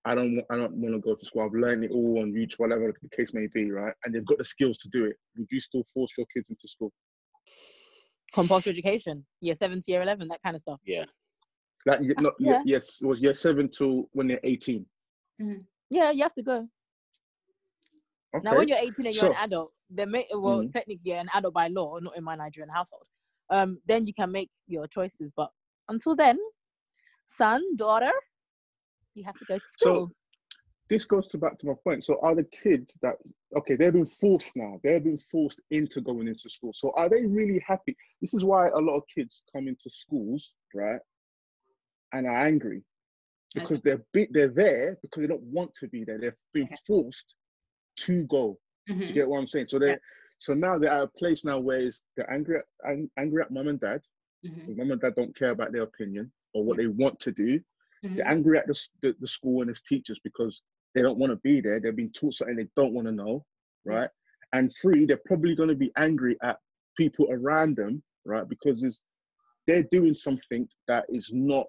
I 0.06 0.14
don't, 0.14 0.36
wa- 0.36 0.42
I 0.50 0.56
don't 0.56 0.74
want 0.74 0.94
to 0.94 1.00
go 1.00 1.14
to 1.14 1.26
school. 1.26 1.42
I've 1.42 1.54
learned 1.54 1.84
it 1.84 1.90
all 1.90 2.20
on 2.20 2.32
YouTube, 2.32 2.58
whatever 2.58 2.92
the 3.02 3.08
case 3.16 3.32
may 3.32 3.46
be, 3.46 3.70
right? 3.70 3.94
And 4.04 4.14
they've 4.14 4.26
got 4.26 4.36
the 4.36 4.44
skills 4.44 4.76
to 4.78 4.88
do 4.90 5.06
it. 5.06 5.16
Would 5.38 5.48
you 5.50 5.60
still 5.60 5.82
force 5.94 6.12
your 6.18 6.26
kids 6.34 6.50
into 6.50 6.68
school? 6.68 6.92
compulsory 8.34 8.72
education. 8.72 9.24
Year 9.40 9.54
seven 9.54 9.80
to 9.80 9.90
year 9.90 10.02
eleven, 10.02 10.28
that 10.28 10.42
kind 10.42 10.54
of 10.54 10.60
stuff. 10.60 10.80
Yeah. 10.84 11.04
Like, 11.86 12.00
not, 12.18 12.34
Yeah. 12.38 12.62
ye- 12.64 12.72
yes, 12.72 13.02
it 13.02 13.06
was 13.06 13.20
year 13.22 13.34
seven 13.34 13.68
to 13.78 14.08
when 14.12 14.28
they're 14.28 14.40
eighteen. 14.42 14.86
Yeah, 15.90 16.10
you 16.10 16.22
have 16.22 16.34
to 16.34 16.42
go. 16.42 16.68
Okay. 18.34 18.42
Now, 18.42 18.56
when 18.56 18.66
you're 18.66 18.78
18 18.78 19.06
and 19.06 19.14
you're 19.14 19.20
So- 19.20 19.30
an 19.30 19.36
adult, 19.36 19.72
they 19.90 20.06
make 20.06 20.26
well, 20.32 20.62
Mhm. 20.62 20.72
technically 20.72 21.12
an 21.12 21.28
adult 21.34 21.54
by 21.54 21.68
law, 21.68 21.98
not 21.98 22.16
in 22.16 22.24
my 22.24 22.34
Nigerian 22.34 22.68
household. 22.68 23.06
Um, 23.50 23.80
then 23.86 24.06
you 24.06 24.14
can 24.14 24.32
make 24.32 24.50
your 24.66 24.88
choices. 24.88 25.30
But 25.30 25.52
until 25.88 26.16
then, 26.16 26.38
son, 27.28 27.76
daughter, 27.76 28.10
you 29.14 29.22
have 29.22 29.38
to 29.38 29.44
go 29.44 29.58
to 29.58 29.64
school. 29.64 30.08
So, 30.08 30.12
this 30.88 31.04
goes 31.04 31.28
to 31.28 31.38
back 31.38 31.58
to 31.58 31.66
my 31.66 31.74
point. 31.84 32.02
So 32.02 32.18
are 32.22 32.34
the 32.34 32.44
kids 32.44 32.98
that 33.02 33.16
okay, 33.56 33.76
they've 33.76 33.92
been 33.92 34.04
forced 34.06 34.56
now, 34.56 34.80
they've 34.82 35.04
been 35.04 35.18
forced 35.18 35.60
into 35.70 36.00
going 36.00 36.26
into 36.26 36.50
school. 36.50 36.72
So 36.72 36.90
are 36.96 37.08
they 37.08 37.24
really 37.24 37.60
happy? 37.60 37.96
This 38.20 38.34
is 38.34 38.44
why 38.44 38.68
a 38.68 38.78
lot 38.78 38.96
of 38.96 39.06
kids 39.06 39.44
come 39.52 39.68
into 39.68 39.88
schools, 39.88 40.56
right? 40.74 41.00
And 42.14 42.26
are 42.26 42.36
angry. 42.46 42.82
Because 43.54 43.82
they're 43.82 44.02
big 44.12 44.32
they're 44.32 44.48
there 44.48 44.96
because 45.02 45.20
they 45.20 45.26
don't 45.28 45.42
want 45.42 45.72
to 45.74 45.88
be 45.88 46.04
there. 46.04 46.18
They've 46.18 46.32
been 46.52 46.64
Okay. 46.64 46.76
forced 46.86 47.36
to 47.98 48.26
go. 48.26 48.58
Do 48.88 48.94
Mhm. 48.94 49.08
you 49.08 49.14
get 49.14 49.28
what 49.28 49.38
I'm 49.38 49.46
saying? 49.46 49.68
So 49.68 49.78
they 49.78 49.90
Yeah. 49.90 49.98
so 50.38 50.52
now 50.54 50.78
they're 50.78 50.90
at 50.90 51.02
a 51.04 51.08
place 51.08 51.44
now 51.44 51.58
where 51.60 51.80
it's, 51.80 52.04
they're 52.16 52.30
angry 52.30 52.58
at 52.58 52.64
ang- 52.84 53.10
angry 53.16 53.42
at 53.42 53.50
mum 53.52 53.68
and 53.68 53.80
dad. 53.80 54.02
Mhm. 54.44 54.54
because 54.60 54.76
Mum 54.76 54.90
and 54.90 55.00
dad 55.00 55.14
don't 55.14 55.34
care 55.34 55.50
about 55.50 55.72
their 55.72 55.82
opinion 55.82 56.30
or 56.52 56.64
what 56.64 56.76
they 56.76 56.86
want 56.86 57.18
to 57.20 57.32
do. 57.32 57.60
They're 58.02 58.28
angry 58.28 58.58
at 58.58 58.66
the, 58.66 58.78
the, 59.00 59.16
the 59.20 59.26
school 59.26 59.62
and 59.62 59.70
its 59.70 59.80
teachers 59.80 60.18
because 60.18 60.62
they 60.94 61.00
don't 61.02 61.18
want 61.18 61.30
to 61.30 61.36
be 61.36 61.60
there. 61.62 61.80
They've 61.80 61.96
been 61.96 62.12
taught 62.12 62.34
something 62.34 62.56
they 62.56 62.68
don't 62.76 62.92
want 62.92 63.06
to 63.06 63.12
know, 63.12 63.46
right? 63.86 64.10
And 64.52 64.70
three, 64.82 65.06
they're 65.06 65.16
probably 65.24 65.54
going 65.54 65.70
to 65.70 65.74
be 65.74 65.90
angry 65.96 66.36
at 66.42 66.58
people 66.98 67.26
around 67.30 67.76
them, 67.76 68.02
right? 68.26 68.46
Because 68.48 68.80
there's 68.82 69.02
they're 69.66 69.82
doing 69.84 70.14
something 70.14 70.68
that 70.88 71.06
is 71.08 71.32
not 71.32 71.66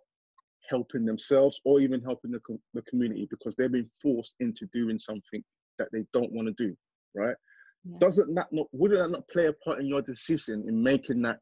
helping 0.69 1.05
themselves 1.05 1.59
or 1.65 1.79
even 1.79 2.01
helping 2.01 2.31
the, 2.31 2.39
com- 2.39 2.61
the 2.73 2.81
community 2.83 3.27
because 3.29 3.55
they've 3.55 3.71
been 3.71 3.89
forced 4.01 4.35
into 4.39 4.67
doing 4.73 4.97
something 4.97 5.43
that 5.77 5.87
they 5.91 6.05
don't 6.13 6.31
want 6.31 6.47
to 6.47 6.53
do, 6.63 6.75
right? 7.15 7.35
Yeah. 7.83 7.97
Doesn't 7.99 8.33
that 8.35 8.47
not, 8.51 8.67
wouldn't 8.71 8.99
that 8.99 9.09
not 9.09 9.27
play 9.27 9.47
a 9.47 9.53
part 9.53 9.79
in 9.79 9.87
your 9.87 10.01
decision 10.01 10.65
in 10.67 10.81
making 10.81 11.21
that 11.23 11.39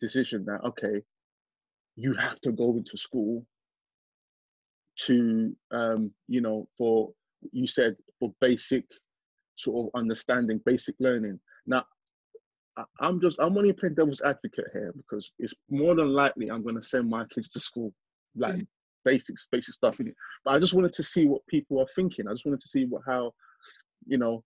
decision 0.00 0.44
that, 0.46 0.60
okay, 0.64 1.02
you 1.96 2.14
have 2.14 2.40
to 2.42 2.52
go 2.52 2.76
into 2.76 2.96
school 2.96 3.44
to, 5.00 5.54
um, 5.70 6.12
you 6.28 6.40
know, 6.40 6.68
for, 6.76 7.10
you 7.52 7.66
said, 7.66 7.96
for 8.18 8.32
basic 8.40 8.84
sort 9.56 9.86
of 9.86 9.98
understanding, 9.98 10.60
basic 10.64 10.94
learning. 11.00 11.38
Now, 11.66 11.84
I'm 13.00 13.20
just 13.20 13.38
I'm 13.40 13.56
only 13.56 13.72
playing 13.72 13.94
devil's 13.94 14.22
advocate 14.22 14.66
here 14.72 14.92
because 14.96 15.32
it's 15.38 15.54
more 15.70 15.94
than 15.94 16.12
likely 16.12 16.50
I'm 16.50 16.62
going 16.62 16.76
to 16.76 16.82
send 16.82 17.08
my 17.08 17.24
kids 17.26 17.50
to 17.50 17.60
school 17.60 17.92
like 18.36 18.54
mm-hmm. 18.54 18.62
basics, 19.04 19.48
basic 19.50 19.74
stuff 19.74 20.00
in 20.00 20.08
it. 20.08 20.14
But 20.44 20.54
I 20.54 20.58
just 20.58 20.74
wanted 20.74 20.94
to 20.94 21.02
see 21.02 21.26
what 21.26 21.46
people 21.46 21.80
are 21.80 21.86
thinking. 21.94 22.28
I 22.28 22.32
just 22.32 22.46
wanted 22.46 22.60
to 22.60 22.68
see 22.68 22.84
what 22.84 23.02
how, 23.06 23.32
you 24.06 24.18
know, 24.18 24.44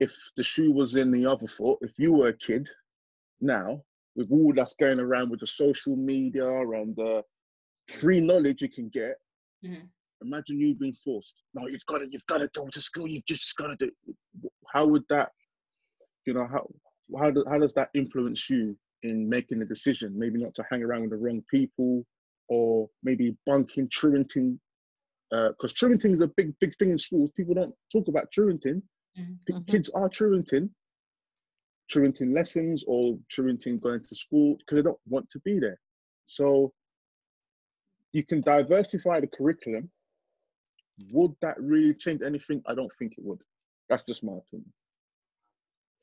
if 0.00 0.14
the 0.36 0.42
shoe 0.42 0.72
was 0.72 0.96
in 0.96 1.10
the 1.10 1.26
other 1.26 1.46
foot, 1.46 1.78
if 1.80 1.98
you 1.98 2.12
were 2.12 2.28
a 2.28 2.36
kid 2.36 2.68
now, 3.40 3.82
with 4.14 4.30
all 4.30 4.52
that's 4.54 4.74
going 4.74 4.98
around 4.98 5.30
with 5.30 5.40
the 5.40 5.46
social 5.46 5.94
media 5.94 6.46
and 6.46 6.96
the 6.96 7.22
free 7.88 8.20
knowledge 8.20 8.62
you 8.62 8.68
can 8.68 8.88
get, 8.88 9.16
mm-hmm. 9.64 9.84
imagine 10.22 10.58
you 10.60 10.74
being 10.74 10.94
forced. 10.94 11.34
No, 11.54 11.66
you've 11.66 11.84
got 11.86 11.98
to, 11.98 12.08
you've 12.10 12.26
got 12.26 12.38
to 12.38 12.48
go 12.54 12.66
to 12.66 12.80
school. 12.80 13.06
You've 13.06 13.26
just 13.26 13.56
got 13.56 13.68
to 13.68 13.76
do. 13.76 13.90
How 14.72 14.86
would 14.86 15.04
that, 15.10 15.30
you 16.26 16.34
know, 16.34 16.46
how 16.50 16.66
how, 17.18 17.30
do, 17.30 17.44
how 17.48 17.58
does 17.58 17.72
that 17.74 17.90
influence 17.94 18.50
you 18.50 18.76
in 19.02 19.28
making 19.28 19.62
a 19.62 19.64
decision? 19.64 20.18
Maybe 20.18 20.42
not 20.42 20.54
to 20.56 20.64
hang 20.70 20.82
around 20.82 21.02
with 21.02 21.10
the 21.10 21.16
wrong 21.16 21.42
people, 21.52 22.04
or 22.48 22.88
maybe 23.02 23.36
bunking, 23.46 23.88
truanting, 23.88 24.58
because 25.30 25.72
uh, 25.72 25.76
truanting 25.76 26.12
is 26.12 26.20
a 26.20 26.28
big, 26.28 26.52
big 26.60 26.74
thing 26.76 26.90
in 26.90 26.98
schools. 26.98 27.30
People 27.36 27.54
don't 27.54 27.74
talk 27.92 28.08
about 28.08 28.30
truanting. 28.32 28.82
Mm-hmm. 29.18 29.62
Kids 29.66 29.88
are 29.90 30.08
truanting, 30.08 30.70
truanting 31.90 32.32
lessons 32.32 32.84
or 32.86 33.18
truanting 33.30 33.78
going 33.78 34.02
to 34.02 34.14
school 34.14 34.56
because 34.58 34.76
they 34.76 34.82
don't 34.82 34.98
want 35.06 35.28
to 35.30 35.40
be 35.40 35.58
there. 35.58 35.78
So 36.26 36.72
you 38.12 38.24
can 38.24 38.40
diversify 38.42 39.20
the 39.20 39.26
curriculum. 39.26 39.90
Would 41.12 41.32
that 41.42 41.60
really 41.60 41.94
change 41.94 42.22
anything? 42.24 42.62
I 42.66 42.74
don't 42.74 42.92
think 42.98 43.12
it 43.18 43.24
would. 43.24 43.42
That's 43.88 44.02
just 44.02 44.24
my 44.24 44.32
opinion. 44.32 44.72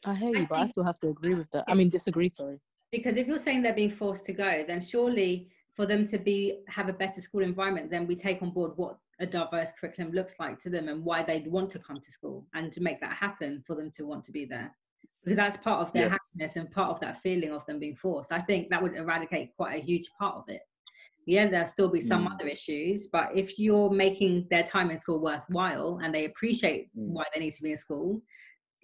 I 0.05 0.15
hear 0.15 0.29
you, 0.35 0.43
I 0.43 0.47
but 0.49 0.59
I 0.59 0.65
still 0.67 0.83
have 0.83 0.99
to 0.99 1.09
agree 1.09 1.33
with 1.33 1.49
that. 1.51 1.65
I 1.67 1.73
mean, 1.73 1.89
disagree. 1.89 2.29
Sorry. 2.29 2.59
Because 2.91 3.17
if 3.17 3.25
you're 3.25 3.39
saying 3.39 3.63
they're 3.63 3.73
being 3.73 3.89
forced 3.89 4.25
to 4.25 4.33
go, 4.33 4.63
then 4.67 4.81
surely 4.81 5.49
for 5.75 5.85
them 5.85 6.05
to 6.05 6.17
be 6.17 6.59
have 6.67 6.89
a 6.89 6.93
better 6.93 7.21
school 7.21 7.41
environment, 7.41 7.89
then 7.89 8.07
we 8.07 8.15
take 8.15 8.41
on 8.41 8.51
board 8.51 8.73
what 8.75 8.97
a 9.19 9.25
diverse 9.25 9.71
curriculum 9.79 10.11
looks 10.11 10.35
like 10.39 10.59
to 10.59 10.69
them 10.69 10.89
and 10.89 11.03
why 11.03 11.23
they'd 11.23 11.47
want 11.47 11.69
to 11.71 11.79
come 11.79 11.99
to 11.99 12.11
school 12.11 12.45
and 12.53 12.71
to 12.71 12.81
make 12.81 12.99
that 12.99 13.13
happen 13.13 13.63
for 13.65 13.75
them 13.75 13.91
to 13.91 14.05
want 14.05 14.23
to 14.25 14.31
be 14.31 14.45
there 14.45 14.71
because 15.23 15.37
that's 15.37 15.57
part 15.57 15.85
of 15.85 15.93
their 15.93 16.07
yeah. 16.07 16.17
happiness 16.17 16.55
and 16.55 16.69
part 16.71 16.89
of 16.89 16.99
that 16.99 17.21
feeling 17.21 17.51
of 17.51 17.65
them 17.65 17.79
being 17.79 17.95
forced 17.95 18.31
i 18.31 18.39
think 18.39 18.69
that 18.69 18.81
would 18.81 18.95
eradicate 18.95 19.55
quite 19.55 19.79
a 19.79 19.85
huge 19.85 20.09
part 20.19 20.35
of 20.35 20.43
it 20.47 20.61
yeah 21.25 21.47
there'll 21.47 21.67
still 21.67 21.89
be 21.89 22.01
some 22.01 22.27
mm. 22.27 22.33
other 22.33 22.47
issues 22.47 23.07
but 23.07 23.29
if 23.35 23.57
you're 23.59 23.89
making 23.89 24.47
their 24.49 24.63
time 24.63 24.91
in 24.91 24.99
school 24.99 25.19
worthwhile 25.19 25.99
and 26.03 26.13
they 26.13 26.25
appreciate 26.25 26.89
mm. 26.97 27.07
why 27.07 27.23
they 27.33 27.39
need 27.39 27.53
to 27.53 27.63
be 27.63 27.71
in 27.71 27.77
school 27.77 28.21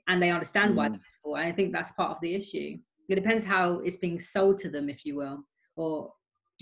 and 0.07 0.21
they 0.21 0.31
understand 0.31 0.73
mm. 0.73 0.75
why 0.75 0.87
they're 0.87 0.95
in 0.95 1.19
school 1.19 1.35
i 1.35 1.51
think 1.51 1.73
that's 1.73 1.91
part 1.91 2.11
of 2.11 2.17
the 2.21 2.33
issue 2.33 2.77
it 3.09 3.15
depends 3.15 3.43
how 3.43 3.79
it's 3.79 3.97
being 3.97 4.19
sold 4.19 4.57
to 4.57 4.69
them 4.69 4.89
if 4.89 5.03
you 5.03 5.15
will 5.15 5.43
or 5.75 6.11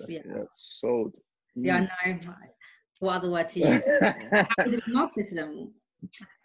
yeah. 0.08 0.20
yeah 0.26 0.44
sold. 0.54 1.16
Yeah, 1.56 1.82
mm. 1.82 1.90
I 2.06 2.12
know. 2.12 2.34
What 3.00 3.18
other 3.18 3.32
word 3.32 3.50
to 3.50 3.60
use? 3.60 3.84
How 4.32 4.64
to 4.64 4.82
market 4.88 5.34
them? 5.34 5.74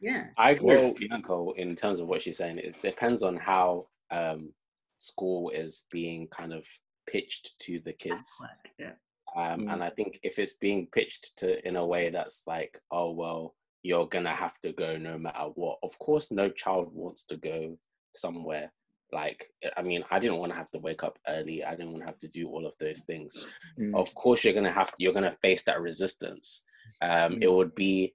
Yeah. 0.01 0.25
I 0.37 0.51
agree 0.51 0.77
well, 0.77 0.89
with 0.89 0.99
Bianca 0.99 1.47
in 1.57 1.75
terms 1.75 2.01
of 2.01 2.09
what 2.09 2.23
she's 2.23 2.39
saying. 2.39 2.59
It 2.59 2.81
depends 2.81 3.23
on 3.23 3.37
how 3.37 3.87
um, 4.11 4.53
school 4.99 5.51
is 5.51 5.85
being 5.91 6.29
kind 6.29 6.53
of 6.53 6.67
pitched 7.09 7.59
to 7.61 7.81
the 7.85 7.93
kids. 7.93 8.45
Yeah. 8.79 8.93
Um, 9.37 9.63
mm. 9.63 9.73
And 9.73 9.83
I 9.83 9.91
think 9.91 10.19
if 10.23 10.39
it's 10.39 10.55
being 10.55 10.89
pitched 10.93 11.37
to 11.39 11.67
in 11.67 11.77
a 11.77 11.87
way 11.87 12.11
that's 12.11 12.43
like, 12.47 12.79
oh 12.91 13.13
well, 13.13 13.55
you're 13.83 14.07
gonna 14.07 14.35
have 14.35 14.59
to 14.61 14.73
go 14.73 14.97
no 14.97 15.19
matter 15.19 15.51
what. 15.55 15.79
Of 15.83 15.99
course, 15.99 16.31
no 16.31 16.51
child 16.51 16.91
wants 16.93 17.25
to 17.27 17.37
go 17.37 17.77
somewhere 18.15 18.71
like 19.13 19.51
i 19.77 19.83
mean 19.83 20.03
i 20.11 20.19
didn't 20.19 20.39
want 20.39 20.51
to 20.51 20.57
have 20.57 20.71
to 20.71 20.79
wake 20.79 21.03
up 21.03 21.19
early 21.29 21.65
i 21.65 21.73
didn't 21.73 21.91
want 21.91 22.01
to 22.01 22.07
have 22.07 22.19
to 22.19 22.29
do 22.29 22.49
all 22.49 22.67
of 22.67 22.73
those 22.79 23.01
things 23.03 23.57
mm. 23.79 23.95
of 23.95 24.13
course 24.15 24.45
you're 24.45 24.55
gonna 24.55 24.73
have 24.73 24.89
to, 24.89 24.97
you're 24.99 25.13
gonna 25.13 25.37
face 25.43 25.63
that 25.65 25.81
resistance 25.81 26.65
um 27.03 27.35
mm. 27.35 27.43
it 27.43 27.53
would 27.53 27.75
be 27.75 28.15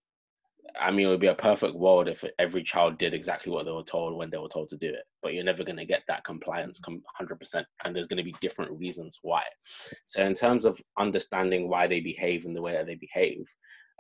i 0.80 0.92
mean 0.92 1.08
it 1.08 1.10
would 1.10 1.20
be 1.20 1.28
a 1.28 1.36
perfect 1.36 1.76
world 1.76 2.08
if 2.08 2.24
every 2.40 2.64
child 2.64 2.98
did 2.98 3.14
exactly 3.14 3.52
what 3.52 3.66
they 3.66 3.72
were 3.72 3.84
told 3.84 4.16
when 4.16 4.30
they 4.30 4.38
were 4.38 4.50
told 4.50 4.68
to 4.68 4.78
do 4.78 4.90
it 4.90 5.04
but 5.22 5.34
you're 5.34 5.44
never 5.44 5.64
going 5.64 5.78
to 5.78 5.86
get 5.86 6.04
that 6.08 6.24
compliance 6.26 6.82
100% 6.82 7.64
and 7.84 7.96
there's 7.96 8.08
going 8.08 8.18
to 8.18 8.24
be 8.24 8.36
different 8.42 8.72
reasons 8.72 9.20
why 9.22 9.44
so 10.06 10.22
in 10.24 10.34
terms 10.34 10.66
of 10.66 10.80
understanding 10.98 11.70
why 11.70 11.88
they 11.88 12.00
behave 12.00 12.46
in 12.46 12.54
the 12.54 12.62
way 12.62 12.74
that 12.74 12.86
they 12.86 12.96
behave 12.96 13.46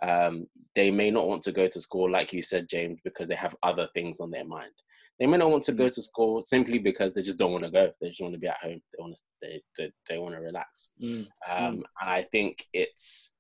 um, 0.04 0.46
they 0.76 0.92
may 0.92 1.10
not 1.10 1.28
want 1.28 1.42
to 1.42 1.52
go 1.52 1.68
to 1.68 1.82
school 1.82 2.12
like 2.12 2.32
you 2.32 2.42
said 2.42 2.70
james 2.70 3.00
because 3.04 3.28
they 3.28 3.36
have 3.36 3.56
other 3.64 3.88
things 3.94 4.20
on 4.20 4.30
their 4.30 4.46
mind 4.46 4.72
they 5.20 5.26
may 5.26 5.38
not 5.38 5.50
want 5.50 5.64
to 5.64 5.72
go 5.72 5.90
to 5.90 6.02
school 6.02 6.44
simply 6.44 6.78
because 6.78 7.14
they 7.14 7.24
just 7.24 7.40
don't 7.40 7.52
want 7.52 7.64
to 7.64 7.72
go. 7.72 7.92
They 8.00 8.10
just 8.10 8.22
want 8.22 8.34
to 8.34 8.40
be 8.40 8.48
at 8.48 8.58
home. 8.62 8.80
They 8.94 9.02
want 9.02 9.16
to 9.16 9.22
they 9.42 9.62
they, 9.78 9.92
they 10.10 10.18
want 10.20 10.36
to 10.36 10.42
relax. 10.42 10.92
Mm. 11.02 11.28
Um, 11.50 11.78
mm. 11.78 11.84
And 12.02 12.10
I 12.10 12.24
think 12.32 12.66
it's 12.74 13.34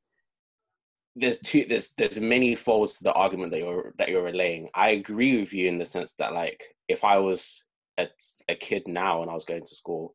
there's 1.15 1.39
two 1.39 1.65
there's 1.67 1.91
there's 1.97 2.19
many 2.19 2.55
folds 2.55 2.97
to 2.97 3.03
the 3.03 3.13
argument 3.13 3.51
that 3.51 3.59
you're 3.59 3.93
that 3.97 4.09
you're 4.09 4.23
relaying. 4.23 4.69
I 4.73 4.89
agree 4.89 5.39
with 5.39 5.53
you 5.53 5.67
in 5.67 5.77
the 5.77 5.85
sense 5.85 6.13
that 6.13 6.33
like 6.33 6.63
if 6.87 7.03
I 7.03 7.17
was 7.17 7.63
a, 7.97 8.07
a 8.49 8.55
kid 8.55 8.87
now 8.87 9.21
and 9.21 9.29
I 9.29 9.33
was 9.33 9.45
going 9.45 9.63
to 9.63 9.75
school, 9.75 10.13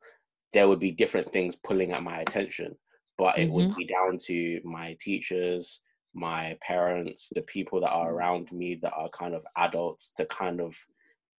there 0.53 0.69
would 0.69 0.81
be 0.81 0.93
different 0.93 1.31
things 1.31 1.57
pulling 1.57 1.93
at 1.93 2.03
my 2.03 2.19
attention, 2.19 2.77
but 3.19 3.39
it 3.39 3.47
mm-hmm. 3.47 3.55
would 3.55 3.77
be 3.77 3.87
down 3.87 4.19
to 4.27 4.61
my 4.65 4.97
teachers, 5.01 5.81
my 6.15 6.57
parents, 6.61 7.31
the 7.35 7.43
people 7.43 7.81
that 7.81 7.91
are 7.91 8.11
mm. 8.11 8.15
around 8.15 8.53
me 8.53 8.79
that 8.83 8.93
are 8.95 9.09
kind 9.11 9.35
of 9.35 9.43
adults 9.57 10.13
to 10.17 10.25
kind 10.27 10.61
of 10.61 10.77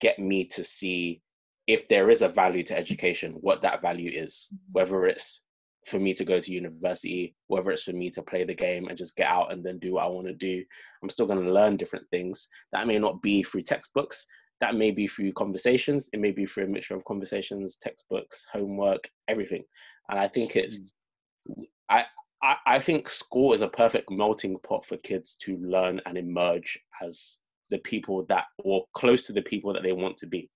get 0.04 0.20
me 0.20 0.44
to 0.44 0.64
see 0.64 1.22
if 1.66 1.88
there 1.88 2.10
is 2.10 2.22
a 2.22 2.28
value 2.28 2.62
to 2.64 2.78
education, 2.78 3.32
what 3.40 3.62
that 3.62 3.82
value 3.82 4.12
is, 4.14 4.50
mm-hmm. 4.54 4.74
whether 4.74 5.06
it's 5.06 5.46
for 5.88 5.98
me 5.98 6.14
to 6.14 6.26
go 6.26 6.40
to 6.40 6.52
university, 6.52 7.36
whether 7.48 7.72
it's 7.72 7.84
for 7.84 7.94
me 7.94 8.10
to 8.10 8.22
play 8.22 8.44
the 8.44 8.54
game 8.54 8.88
and 8.88 8.98
just 8.98 9.16
get 9.16 9.28
out 9.28 9.52
and 9.52 9.64
then 9.64 9.80
do 9.80 9.94
what 9.94 10.04
I 10.04 10.08
want 10.08 10.28
to 10.28 10.34
do. 10.34 10.64
I'm 11.02 11.10
still 11.10 11.26
going 11.26 11.44
to 11.44 11.52
learn 11.52 11.78
different 11.78 12.06
things. 12.10 12.48
That 12.74 12.88
may 12.88 13.00
not 13.00 13.22
be 13.22 13.44
through 13.44 13.62
textbooks. 13.62 14.26
That 14.60 14.76
may 14.76 14.92
be 14.92 15.08
through 15.08 15.34
conversations. 15.34 16.10
It 16.14 16.20
may 16.20 16.32
be 16.32 16.46
through 16.46 16.66
a 16.66 16.68
mixture 16.68 16.96
of 16.96 17.06
conversations, 17.06 17.78
textbooks, 17.82 18.46
homework, 18.54 19.10
everything. 19.28 19.64
And 20.10 20.20
I 20.20 20.28
think 20.28 20.56
it's, 20.56 20.94
mm. 21.50 21.64
I, 21.90 22.06
I, 22.42 22.56
I 22.66 22.80
think 22.80 23.10
school 23.10 23.54
is 23.54 23.62
a 23.62 23.68
perfect 23.68 24.12
melting 24.12 24.58
pot 24.68 24.86
for 24.86 24.98
kids 24.98 25.36
to 25.44 25.58
learn 25.58 26.02
and 26.06 26.18
emerge 26.18 26.80
as 27.06 27.38
the 27.74 27.80
people 27.80 28.26
that 28.30 28.46
or 28.60 28.86
close 28.94 29.26
to 29.28 29.34
the 29.34 29.42
people 29.42 29.74
that 29.74 29.84
they 29.84 29.92
want 29.92 30.16
to 30.18 30.28
be 30.28 30.50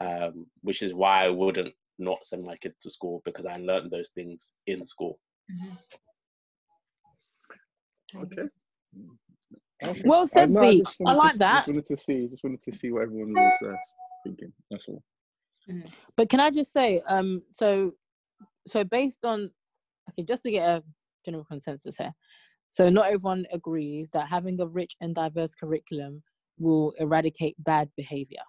um, 0.00 0.46
which 0.62 0.82
is 0.82 0.94
why 0.94 1.24
i 1.24 1.28
wouldn't 1.28 1.74
not 1.98 2.24
send 2.24 2.44
my 2.44 2.56
kid 2.56 2.74
to 2.80 2.90
school 2.90 3.22
because 3.24 3.46
i 3.46 3.56
learned 3.56 3.90
those 3.90 4.10
things 4.10 4.52
in 4.66 4.84
school 4.84 5.18
mm-hmm. 5.50 5.74
okay 8.22 8.48
well 10.04 10.26
said, 10.26 10.54
uh, 10.56 10.60
Z. 10.60 10.82
I, 11.06 11.10
I 11.10 11.14
like 11.14 11.32
to, 11.32 11.38
that. 11.38 11.56
Just 11.58 11.68
wanted 11.68 11.86
to 11.86 11.96
see, 11.96 12.28
just 12.28 12.44
wanted 12.44 12.62
to 12.62 12.72
see 12.72 12.92
what 12.92 13.02
everyone 13.02 13.32
was 13.32 13.54
uh, 13.64 13.72
thinking. 14.24 14.52
That's 14.70 14.88
all. 14.88 15.02
Mm-hmm. 15.70 15.88
But 16.16 16.28
can 16.28 16.40
I 16.40 16.50
just 16.50 16.72
say, 16.72 17.02
um, 17.08 17.42
so, 17.50 17.92
so 18.66 18.84
based 18.84 19.24
on, 19.24 19.50
okay, 20.10 20.24
just 20.24 20.42
to 20.42 20.50
get 20.50 20.68
a 20.68 20.82
general 21.24 21.44
consensus 21.44 21.96
here. 21.96 22.12
So 22.68 22.88
not 22.88 23.06
everyone 23.06 23.46
agrees 23.52 24.08
that 24.12 24.28
having 24.28 24.60
a 24.60 24.66
rich 24.66 24.96
and 25.00 25.14
diverse 25.14 25.54
curriculum 25.54 26.22
will 26.60 26.92
eradicate 26.98 27.56
bad 27.58 27.88
behavior? 27.96 28.42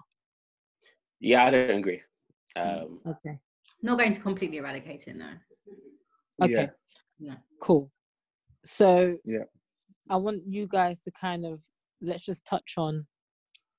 Yeah, 1.20 1.46
I 1.46 1.50
don't 1.50 1.70
agree. 1.70 2.02
Mm, 2.58 2.82
um, 2.84 3.00
okay. 3.08 3.40
Not 3.82 3.98
going 3.98 4.14
to 4.14 4.20
completely 4.20 4.58
eradicate 4.58 5.06
it, 5.08 5.16
no. 5.16 5.32
Okay. 6.44 6.70
Yeah. 7.20 7.36
Cool. 7.62 7.92
So 8.66 9.18
yeah, 9.26 9.46
I 10.10 10.18
want 10.18 10.42
you 10.46 10.68
guys 10.68 11.00
to 11.02 11.12
kind 11.20 11.46
of 11.46 11.60
let's 12.02 12.24
just 12.24 12.46
touch 12.46 12.74
on, 12.78 13.06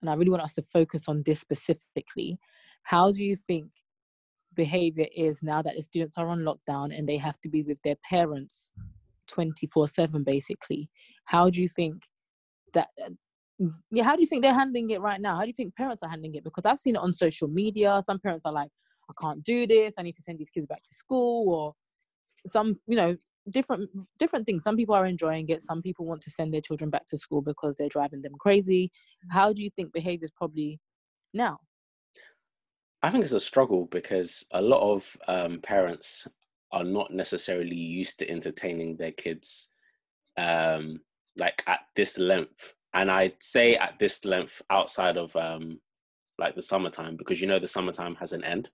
and 0.00 0.10
I 0.10 0.14
really 0.14 0.30
want 0.30 0.42
us 0.42 0.54
to 0.54 0.64
focus 0.72 1.02
on 1.08 1.22
this 1.24 1.40
specifically. 1.40 2.38
How 2.84 3.12
do 3.12 3.22
you 3.22 3.36
think 3.36 3.66
behavior 4.54 5.06
is 5.14 5.42
now 5.42 5.62
that 5.62 5.74
the 5.76 5.82
students 5.82 6.18
are 6.18 6.28
on 6.28 6.40
lockdown 6.40 6.96
and 6.96 7.08
they 7.08 7.16
have 7.16 7.40
to 7.40 7.48
be 7.48 7.62
with 7.62 7.78
their 7.84 7.96
parents 8.08 8.70
24 9.28 9.88
7 9.88 10.22
basically 10.24 10.90
how 11.24 11.48
do 11.48 11.62
you 11.62 11.68
think 11.68 12.02
that 12.74 12.88
yeah 13.90 14.04
how 14.04 14.14
do 14.14 14.20
you 14.20 14.26
think 14.26 14.42
they're 14.42 14.54
handling 14.54 14.90
it 14.90 15.00
right 15.00 15.20
now? 15.20 15.36
How 15.36 15.42
do 15.42 15.48
you 15.48 15.54
think 15.54 15.74
parents 15.76 16.02
are 16.02 16.08
handling 16.10 16.34
it? 16.34 16.44
Because 16.44 16.66
i've 16.66 16.78
seen 16.78 16.96
it 16.96 17.02
on 17.02 17.12
social 17.12 17.48
media. 17.48 18.00
Some 18.04 18.18
parents 18.18 18.46
are 18.46 18.52
like 18.52 18.70
i 19.10 19.12
can't 19.20 19.42
do 19.44 19.66
this. 19.66 19.94
I 19.98 20.02
need 20.02 20.16
to 20.16 20.22
send 20.22 20.38
these 20.38 20.50
kids 20.50 20.66
back 20.66 20.82
to 20.82 20.94
school 20.94 21.52
or 21.54 21.74
some 22.50 22.78
you 22.86 22.96
know 22.96 23.16
different 23.50 23.90
different 24.18 24.46
things. 24.46 24.64
Some 24.64 24.76
people 24.76 24.94
are 24.94 25.06
enjoying 25.06 25.48
it. 25.48 25.62
Some 25.62 25.82
people 25.82 26.06
want 26.06 26.22
to 26.22 26.30
send 26.30 26.52
their 26.52 26.60
children 26.60 26.90
back 26.90 27.06
to 27.06 27.18
school 27.18 27.42
because 27.42 27.76
they're 27.76 27.88
driving 27.88 28.22
them 28.22 28.34
crazy. 28.38 28.90
How 29.30 29.52
do 29.52 29.62
you 29.62 29.70
think 29.70 29.92
behavior 29.92 30.24
is 30.24 30.30
probably 30.30 30.80
now? 31.34 31.58
I 33.02 33.10
think 33.10 33.24
it's 33.24 33.32
a 33.32 33.40
struggle 33.40 33.88
because 33.90 34.46
a 34.52 34.62
lot 34.62 34.80
of 34.80 35.16
um, 35.26 35.60
parents 35.60 36.28
are 36.70 36.84
not 36.84 37.12
necessarily 37.12 37.76
used 37.76 38.18
to 38.20 38.30
entertaining 38.30 38.96
their 38.96 39.10
kids 39.12 39.70
um, 40.36 41.00
like 41.36 41.64
at 41.66 41.80
this 41.96 42.16
length. 42.16 42.74
And 42.94 43.10
I'd 43.10 43.34
say 43.40 43.76
at 43.76 43.94
this 43.98 44.24
length 44.24 44.60
outside 44.70 45.16
of 45.16 45.34
um, 45.36 45.80
like 46.38 46.54
the 46.54 46.62
summertime, 46.62 47.16
because 47.16 47.40
you 47.40 47.46
know 47.46 47.58
the 47.58 47.66
summertime 47.66 48.14
has 48.16 48.32
an 48.32 48.44
end. 48.44 48.70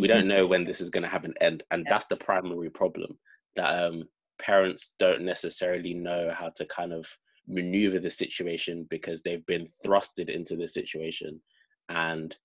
We 0.00 0.06
don't 0.06 0.28
know 0.28 0.46
when 0.46 0.64
this 0.64 0.80
is 0.80 0.90
going 0.90 1.02
to 1.02 1.08
have 1.08 1.24
an 1.24 1.34
end, 1.40 1.64
and 1.72 1.84
that's 1.88 2.06
the 2.06 2.16
primary 2.16 2.70
problem 2.70 3.18
that 3.56 3.84
um, 3.84 4.04
parents 4.40 4.94
don't 4.98 5.22
necessarily 5.22 5.92
know 5.92 6.32
how 6.36 6.50
to 6.56 6.64
kind 6.66 6.92
of 6.92 7.06
maneuver 7.48 7.98
the 7.98 8.10
situation 8.10 8.86
because 8.88 9.22
they've 9.22 9.44
been 9.46 9.66
thrusted 9.84 10.30
into 10.30 10.54
the 10.54 10.68
situation 10.68 11.40
and 11.88 12.36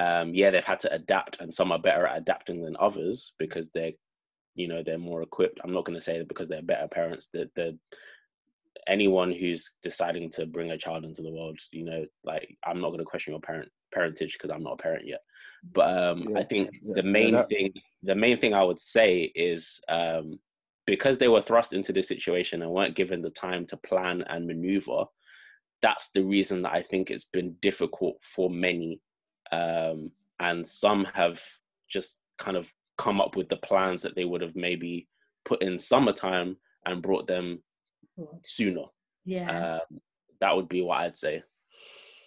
um, 0.00 0.34
yeah, 0.34 0.50
they've 0.50 0.64
had 0.64 0.80
to 0.80 0.92
adapt, 0.94 1.40
and 1.40 1.52
some 1.52 1.72
are 1.72 1.78
better 1.78 2.06
at 2.06 2.16
adapting 2.16 2.62
than 2.62 2.76
others 2.80 3.34
because 3.38 3.70
they're, 3.74 3.92
you 4.54 4.66
know, 4.66 4.82
they're 4.82 4.98
more 4.98 5.22
equipped. 5.22 5.60
I'm 5.62 5.72
not 5.72 5.84
going 5.84 5.98
to 5.98 6.04
say 6.04 6.16
that 6.18 6.28
because 6.28 6.48
they're 6.48 6.62
better 6.62 6.88
parents. 6.88 7.28
That 7.34 7.54
the 7.54 7.78
anyone 8.90 9.32
who's 9.32 9.76
deciding 9.82 10.30
to 10.30 10.46
bring 10.46 10.72
a 10.72 10.78
child 10.78 11.04
into 11.04 11.22
the 11.22 11.30
world, 11.30 11.58
you 11.72 11.84
know, 11.84 12.04
like 12.24 12.56
I'm 12.64 12.80
not 12.80 12.88
going 12.88 12.98
to 12.98 13.04
question 13.04 13.32
your 13.32 13.40
parent 13.40 13.70
parentage 13.92 14.34
because 14.34 14.50
I'm 14.50 14.62
not 14.62 14.74
a 14.74 14.82
parent 14.82 15.06
yet. 15.06 15.20
But 15.72 15.98
um, 15.98 16.18
yeah, 16.30 16.38
I 16.38 16.44
think 16.44 16.70
yeah, 16.82 16.94
the 16.96 17.02
main 17.02 17.34
yeah, 17.34 17.40
that... 17.40 17.48
thing, 17.48 17.72
the 18.02 18.14
main 18.14 18.36
thing 18.38 18.54
I 18.54 18.62
would 18.62 18.80
say 18.80 19.32
is 19.34 19.80
um, 19.88 20.38
because 20.86 21.18
they 21.18 21.28
were 21.28 21.40
thrust 21.40 21.72
into 21.72 21.92
this 21.92 22.08
situation 22.08 22.62
and 22.62 22.70
weren't 22.70 22.96
given 22.96 23.22
the 23.22 23.30
time 23.30 23.66
to 23.66 23.76
plan 23.76 24.24
and 24.28 24.46
maneuver. 24.46 25.04
That's 25.82 26.10
the 26.10 26.24
reason 26.24 26.62
that 26.62 26.72
I 26.72 26.82
think 26.82 27.10
it's 27.10 27.26
been 27.26 27.56
difficult 27.62 28.16
for 28.22 28.50
many 28.50 29.00
um, 29.52 30.10
and 30.38 30.66
some 30.66 31.06
have 31.14 31.40
just 31.88 32.20
kind 32.38 32.56
of 32.56 32.72
come 32.98 33.20
up 33.20 33.36
with 33.36 33.48
the 33.48 33.56
plans 33.56 34.02
that 34.02 34.14
they 34.14 34.24
would 34.24 34.40
have 34.40 34.56
maybe 34.56 35.08
put 35.44 35.62
in 35.62 35.78
summertime 35.78 36.56
and 36.86 37.02
brought 37.02 37.26
them 37.26 37.62
sooner. 38.44 38.84
Yeah, 39.24 39.78
um, 39.90 40.00
that 40.40 40.54
would 40.54 40.68
be 40.68 40.82
what 40.82 40.98
I'd 40.98 41.16
say. 41.16 41.42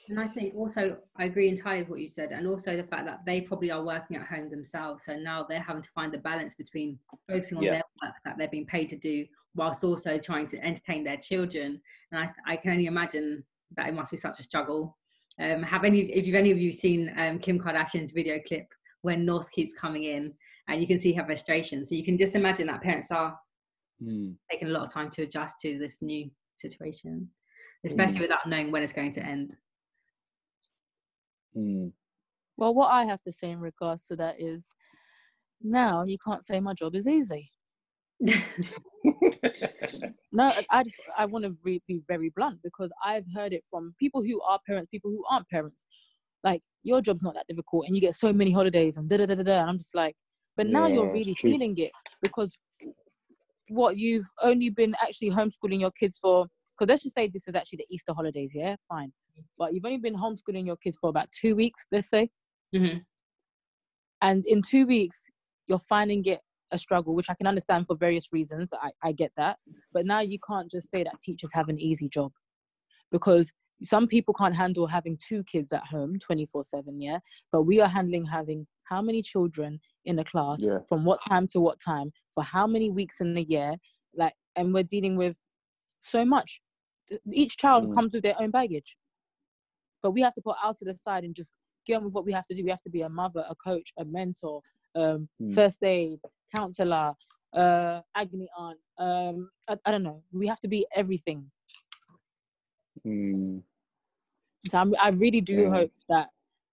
And 0.10 0.20
I 0.20 0.28
think 0.28 0.54
also 0.56 0.98
I 1.18 1.26
agree 1.26 1.48
entirely 1.48 1.82
with 1.82 1.90
what 1.90 2.00
you 2.02 2.10
said, 2.10 2.32
and 2.32 2.46
also 2.48 2.76
the 2.76 2.84
fact 2.84 3.06
that 3.06 3.26
they 3.26 3.42
probably 3.42 3.72
are 3.72 3.84
working 3.84 4.18
at 4.18 4.28
home 4.28 4.50
themselves, 4.50 5.06
so 5.06 5.16
now 5.16 5.46
they're 5.48 5.62
having 5.62 5.84
to 5.84 5.90
find 5.96 6.14
the 6.14 6.18
balance 6.18 6.56
between 6.56 7.00
focusing 7.30 7.58
on 7.58 7.64
yeah. 7.64 7.72
their 7.72 7.84
work 8.04 8.16
that 8.26 8.38
they're 8.38 8.50
being 8.50 8.66
paid 8.66 8.90
to 8.90 8.98
do, 8.98 9.26
whilst 9.56 9.84
also 9.84 10.18
trying 10.18 10.48
to 10.48 10.58
entertain 10.64 11.04
their 11.04 11.18
children. 11.18 11.82
And 12.12 12.22
I, 12.22 12.54
I 12.54 12.56
can 12.58 12.72
only 12.72 12.88
imagine 12.88 13.44
that 13.78 13.88
it 13.88 13.94
must 13.94 14.12
be 14.12 14.18
such 14.18 14.40
a 14.40 14.44
struggle 14.44 14.98
um, 15.40 15.64
have 15.64 15.84
any, 15.84 16.02
if 16.02 16.26
you've 16.26 16.36
any 16.36 16.52
of 16.52 16.60
you 16.60 16.72
seen 16.72 17.14
um, 17.18 17.40
Kim 17.40 17.60
Kardashian's 17.60 18.12
video 18.12 18.40
clip 18.48 18.68
when 19.02 19.26
North 19.26 19.50
keeps 19.52 19.74
coming 19.74 20.04
in, 20.04 20.34
and 20.68 20.80
you 20.80 20.88
can 20.88 21.00
see 21.00 21.14
her 21.14 21.26
frustration. 21.26 21.84
So 21.84 21.96
you 21.96 22.06
can 22.06 22.18
just 22.18 22.36
imagine 22.36 22.68
that 22.68 22.82
parents 22.82 23.12
are 23.12 23.38
mm. 24.04 24.36
taking 24.52 24.68
a 24.68 24.72
lot 24.72 24.84
of 24.84 24.94
time 24.94 25.10
to 25.12 25.24
adjust 25.24 25.60
to 25.62 25.78
this 25.78 25.98
new 26.02 26.30
situation, 26.60 27.30
especially 27.86 28.18
mm. 28.18 28.22
without 28.22 28.48
knowing 28.48 28.72
when 28.72 28.84
it's 28.84 28.94
going 28.94 29.12
to 29.14 29.24
end. 29.24 29.56
Mm. 31.58 31.92
Well, 32.58 32.74
what 32.74 32.92
I 32.92 33.06
have 33.06 33.22
to 33.24 33.32
say 33.32 33.52
in 33.52 33.60
regards 33.60 34.06
to 34.06 34.16
that 34.18 34.36
is 34.40 34.68
now 35.62 36.04
you 36.04 36.18
can't 36.26 36.44
say 36.46 36.60
my 36.60 36.74
job 36.74 36.96
is 36.96 37.08
easy. 37.08 37.50
no, 40.32 40.48
I 40.70 40.84
just 40.84 41.00
I 41.18 41.26
want 41.26 41.46
to 41.46 41.56
re- 41.64 41.82
be 41.88 42.02
very 42.08 42.30
blunt 42.36 42.60
because 42.64 42.92
I've 43.04 43.26
heard 43.36 43.54
it 43.54 43.64
from 43.70 43.94
people 44.00 44.24
who 44.24 44.42
are 44.42 44.60
parents, 44.66 44.90
people 44.90 45.12
who 45.12 45.24
aren't 45.30 45.50
parents. 45.50 45.86
Like 46.44 46.62
your 46.84 47.02
job's 47.02 47.22
not 47.22 47.34
that 47.36 47.48
difficult, 47.48 47.86
and 47.88 47.96
you 47.96 48.02
get 48.02 48.16
so 48.16 48.32
many 48.32 48.52
holidays 48.52 48.98
and 48.98 49.10
da 49.10 49.18
da 49.18 49.26
da 49.26 49.36
da. 49.36 49.62
And 49.62 49.70
I'm 49.70 49.78
just 49.78 49.96
like, 49.96 50.16
but 50.56 50.68
now 50.68 50.88
yeah, 50.88 50.96
you're 50.96 51.12
really 51.12 51.36
feeling 51.36 51.78
it 51.78 51.92
because 52.22 52.58
what 53.74 53.98
you've 53.98 54.28
only 54.42 54.70
been 54.70 54.96
actually 55.02 55.32
homeschooling 55.32 55.80
your 55.80 55.92
kids 55.92 56.18
for. 56.18 56.48
Because 56.78 56.90
let's 56.90 57.04
just 57.04 57.16
say 57.16 57.28
this 57.28 57.48
is 57.48 57.56
actually 57.56 57.78
the 57.78 57.94
Easter 57.96 58.14
holidays, 58.14 58.52
yeah, 58.54 58.76
fine. 58.90 59.12
But 59.58 59.74
you've 59.74 59.86
only 59.86 59.98
been 59.98 60.16
homeschooling 60.16 60.66
your 60.66 60.78
kids 60.78 60.98
for 61.00 61.10
about 61.10 61.28
two 61.32 61.56
weeks, 61.56 61.86
let's 61.92 62.10
say. 62.10 62.30
Mm-hmm. 62.76 63.00
And 64.22 64.46
in 64.46 64.62
two 64.62 64.88
weeks, 64.88 65.22
you're 65.68 65.80
finding 65.80 66.24
it 66.26 66.40
a 66.72 66.78
struggle, 66.78 67.16
which 67.16 67.30
I 67.30 67.36
can 67.36 67.48
understand 67.48 67.88
for 67.88 67.96
various 67.96 68.32
reasons. 68.32 68.70
I, 68.74 68.92
I 69.04 69.12
get 69.12 69.32
that. 69.38 69.58
But 69.92 70.06
now 70.06 70.22
you 70.22 70.40
can't 70.48 70.72
just 70.72 70.90
say 70.90 71.04
that 71.04 71.20
teachers 71.22 71.52
have 71.54 71.70
an 71.70 71.80
easy 71.80 72.10
job 72.10 72.32
because 73.12 73.52
some 73.84 74.08
people 74.08 74.34
can't 74.34 74.56
handle 74.56 74.88
having 74.88 75.18
two 75.18 75.44
kids 75.44 75.74
at 75.74 75.86
home 75.86 76.18
24 76.20 76.64
7 76.64 77.02
yeah 77.02 77.20
but 77.52 77.64
we 77.64 77.82
are 77.82 77.88
handling 77.88 78.26
having 78.26 78.66
how 78.84 79.02
many 79.02 79.22
children 79.22 79.80
in 80.06 80.20
a 80.20 80.24
class 80.24 80.60
yeah. 80.62 80.80
from 80.88 81.06
what 81.06 81.22
time 81.28 81.48
to 81.48 81.60
what 81.60 81.80
time 81.80 82.12
for 82.34 82.44
how 82.44 82.68
many 82.68 82.90
weeks 82.90 83.22
in 83.22 83.36
a 83.38 83.42
year 83.42 83.76
like 84.16 84.34
and 84.56 84.74
we're 84.74 84.84
dealing 84.84 85.16
with 85.16 85.36
so 86.02 86.26
much 86.26 86.62
each 87.32 87.58
child 87.58 87.90
mm. 87.90 87.94
comes 87.94 88.14
with 88.14 88.24
their 88.24 88.40
own 88.42 88.52
baggage 88.52 88.96
but 90.02 90.12
we 90.12 90.22
have 90.22 90.34
to 90.34 90.42
put 90.42 90.56
ours 90.64 90.78
to 90.78 90.86
the 90.86 90.96
side 90.98 91.24
and 91.24 91.36
just 91.36 91.54
get 91.86 91.96
on 91.98 92.06
with 92.06 92.14
what 92.14 92.26
we 92.26 92.32
have 92.32 92.46
to 92.46 92.56
do 92.56 92.64
we 92.64 92.70
have 92.70 92.82
to 92.82 92.90
be 92.90 93.02
a 93.02 93.10
mother 93.10 93.44
a 93.50 93.56
coach 93.56 93.92
a 93.98 94.06
mentor 94.06 94.62
um, 94.96 95.28
mm. 95.42 95.54
first 95.54 95.82
aid 95.84 96.20
counselor, 96.56 97.14
uh, 97.56 98.02
agony 98.16 98.50
aunt. 98.58 98.80
Um, 98.98 99.50
I, 99.68 99.78
I 99.86 99.92
don't 99.92 100.04
know. 100.04 100.24
We 100.32 100.48
have 100.48 100.60
to 100.62 100.68
be 100.68 100.86
everything. 100.96 101.50
Mm. 103.06 103.62
So 104.70 104.78
I'm, 104.78 104.94
i 105.02 105.10
really 105.10 105.42
do 105.42 105.64
yeah. 105.64 105.70
hope 105.70 105.92
that 106.10 106.28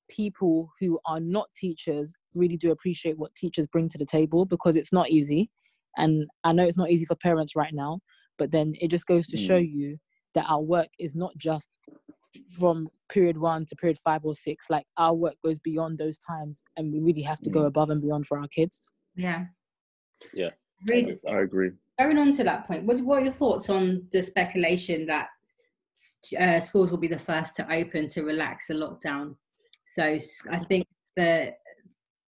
people 0.09 0.70
who 0.80 0.99
are 1.07 1.20
not 1.20 1.49
teachers 1.57 2.09
really 2.34 2.57
do 2.57 2.70
appreciate 2.70 3.18
what 3.18 3.34
teachers 3.34 3.66
bring 3.66 3.88
to 3.88 3.99
the 3.99 4.07
table 4.07 4.45
because 4.45 4.76
it's 4.76 4.93
not 4.93 5.11
easy. 5.11 5.51
And 5.97 6.26
I 6.45 6.53
know 6.53 6.64
it's 6.64 6.76
not 6.76 6.91
easy 6.91 7.05
for 7.05 7.16
parents 7.16 7.57
right 7.57 7.74
now, 7.74 8.01
but 8.38 8.53
then 8.53 8.74
it 8.80 8.88
just 8.88 9.07
goes 9.07 9.26
to 9.28 9.36
mm. 9.36 9.47
show 9.47 9.57
you 9.57 9.99
that 10.34 10.47
our 10.49 10.61
work 10.61 10.88
is 10.99 11.16
not 11.16 11.36
just 11.36 11.68
from 12.59 12.88
period 13.09 13.36
one 13.36 13.66
to 13.66 13.76
period 13.76 13.99
five 14.05 14.24
or 14.24 14.34
six. 14.34 14.66
Like 14.70 14.86
our 14.97 15.14
work 15.14 15.34
goes 15.45 15.59
beyond 15.64 15.99
those 15.99 16.18
times, 16.18 16.62
and 16.76 16.93
we 16.93 17.01
really 17.01 17.22
have 17.22 17.41
to 17.41 17.51
mm. 17.51 17.55
go 17.55 17.64
above 17.64 17.91
and 17.91 18.01
beyond 18.01 18.26
for 18.26 18.38
our 18.38 18.49
kids. 18.49 18.88
Yeah, 19.16 19.47
yeah. 20.32 20.51
I 20.88 21.41
agree. 21.41 21.72
Going 21.99 22.18
on 22.18 22.32
to 22.32 22.45
that 22.45 22.66
point, 22.66 22.84
what, 22.84 23.01
what 23.01 23.20
are 23.20 23.24
your 23.24 23.34
thoughts 23.34 23.68
on 23.68 24.07
the 24.12 24.22
speculation 24.22 25.05
that 25.07 25.28
uh, 26.38 26.61
schools 26.61 26.90
will 26.90 26.98
be 26.98 27.09
the 27.09 27.18
first 27.18 27.57
to 27.57 27.74
open 27.74 28.09
to 28.11 28.22
relax 28.22 28.66
the 28.68 28.74
lockdown? 28.74 29.34
So 29.86 30.18
I 30.51 30.59
think 30.68 30.86
that 31.16 31.59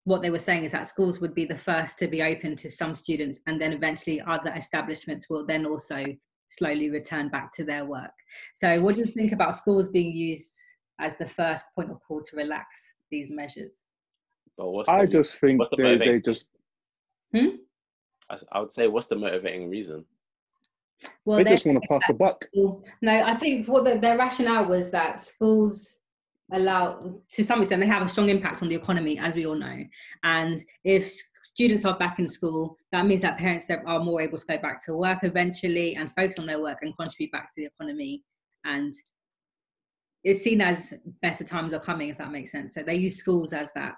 what 0.05 0.23
they 0.23 0.31
were 0.31 0.39
saying 0.39 0.65
is 0.65 0.73
that 0.73 0.89
schools 0.89 1.21
would 1.21 1.35
be 1.35 1.45
the 1.45 1.57
first 1.59 1.99
to 1.99 2.09
be 2.09 2.23
open 2.23 2.57
to 2.57 2.71
some 2.71 2.95
students, 2.97 3.41
and 3.47 3.61
then 3.61 3.73
eventually 3.73 4.21
other 4.21 4.53
establishments 4.55 5.29
will 5.29 5.47
then 5.47 5.67
also 5.67 6.05
slowly 6.49 6.91
return 6.91 7.29
back 7.29 7.53
to 7.55 7.65
their 7.65 7.85
work. 7.85 8.13
So, 8.55 8.81
what 8.81 8.95
do 8.95 9.03
you 9.03 9.07
think 9.07 9.33
about 9.33 9.55
schools 9.55 9.89
being 9.89 10.13
used 10.13 10.55
as 11.01 11.17
the 11.17 11.27
first 11.27 11.67
point 11.75 11.91
of 11.91 12.01
call 12.07 12.23
to 12.23 12.37
relax 12.37 12.67
these 13.11 13.31
measures? 13.31 13.83
Well, 14.57 14.85
I 14.89 15.07
the, 15.07 15.13
just 15.13 15.39
think 15.39 15.61
the 15.71 15.77
they, 15.77 15.99
they 15.99 16.21
just. 16.21 16.47
Hmm? 17.35 17.57
I 18.53 18.61
would 18.61 18.71
say, 18.71 18.87
what's 18.87 19.07
the 19.07 19.17
motivating 19.17 19.71
reason? 19.71 20.05
Well, 21.25 21.39
they 21.39 21.51
just 21.51 21.67
want 21.67 21.83
to 21.83 21.89
pass 21.89 22.07
the 22.07 22.15
buck. 22.15 22.47
No, 22.55 23.23
I 23.25 23.35
think 23.35 23.69
what 23.69 23.85
the, 23.85 23.99
their 23.99 24.19
rationale 24.19 24.67
was 24.67 24.91
that 24.91 25.21
schools 25.21 25.99
allow, 26.53 27.21
to 27.31 27.45
some 27.45 27.61
extent, 27.61 27.81
they 27.81 27.87
have 27.87 28.03
a 28.03 28.09
strong 28.09 28.29
impact 28.29 28.63
on 28.63 28.69
the 28.69 28.75
economy, 28.75 29.19
as 29.19 29.35
we 29.35 29.47
all 29.47 29.55
know. 29.55 29.85
And 30.25 30.63
if 30.85 31.13
students 31.43 31.85
are 31.85 31.97
back 31.97 32.19
in 32.19 32.29
school, 32.29 32.77
that 32.93 33.07
means 33.07 33.23
that 33.23 33.39
parents 33.39 33.67
are 33.71 34.01
more 34.01 34.21
able 34.21 34.39
to 34.39 34.47
go 34.47 34.59
back 34.59 34.85
to 34.87 34.95
work 34.95 35.21
eventually 35.23 35.97
and 35.97 36.11
focus 36.15 36.39
on 36.39 36.47
their 36.47 36.61
work 36.61 36.79
and 36.83 36.97
contribute 36.97 37.33
back 37.33 37.55
to 37.55 37.63
the 37.63 37.67
economy. 37.67 38.23
And 38.65 38.93
it's 40.25 40.43
seen 40.43 40.61
as 40.61 40.95
better 41.23 41.45
times 41.45 41.73
are 41.73 41.81
coming, 41.81 42.09
if 42.09 42.19
that 42.19 42.33
makes 42.33 42.53
sense. 42.53 42.75
So 42.75 42.83
they 42.83 42.97
use 42.97 43.17
schools 43.17 43.53
as 43.53 43.71
that 43.75 43.95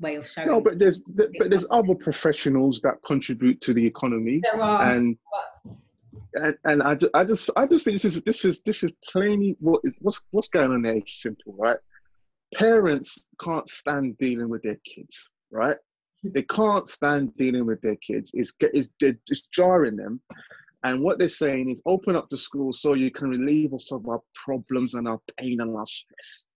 way 0.00 0.16
of 0.16 0.28
showing. 0.28 0.48
No, 0.48 0.60
but 0.60 0.78
there's 0.78 1.00
but 1.00 1.50
there's 1.50 1.66
other 1.70 1.94
professionals 1.94 2.80
that 2.82 2.94
contribute 3.04 3.60
to 3.62 3.74
the 3.74 3.84
economy, 3.84 4.40
there 4.42 4.60
are, 4.60 4.82
and 4.82 5.16
and, 6.34 6.56
and 6.64 6.82
I, 6.82 6.96
I 7.14 7.24
just 7.24 7.50
I 7.56 7.66
just 7.66 7.84
think 7.84 8.00
this 8.00 8.04
is 8.04 8.22
this 8.22 8.44
is 8.44 8.60
this 8.62 8.82
is 8.82 8.92
plainly 9.08 9.56
what 9.60 9.80
is 9.84 9.96
what's 10.00 10.22
what's 10.30 10.48
going 10.48 10.72
on 10.72 10.82
there 10.82 11.00
simple, 11.06 11.54
right? 11.58 11.78
Parents 12.54 13.26
can't 13.40 13.68
stand 13.68 14.18
dealing 14.18 14.48
with 14.48 14.62
their 14.62 14.78
kids, 14.84 15.30
right? 15.50 15.76
They 16.22 16.42
can't 16.42 16.88
stand 16.88 17.36
dealing 17.36 17.66
with 17.66 17.80
their 17.80 17.96
kids. 17.96 18.30
It's 18.34 18.54
it's, 18.60 18.88
it's 19.00 19.42
jarring 19.52 19.96
them. 19.96 20.20
And 20.82 21.02
what 21.02 21.18
they're 21.18 21.28
saying 21.28 21.70
is 21.70 21.82
open 21.86 22.16
up 22.16 22.28
the 22.30 22.38
school 22.38 22.72
so 22.72 22.94
you 22.94 23.10
can 23.10 23.28
relieve 23.28 23.74
us 23.74 23.92
of 23.92 24.08
our 24.08 24.20
problems 24.34 24.94
and 24.94 25.06
our 25.06 25.20
pain 25.38 25.60
and 25.60 25.76
our 25.76 25.86
stress. 25.86 26.46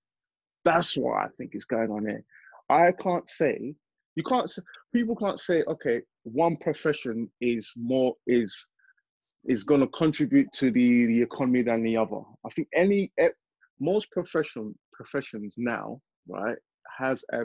That's 0.64 0.97
what 0.97 1.18
I 1.18 1.29
think 1.37 1.55
is 1.55 1.66
going 1.66 1.91
on 1.91 2.07
here. 2.09 2.25
I 2.70 2.93
can't 2.93 3.29
say 3.29 3.75
You 4.16 4.22
can't. 4.22 4.51
People 4.93 5.16
can't 5.16 5.41
say, 5.41 5.62
okay, 5.64 6.03
one 6.22 6.57
profession 6.57 7.31
is 7.41 7.72
more 7.77 8.14
is 8.27 8.68
is 9.47 9.64
going 9.64 9.80
to 9.80 9.86
contribute 9.88 10.51
to 10.53 10.70
the 10.70 11.07
the 11.07 11.22
economy 11.22 11.62
than 11.62 11.82
the 11.82 11.97
other. 11.97 12.20
I 12.45 12.51
think 12.51 12.68
any 12.74 13.12
eh, 13.18 13.28
most 13.80 14.11
profession 14.11 14.74
professions 14.92 15.57
now, 15.59 16.01
right, 16.28 16.57
has 16.99 17.24
a 17.32 17.45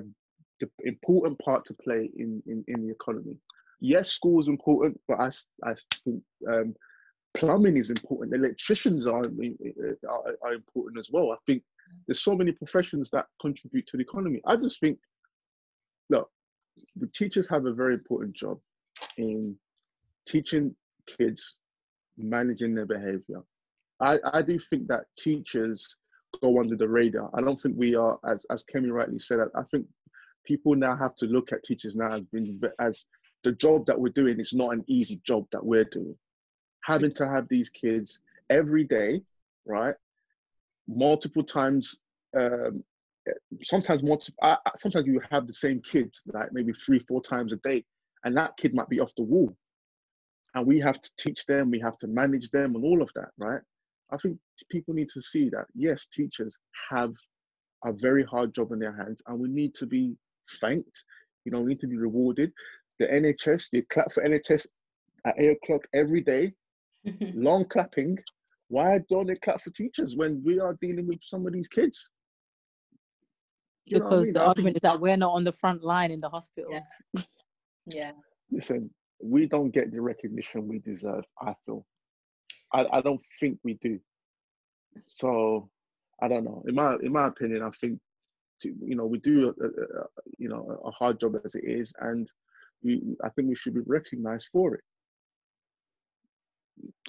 important 0.83 1.39
part 1.39 1.65
to 1.65 1.73
play 1.73 2.09
in 2.17 2.41
in, 2.47 2.63
in 2.67 2.85
the 2.85 2.91
economy. 2.91 3.37
Yes, 3.81 4.09
school 4.09 4.39
is 4.39 4.47
important, 4.47 4.99
but 5.07 5.19
I 5.19 5.29
I 5.65 5.73
think 6.03 6.21
um, 6.47 6.75
plumbing 7.33 7.77
is 7.77 7.89
important. 7.89 8.33
Electricians 8.33 9.07
are, 9.07 9.25
eh, 9.25 9.49
eh, 9.65 9.93
are 10.07 10.35
are 10.43 10.53
important 10.53 10.99
as 10.99 11.09
well. 11.11 11.31
I 11.31 11.37
think 11.45 11.63
there's 12.07 12.23
so 12.23 12.35
many 12.35 12.51
professions 12.51 13.09
that 13.11 13.25
contribute 13.41 13.87
to 13.87 13.97
the 13.97 14.03
economy. 14.03 14.41
I 14.45 14.55
just 14.55 14.79
think, 14.79 14.99
look, 16.09 16.29
the 16.95 17.07
teachers 17.07 17.49
have 17.49 17.65
a 17.65 17.73
very 17.73 17.95
important 17.95 18.35
job 18.35 18.59
in 19.17 19.55
teaching 20.27 20.75
kids 21.07 21.55
managing 22.19 22.75
their 22.75 22.85
behavior. 22.85 23.41
I, 23.99 24.19
I 24.33 24.41
do 24.41 24.57
think 24.59 24.87
that 24.87 25.05
teachers 25.17 25.95
go 26.41 26.59
under 26.59 26.75
the 26.75 26.87
radar. 26.87 27.29
I 27.33 27.41
don't 27.41 27.59
think 27.59 27.75
we 27.77 27.95
are, 27.95 28.19
as 28.25 28.45
as 28.49 28.63
Kemi 28.63 28.91
rightly 28.91 29.19
said, 29.19 29.39
I, 29.39 29.59
I 29.59 29.63
think 29.71 29.85
people 30.45 30.75
now 30.75 30.95
have 30.95 31.15
to 31.15 31.25
look 31.25 31.51
at 31.51 31.63
teachers 31.63 31.95
now 31.95 32.15
as 32.15 32.21
being 32.31 32.59
as 32.79 33.05
the 33.43 33.51
job 33.53 33.85
that 33.85 33.99
we're 33.99 34.09
doing 34.09 34.39
is 34.39 34.53
not 34.53 34.73
an 34.73 34.83
easy 34.87 35.21
job 35.25 35.45
that 35.51 35.65
we're 35.65 35.85
doing. 35.85 36.15
Having 36.83 37.13
to 37.13 37.27
have 37.27 37.47
these 37.49 37.69
kids 37.69 38.19
every 38.49 38.83
day, 38.83 39.21
right? 39.65 39.95
Multiple 40.87 41.43
times, 41.43 41.99
um, 42.37 42.83
sometimes 43.61 44.03
multiple. 44.03 44.39
Uh, 44.41 44.57
sometimes 44.77 45.07
you 45.07 45.21
have 45.29 45.47
the 45.47 45.53
same 45.53 45.81
kids, 45.81 46.21
like 46.33 46.51
maybe 46.51 46.73
three, 46.73 46.99
four 46.99 47.21
times 47.21 47.53
a 47.53 47.57
day, 47.57 47.83
and 48.23 48.35
that 48.35 48.55
kid 48.57 48.73
might 48.73 48.89
be 48.89 48.99
off 48.99 49.13
the 49.15 49.23
wall 49.23 49.55
and 50.55 50.65
we 50.65 50.79
have 50.79 51.01
to 51.01 51.11
teach 51.19 51.45
them, 51.45 51.71
we 51.71 51.79
have 51.79 51.97
to 51.99 52.07
manage 52.07 52.49
them, 52.51 52.75
and 52.75 52.83
all 52.83 53.01
of 53.01 53.09
that, 53.15 53.29
right? 53.37 53.61
I 54.11 54.17
think 54.17 54.37
people 54.69 54.93
need 54.93 55.09
to 55.09 55.21
see 55.21 55.49
that 55.49 55.65
yes, 55.75 56.07
teachers 56.07 56.57
have 56.89 57.13
a 57.85 57.93
very 57.93 58.23
hard 58.23 58.53
job 58.53 58.71
in 58.71 58.79
their 58.79 58.95
hands, 58.95 59.21
and 59.27 59.39
we 59.39 59.47
need 59.49 59.75
to 59.75 59.85
be 59.85 60.15
thanked. 60.59 61.03
You 61.45 61.51
know, 61.51 61.61
we 61.61 61.69
need 61.69 61.81
to 61.81 61.87
be 61.87 61.97
rewarded. 61.97 62.51
The 62.99 63.05
NHS, 63.05 63.67
you 63.71 63.83
clap 63.89 64.11
for 64.11 64.23
NHS 64.23 64.67
at 65.25 65.39
eight 65.39 65.57
o'clock 65.63 65.81
every 65.93 66.21
day, 66.21 66.53
long 67.33 67.65
clapping. 67.65 68.17
Why 68.67 68.99
don't 69.09 69.27
they 69.27 69.35
clap 69.35 69.61
for 69.61 69.71
teachers 69.71 70.15
when 70.15 70.43
we 70.45 70.59
are 70.59 70.77
dealing 70.81 71.07
with 71.07 71.19
some 71.21 71.47
of 71.47 71.53
these 71.53 71.67
kids? 71.67 72.09
You 73.85 73.99
because 73.99 74.21
I 74.21 74.23
mean? 74.23 74.33
the 74.33 74.45
argument 74.45 74.75
is 74.77 74.81
that 74.81 74.99
we're 74.99 75.17
not 75.17 75.33
on 75.33 75.43
the 75.43 75.51
front 75.51 75.83
line 75.83 76.11
in 76.11 76.19
the 76.19 76.29
hospitals. 76.29 76.83
Yeah. 77.15 77.21
yeah. 77.87 78.11
Listen, 78.51 78.91
we 79.21 79.47
don't 79.47 79.71
get 79.71 79.91
the 79.91 80.01
recognition 80.01 80.67
we 80.67 80.79
deserve. 80.79 81.23
I 81.41 81.53
feel, 81.65 81.85
I, 82.73 82.85
I 82.91 83.01
don't 83.01 83.21
think 83.39 83.59
we 83.63 83.75
do. 83.75 83.99
So, 85.07 85.69
I 86.21 86.27
don't 86.27 86.43
know. 86.43 86.63
In 86.67 86.75
my 86.75 86.95
in 87.01 87.11
my 87.11 87.27
opinion, 87.27 87.63
I 87.63 87.69
think, 87.71 87.99
to, 88.61 88.73
you 88.81 88.95
know, 88.95 89.05
we 89.05 89.19
do, 89.19 89.53
a, 89.61 89.65
a, 89.65 90.05
you 90.37 90.49
know, 90.49 90.81
a 90.83 90.91
hard 90.91 91.19
job 91.19 91.35
as 91.45 91.55
it 91.55 91.63
is, 91.63 91.93
and 92.01 92.29
we, 92.83 93.15
I 93.23 93.29
think 93.29 93.47
we 93.49 93.55
should 93.55 93.73
be 93.73 93.81
recognised 93.85 94.49
for 94.51 94.75
it. 94.75 94.81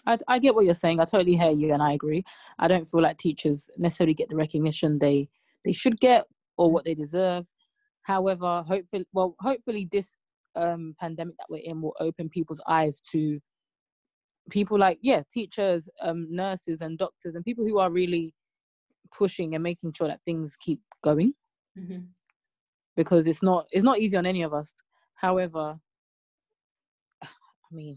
I, 0.07 0.19
I 0.29 0.39
get 0.39 0.55
what 0.55 0.65
you're 0.65 0.75
saying. 0.75 1.01
I 1.01 1.05
totally 1.05 1.37
hear 1.37 1.51
you, 1.51 1.73
and 1.73 1.83
I 1.83 1.93
agree. 1.93 2.25
I 2.59 2.69
don't 2.69 2.89
feel 2.89 3.03
like 3.03 3.19
teachers 3.19 3.69
necessarily 3.77 4.15
get 4.15 4.29
the 4.29 4.37
recognition 4.37 4.99
they 4.99 5.29
they 5.65 5.73
should 5.73 6.01
get 6.01 6.27
or 6.57 6.71
what 6.71 6.85
they 6.85 6.95
deserve. 6.95 7.47
However, 8.03 8.65
hopefully, 8.67 9.07
well, 9.13 9.37
hopefully 9.41 9.89
this 9.91 10.15
um, 10.57 10.95
pandemic 10.99 11.37
that 11.39 11.47
we're 11.49 11.63
in 11.63 11.81
will 11.81 11.95
open 12.01 12.29
people's 12.29 12.61
eyes 12.69 13.01
to 13.13 13.41
people 14.51 14.79
like 14.79 14.99
yeah 15.03 15.23
teachers 15.31 15.89
um, 16.03 16.27
nurses 16.31 16.81
and 16.81 16.99
doctors 16.99 17.35
and 17.35 17.45
people 17.45 17.65
who 17.65 17.79
are 17.79 17.91
really 17.91 18.35
pushing 19.17 19.55
and 19.55 19.63
making 19.63 19.93
sure 19.93 20.09
that 20.09 20.21
things 20.25 20.57
keep 20.57 20.81
going. 21.03 21.33
Mm-hmm. 21.79 22.01
because 22.97 23.29
it's 23.29 23.45
not 23.45 23.67
it's 23.71 23.85
not 23.85 24.01
easy 24.01 24.17
on 24.17 24.27
any 24.27 24.43
of 24.43 24.53
us. 24.53 24.75
However 25.15 25.79
i 27.23 27.75
mean 27.75 27.97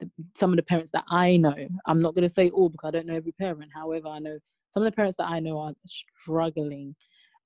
the, 0.00 0.10
some 0.36 0.50
of 0.50 0.56
the 0.56 0.62
parents 0.62 0.90
that 0.90 1.04
i 1.08 1.36
know 1.38 1.54
i'm 1.86 2.02
not 2.02 2.14
going 2.14 2.28
to 2.28 2.34
say 2.34 2.50
all 2.50 2.68
because 2.68 2.88
i 2.88 2.90
don't 2.90 3.06
know 3.06 3.14
every 3.14 3.32
parent. 3.32 3.70
However 3.74 4.08
i 4.08 4.18
know 4.18 4.38
some 4.70 4.82
of 4.82 4.92
the 4.92 4.94
parents 4.94 5.16
that 5.16 5.28
i 5.28 5.40
know 5.40 5.58
are 5.58 5.72
struggling 5.86 6.94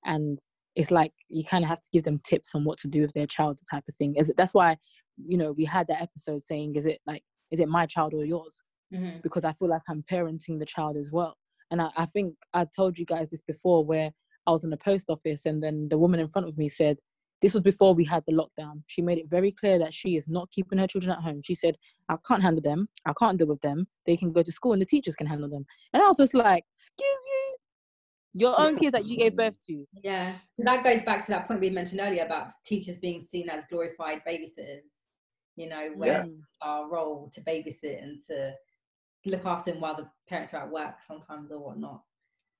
and 0.05 0.39
it's 0.75 0.91
like 0.91 1.13
you 1.29 1.43
kind 1.43 1.63
of 1.63 1.69
have 1.69 1.81
to 1.81 1.89
give 1.93 2.03
them 2.03 2.19
tips 2.25 2.55
on 2.55 2.63
what 2.63 2.77
to 2.79 2.87
do 2.87 3.01
with 3.01 3.13
their 3.13 3.27
child 3.27 3.59
type 3.69 3.83
of 3.87 3.95
thing. 3.95 4.15
Is 4.15 4.29
it 4.29 4.37
that's 4.37 4.53
why 4.53 4.77
you 5.25 5.37
know 5.37 5.51
we 5.51 5.65
had 5.65 5.87
that 5.87 6.01
episode 6.01 6.43
saying 6.43 6.75
is 6.75 6.85
it 6.85 6.99
like 7.05 7.23
is 7.51 7.59
it 7.59 7.69
my 7.69 7.85
child 7.85 8.13
or 8.13 8.25
yours? 8.25 8.61
Mm-hmm. 8.93 9.21
because 9.23 9.43
i 9.43 9.51
feel 9.53 9.69
like 9.69 9.81
i'm 9.89 10.03
parenting 10.03 10.59
the 10.59 10.67
child 10.67 10.97
as 10.97 11.11
well. 11.11 11.35
And 11.71 11.81
I, 11.81 11.89
I 11.97 12.05
think 12.05 12.35
i 12.53 12.63
told 12.63 12.99
you 12.99 13.05
guys 13.05 13.29
this 13.31 13.41
before 13.41 13.83
where 13.83 14.11
i 14.45 14.51
was 14.51 14.63
in 14.63 14.69
the 14.69 14.77
post 14.77 15.09
office 15.09 15.47
and 15.47 15.63
then 15.63 15.87
the 15.89 15.97
woman 15.97 16.19
in 16.19 16.27
front 16.27 16.47
of 16.47 16.57
me 16.59 16.69
said 16.69 16.97
this 17.41 17.55
was 17.55 17.63
before 17.63 17.93
we 17.93 18.05
had 18.05 18.23
the 18.25 18.33
lockdown. 18.33 18.83
She 18.87 19.01
made 19.01 19.17
it 19.17 19.29
very 19.29 19.51
clear 19.51 19.77
that 19.79 19.93
she 19.93 20.15
is 20.15 20.29
not 20.29 20.49
keeping 20.51 20.79
her 20.79 20.87
children 20.87 21.11
at 21.11 21.23
home. 21.23 21.41
She 21.43 21.55
said 21.55 21.75
i 22.07 22.15
can't 22.27 22.43
handle 22.43 22.61
them. 22.61 22.87
I 23.07 23.13
can't 23.19 23.37
deal 23.39 23.47
with 23.47 23.61
them. 23.61 23.87
They 24.05 24.15
can 24.15 24.31
go 24.31 24.43
to 24.43 24.51
school 24.51 24.73
and 24.73 24.81
the 24.81 24.85
teachers 24.85 25.15
can 25.15 25.27
handle 25.27 25.49
them. 25.49 25.65
And 25.91 26.03
i 26.03 26.07
was 26.07 26.17
just 26.17 26.35
like 26.35 26.63
excuse 26.75 27.21
you 27.31 27.42
your 28.33 28.59
own 28.59 28.77
kids 28.77 28.93
that 28.93 29.05
you 29.05 29.17
gave 29.17 29.35
birth 29.35 29.57
to. 29.67 29.85
Yeah, 30.03 30.35
that 30.59 30.83
goes 30.83 31.03
back 31.03 31.25
to 31.25 31.31
that 31.31 31.47
point 31.47 31.59
we 31.59 31.69
mentioned 31.69 32.01
earlier 32.01 32.25
about 32.25 32.51
teachers 32.65 32.97
being 32.97 33.21
seen 33.21 33.49
as 33.49 33.65
glorified 33.69 34.21
babysitters. 34.27 34.81
You 35.55 35.69
know, 35.69 35.91
where 35.95 36.25
yeah. 36.25 36.31
our 36.63 36.89
role 36.89 37.29
to 37.33 37.41
babysit 37.41 38.01
and 38.01 38.19
to 38.27 38.53
look 39.25 39.45
after 39.45 39.71
them 39.71 39.81
while 39.81 39.95
the 39.95 40.09
parents 40.27 40.53
are 40.53 40.63
at 40.63 40.71
work 40.71 40.95
sometimes 41.07 41.51
or 41.51 41.59
whatnot. 41.59 42.01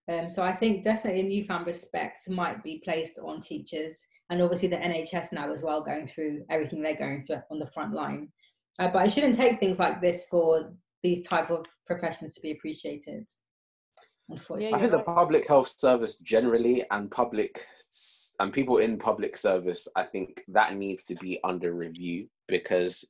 Um, 0.09 0.29
so 0.29 0.43
I 0.43 0.53
think 0.53 0.83
definitely 0.83 1.21
a 1.21 1.23
newfound 1.23 1.65
respect 1.65 2.29
might 2.29 2.63
be 2.63 2.81
placed 2.83 3.19
on 3.19 3.41
teachers 3.41 4.05
and 4.29 4.41
obviously 4.41 4.67
the 4.67 4.77
NHS 4.77 5.33
now 5.33 5.51
as 5.51 5.63
well, 5.63 5.81
going 5.81 6.07
through 6.07 6.43
everything 6.49 6.81
they're 6.81 6.95
going 6.95 7.23
through 7.23 7.41
on 7.51 7.59
the 7.59 7.67
front 7.67 7.93
line. 7.93 8.29
Uh, 8.79 8.89
but 8.89 9.07
it 9.07 9.11
shouldn't 9.13 9.35
take 9.35 9.59
things 9.59 9.79
like 9.79 10.01
this 10.01 10.25
for 10.29 10.73
these 11.03 11.25
type 11.27 11.51
of 11.51 11.65
professions 11.85 12.33
to 12.33 12.41
be 12.41 12.51
appreciated. 12.51 13.25
I 14.31 14.79
think 14.79 14.91
the 14.91 15.03
public 15.05 15.47
health 15.47 15.73
service 15.77 16.15
generally 16.17 16.83
and 16.91 17.11
public 17.11 17.65
and 18.39 18.53
people 18.53 18.77
in 18.77 18.97
public 18.97 19.37
service, 19.37 19.87
I 19.95 20.03
think 20.03 20.43
that 20.47 20.75
needs 20.75 21.03
to 21.05 21.15
be 21.15 21.39
under 21.43 21.73
review 21.73 22.27
because 22.47 23.05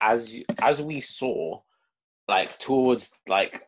as 0.00 0.42
as 0.62 0.80
we 0.82 1.00
saw, 1.00 1.60
like 2.28 2.58
towards 2.58 3.10
like 3.28 3.66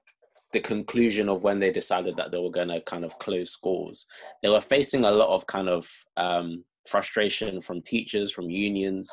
the 0.52 0.60
conclusion 0.60 1.28
of 1.28 1.42
when 1.42 1.58
they 1.58 1.72
decided 1.72 2.16
that 2.16 2.30
they 2.30 2.38
were 2.38 2.50
going 2.50 2.68
to 2.68 2.80
kind 2.82 3.04
of 3.04 3.18
close 3.18 3.50
schools, 3.50 4.06
they 4.42 4.48
were 4.48 4.60
facing 4.60 5.04
a 5.04 5.10
lot 5.10 5.34
of 5.34 5.46
kind 5.46 5.68
of 5.68 5.88
um, 6.16 6.62
frustration 6.86 7.60
from 7.60 7.80
teachers, 7.80 8.30
from 8.30 8.50
unions, 8.50 9.10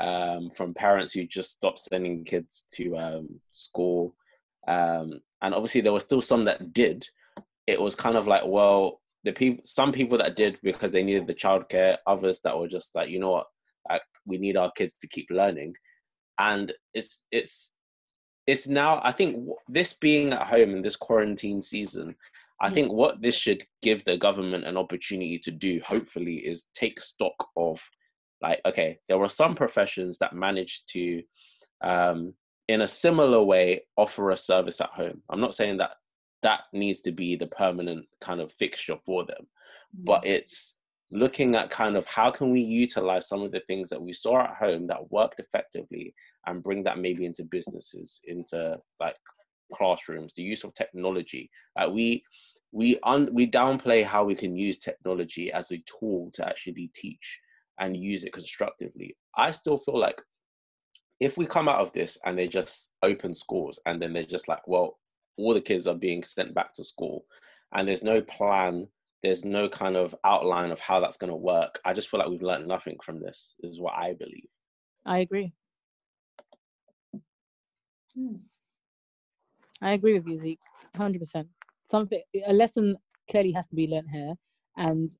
um, 0.00 0.50
from 0.50 0.74
parents 0.74 1.12
who 1.12 1.24
just 1.24 1.52
stopped 1.52 1.78
sending 1.78 2.24
kids 2.24 2.64
to 2.74 2.96
um, 2.96 3.28
school. 3.50 4.14
Um, 4.66 5.20
and 5.42 5.54
obviously 5.54 5.80
there 5.80 5.92
were 5.92 6.00
still 6.00 6.22
some 6.22 6.44
that 6.46 6.72
did. 6.72 7.06
It 7.66 7.80
was 7.80 7.94
kind 7.94 8.16
of 8.16 8.26
like 8.26 8.42
well 8.44 9.00
the 9.24 9.32
people 9.32 9.62
some 9.64 9.92
people 9.92 10.18
that 10.18 10.36
did 10.36 10.58
because 10.62 10.90
they 10.90 11.02
needed 11.02 11.26
the 11.26 11.34
childcare 11.34 11.98
others 12.06 12.40
that 12.44 12.58
were 12.58 12.68
just 12.68 12.94
like 12.94 13.08
you 13.08 13.18
know 13.18 13.30
what? 13.30 13.46
Like, 13.88 14.02
we 14.24 14.38
need 14.38 14.56
our 14.56 14.70
kids 14.72 14.94
to 15.00 15.08
keep 15.08 15.26
learning. 15.30 15.74
And 16.38 16.72
it's 16.94 17.24
it's 17.30 17.74
it's 18.46 18.66
now 18.66 19.00
i 19.04 19.12
think 19.12 19.36
this 19.68 19.92
being 19.94 20.32
at 20.32 20.46
home 20.46 20.70
in 20.70 20.82
this 20.82 20.96
quarantine 20.96 21.62
season 21.62 22.14
i 22.60 22.68
think 22.68 22.92
what 22.92 23.20
this 23.22 23.34
should 23.34 23.64
give 23.82 24.04
the 24.04 24.16
government 24.16 24.64
an 24.64 24.76
opportunity 24.76 25.38
to 25.38 25.50
do 25.50 25.80
hopefully 25.84 26.36
is 26.36 26.66
take 26.74 27.00
stock 27.00 27.48
of 27.56 27.80
like 28.40 28.60
okay 28.66 28.98
there 29.08 29.18
were 29.18 29.28
some 29.28 29.54
professions 29.54 30.18
that 30.18 30.34
managed 30.34 30.88
to 30.88 31.22
um 31.82 32.34
in 32.72 32.82
a 32.82 32.86
similar 32.86 33.42
way 33.42 33.82
offer 33.96 34.30
a 34.30 34.36
service 34.36 34.80
at 34.80 34.90
home. 34.90 35.22
I'm 35.30 35.40
not 35.40 35.54
saying 35.54 35.78
that 35.78 35.92
that 36.42 36.62
needs 36.72 37.00
to 37.02 37.12
be 37.12 37.36
the 37.36 37.46
permanent 37.46 38.06
kind 38.20 38.40
of 38.40 38.52
fixture 38.52 38.96
for 39.06 39.24
them 39.24 39.46
mm-hmm. 39.96 40.04
but 40.04 40.26
it's 40.26 40.78
looking 41.12 41.54
at 41.54 41.70
kind 41.70 41.96
of 41.96 42.06
how 42.06 42.30
can 42.30 42.50
we 42.50 42.60
utilize 42.60 43.28
some 43.28 43.42
of 43.42 43.52
the 43.52 43.60
things 43.66 43.90
that 43.90 44.00
we 44.00 44.12
saw 44.12 44.40
at 44.40 44.56
home 44.56 44.86
that 44.86 45.10
worked 45.12 45.38
effectively 45.38 46.14
and 46.46 46.62
bring 46.62 46.82
that 46.82 46.98
maybe 46.98 47.26
into 47.26 47.44
businesses 47.44 48.20
into 48.26 48.78
like 48.98 49.16
classrooms 49.74 50.32
the 50.34 50.42
use 50.42 50.64
of 50.64 50.74
technology. 50.74 51.50
Like 51.76 51.90
we 51.90 52.24
we 52.72 52.98
un, 53.02 53.28
we 53.32 53.50
downplay 53.50 54.02
how 54.02 54.24
we 54.24 54.34
can 54.34 54.56
use 54.56 54.78
technology 54.78 55.52
as 55.52 55.70
a 55.70 55.82
tool 55.86 56.30
to 56.34 56.48
actually 56.48 56.90
teach 56.94 57.40
and 57.78 57.96
use 57.96 58.24
it 58.24 58.32
constructively. 58.32 59.16
I 59.36 59.50
still 59.50 59.78
feel 59.78 59.98
like 59.98 60.20
if 61.22 61.36
we 61.36 61.46
come 61.46 61.68
out 61.68 61.80
of 61.80 61.92
this 61.92 62.18
and 62.24 62.38
they 62.38 62.48
just 62.48 62.90
open 63.02 63.34
schools 63.34 63.78
and 63.86 64.00
then 64.02 64.12
they're 64.12 64.24
just 64.24 64.48
like 64.48 64.66
well 64.66 64.98
all 65.36 65.54
the 65.54 65.60
kids 65.60 65.86
are 65.86 65.94
being 65.94 66.22
sent 66.22 66.54
back 66.54 66.74
to 66.74 66.84
school 66.84 67.24
and 67.72 67.88
there's 67.88 68.02
no 68.02 68.20
plan 68.22 68.86
there's 69.22 69.44
no 69.44 69.68
kind 69.68 69.96
of 69.96 70.14
outline 70.24 70.70
of 70.70 70.80
how 70.80 71.00
that's 71.00 71.16
going 71.16 71.30
to 71.30 71.36
work. 71.36 71.80
I 71.84 71.92
just 71.92 72.08
feel 72.08 72.18
like 72.18 72.28
we've 72.28 72.42
learned 72.42 72.66
nothing 72.66 72.96
from 73.04 73.20
this. 73.20 73.54
Is 73.62 73.80
what 73.80 73.94
I 73.94 74.14
believe. 74.14 74.48
I 75.06 75.18
agree. 75.18 75.52
Hmm. 78.14 78.36
I 79.80 79.92
agree 79.92 80.14
with 80.14 80.26
you, 80.26 80.38
Zeek. 80.38 80.58
Hundred 80.96 81.20
percent. 81.20 81.48
Something 81.90 82.22
a 82.46 82.52
lesson 82.52 82.96
clearly 83.30 83.52
has 83.52 83.66
to 83.68 83.76
be 83.76 83.86
learned 83.86 84.10
here, 84.10 84.34
and 84.76 85.14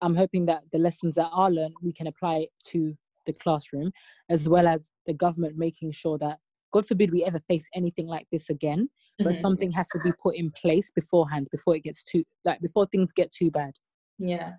I'm 0.00 0.14
hoping 0.14 0.46
that 0.46 0.62
the 0.72 0.78
lessons 0.78 1.16
that 1.16 1.30
are 1.32 1.50
learned 1.50 1.74
we 1.82 1.92
can 1.92 2.06
apply 2.06 2.46
to 2.66 2.96
the 3.28 3.32
classroom, 3.34 3.92
as 4.28 4.48
well 4.48 4.66
as 4.66 4.90
the 5.06 5.14
government 5.14 5.56
making 5.56 5.92
sure 5.92 6.18
that, 6.18 6.38
God 6.72 6.86
forbid, 6.86 7.12
we 7.12 7.22
ever 7.24 7.40
face 7.48 7.66
anything 7.74 8.06
like 8.06 8.26
this 8.32 8.50
again. 8.50 8.88
But 9.20 9.34
Mhm. 9.34 9.40
something 9.40 9.72
has 9.72 9.88
to 9.88 10.00
be 10.04 10.12
put 10.22 10.36
in 10.36 10.50
place 10.52 10.90
beforehand, 10.92 11.48
before 11.50 11.74
it 11.76 11.82
gets 11.82 12.02
too 12.04 12.22
like 12.44 12.60
before 12.60 12.86
things 12.86 13.12
get 13.12 13.32
too 13.32 13.50
bad. 13.50 13.74
Yeah. 14.18 14.54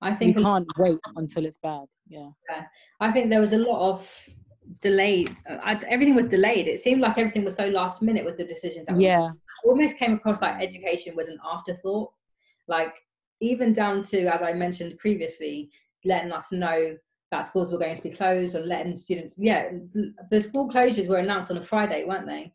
I 0.00 0.14
think 0.14 0.36
a 0.38 0.42
can't 0.42 0.68
wait 0.78 0.98
until 1.16 1.44
it's 1.46 1.58
bad. 1.58 1.86
Yeah. 2.08 2.30
I 3.00 3.12
think 3.12 3.28
there 3.30 3.40
was 3.40 3.52
a 3.52 3.58
lot 3.58 3.80
of 3.90 4.28
delayed. 4.80 5.30
uh, 5.48 5.58
I, 5.62 5.72
everything 5.88 6.14
was 6.14 6.26
delayed. 6.26 6.68
It 6.68 6.78
seemed 6.80 7.00
like 7.02 7.18
everything 7.18 7.44
was 7.44 7.56
so 7.56 7.66
last 7.68 8.02
minute 8.02 8.24
with 8.24 8.36
the 8.38 8.44
decisions. 8.44 8.86
That 8.86 8.98
Yeah. 9.00 9.30
almost 9.64 9.98
came 9.98 10.14
across 10.14 10.40
like 10.42 10.62
education 10.62 11.14
was 11.16 11.28
an 11.28 11.38
afterthought. 11.44 12.10
Like 12.66 12.94
even 13.40 13.72
down 13.74 14.02
to, 14.10 14.18
as 14.34 14.40
I 14.42 14.52
mentioned 14.54 14.98
previously, 14.98 15.70
letting 16.04 16.32
us 16.32 16.50
know 16.52 16.96
that 17.32 17.46
schools 17.46 17.72
were 17.72 17.78
going 17.78 17.96
to 17.96 18.02
be 18.02 18.10
closed 18.10 18.54
or 18.54 18.60
letting 18.60 18.96
students. 18.96 19.34
Yeah, 19.36 19.70
the 20.30 20.40
school 20.40 20.68
closures 20.70 21.08
were 21.08 21.18
announced 21.18 21.50
on 21.50 21.56
a 21.58 21.62
Friday, 21.62 22.04
weren't 22.04 22.26
they? 22.26 22.52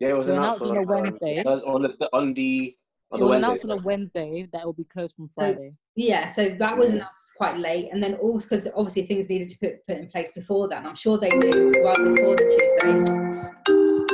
Yeah, 0.00 0.10
it 0.10 0.16
was 0.16 0.28
announced 0.28 0.60
announced 0.60 0.62
on, 0.62 0.70
on 0.70 0.76
a 0.76 1.02
Wednesday. 1.02 1.42
on, 1.44 1.58
on 1.60 1.82
the 1.82 2.08
on 2.12 2.34
the 2.34 2.76
on 3.12 3.18
It 3.18 3.20
the 3.20 3.24
was 3.24 3.30
Wednesday. 3.30 3.46
announced 3.46 3.64
on 3.64 3.70
a. 3.70 3.76
Wednesday 3.82 4.48
that 4.52 4.62
it 4.62 4.64
will 4.66 4.72
be 4.72 4.84
closed 4.84 5.14
from 5.16 5.30
Friday. 5.34 5.74
Yeah, 5.94 6.26
so 6.26 6.48
that 6.48 6.76
was 6.76 6.92
announced 6.92 7.32
quite 7.36 7.56
late, 7.58 7.88
and 7.92 8.02
then 8.02 8.14
also 8.14 8.44
because 8.44 8.68
obviously 8.76 9.06
things 9.06 9.28
needed 9.28 9.48
to 9.50 9.58
put 9.58 9.86
put 9.86 9.96
in 9.98 10.08
place 10.08 10.32
before 10.32 10.68
that. 10.68 10.78
And 10.78 10.86
I'm 10.88 10.96
sure 10.96 11.18
they 11.18 11.30
knew 11.30 11.72
right 11.84 11.96
before 11.96 12.36
the 12.36 12.46
Tuesday. 12.54 14.06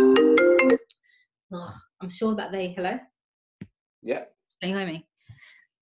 Ugh, 1.54 1.74
I'm 2.00 2.08
sure 2.08 2.34
that 2.34 2.50
they 2.52 2.72
hello. 2.72 2.98
Yeah, 4.02 4.24
Can 4.60 4.70
you 4.70 4.76
hear 4.78 4.86
me? 4.86 5.06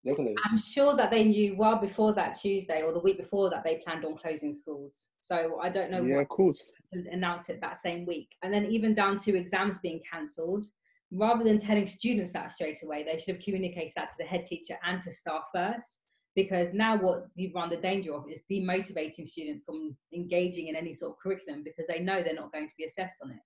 Definitely. 0.04 0.34
I'm 0.44 0.58
sure 0.58 0.94
that 0.96 1.10
they 1.10 1.24
knew 1.24 1.56
well 1.56 1.76
before 1.76 2.12
that 2.14 2.38
Tuesday 2.38 2.82
or 2.82 2.92
the 2.92 3.00
week 3.00 3.18
before 3.18 3.50
that 3.50 3.64
they 3.64 3.76
planned 3.76 4.04
on 4.04 4.16
closing 4.16 4.52
schools. 4.52 5.08
So 5.20 5.60
I 5.60 5.68
don't 5.68 5.90
know 5.90 6.02
Yeah, 6.02 6.16
what 6.16 6.22
of 6.22 6.28
course. 6.28 6.70
announce 6.92 7.48
it 7.48 7.60
that 7.60 7.76
same 7.76 8.06
week. 8.06 8.28
And 8.42 8.52
then 8.52 8.66
even 8.66 8.94
down 8.94 9.16
to 9.18 9.36
exams 9.36 9.78
being 9.78 10.00
cancelled, 10.10 10.66
rather 11.12 11.44
than 11.44 11.58
telling 11.58 11.86
students 11.86 12.32
that 12.32 12.52
straight 12.52 12.82
away, 12.82 13.02
they 13.04 13.18
should 13.18 13.36
have 13.36 13.44
communicated 13.44 13.92
that 13.96 14.10
to 14.10 14.16
the 14.18 14.24
head 14.24 14.46
teacher 14.46 14.78
and 14.84 15.02
to 15.02 15.10
staff 15.10 15.44
first. 15.54 15.98
Because 16.36 16.72
now 16.72 16.96
what 16.96 17.26
you 17.34 17.50
run 17.52 17.70
the 17.70 17.76
danger 17.76 18.14
of 18.14 18.30
is 18.30 18.42
demotivating 18.48 19.26
students 19.26 19.64
from 19.64 19.96
engaging 20.14 20.68
in 20.68 20.76
any 20.76 20.94
sort 20.94 21.12
of 21.12 21.18
curriculum 21.18 21.64
because 21.64 21.86
they 21.88 21.98
know 21.98 22.22
they're 22.22 22.34
not 22.34 22.52
going 22.52 22.68
to 22.68 22.74
be 22.78 22.84
assessed 22.84 23.16
on 23.22 23.32
it. 23.32 23.40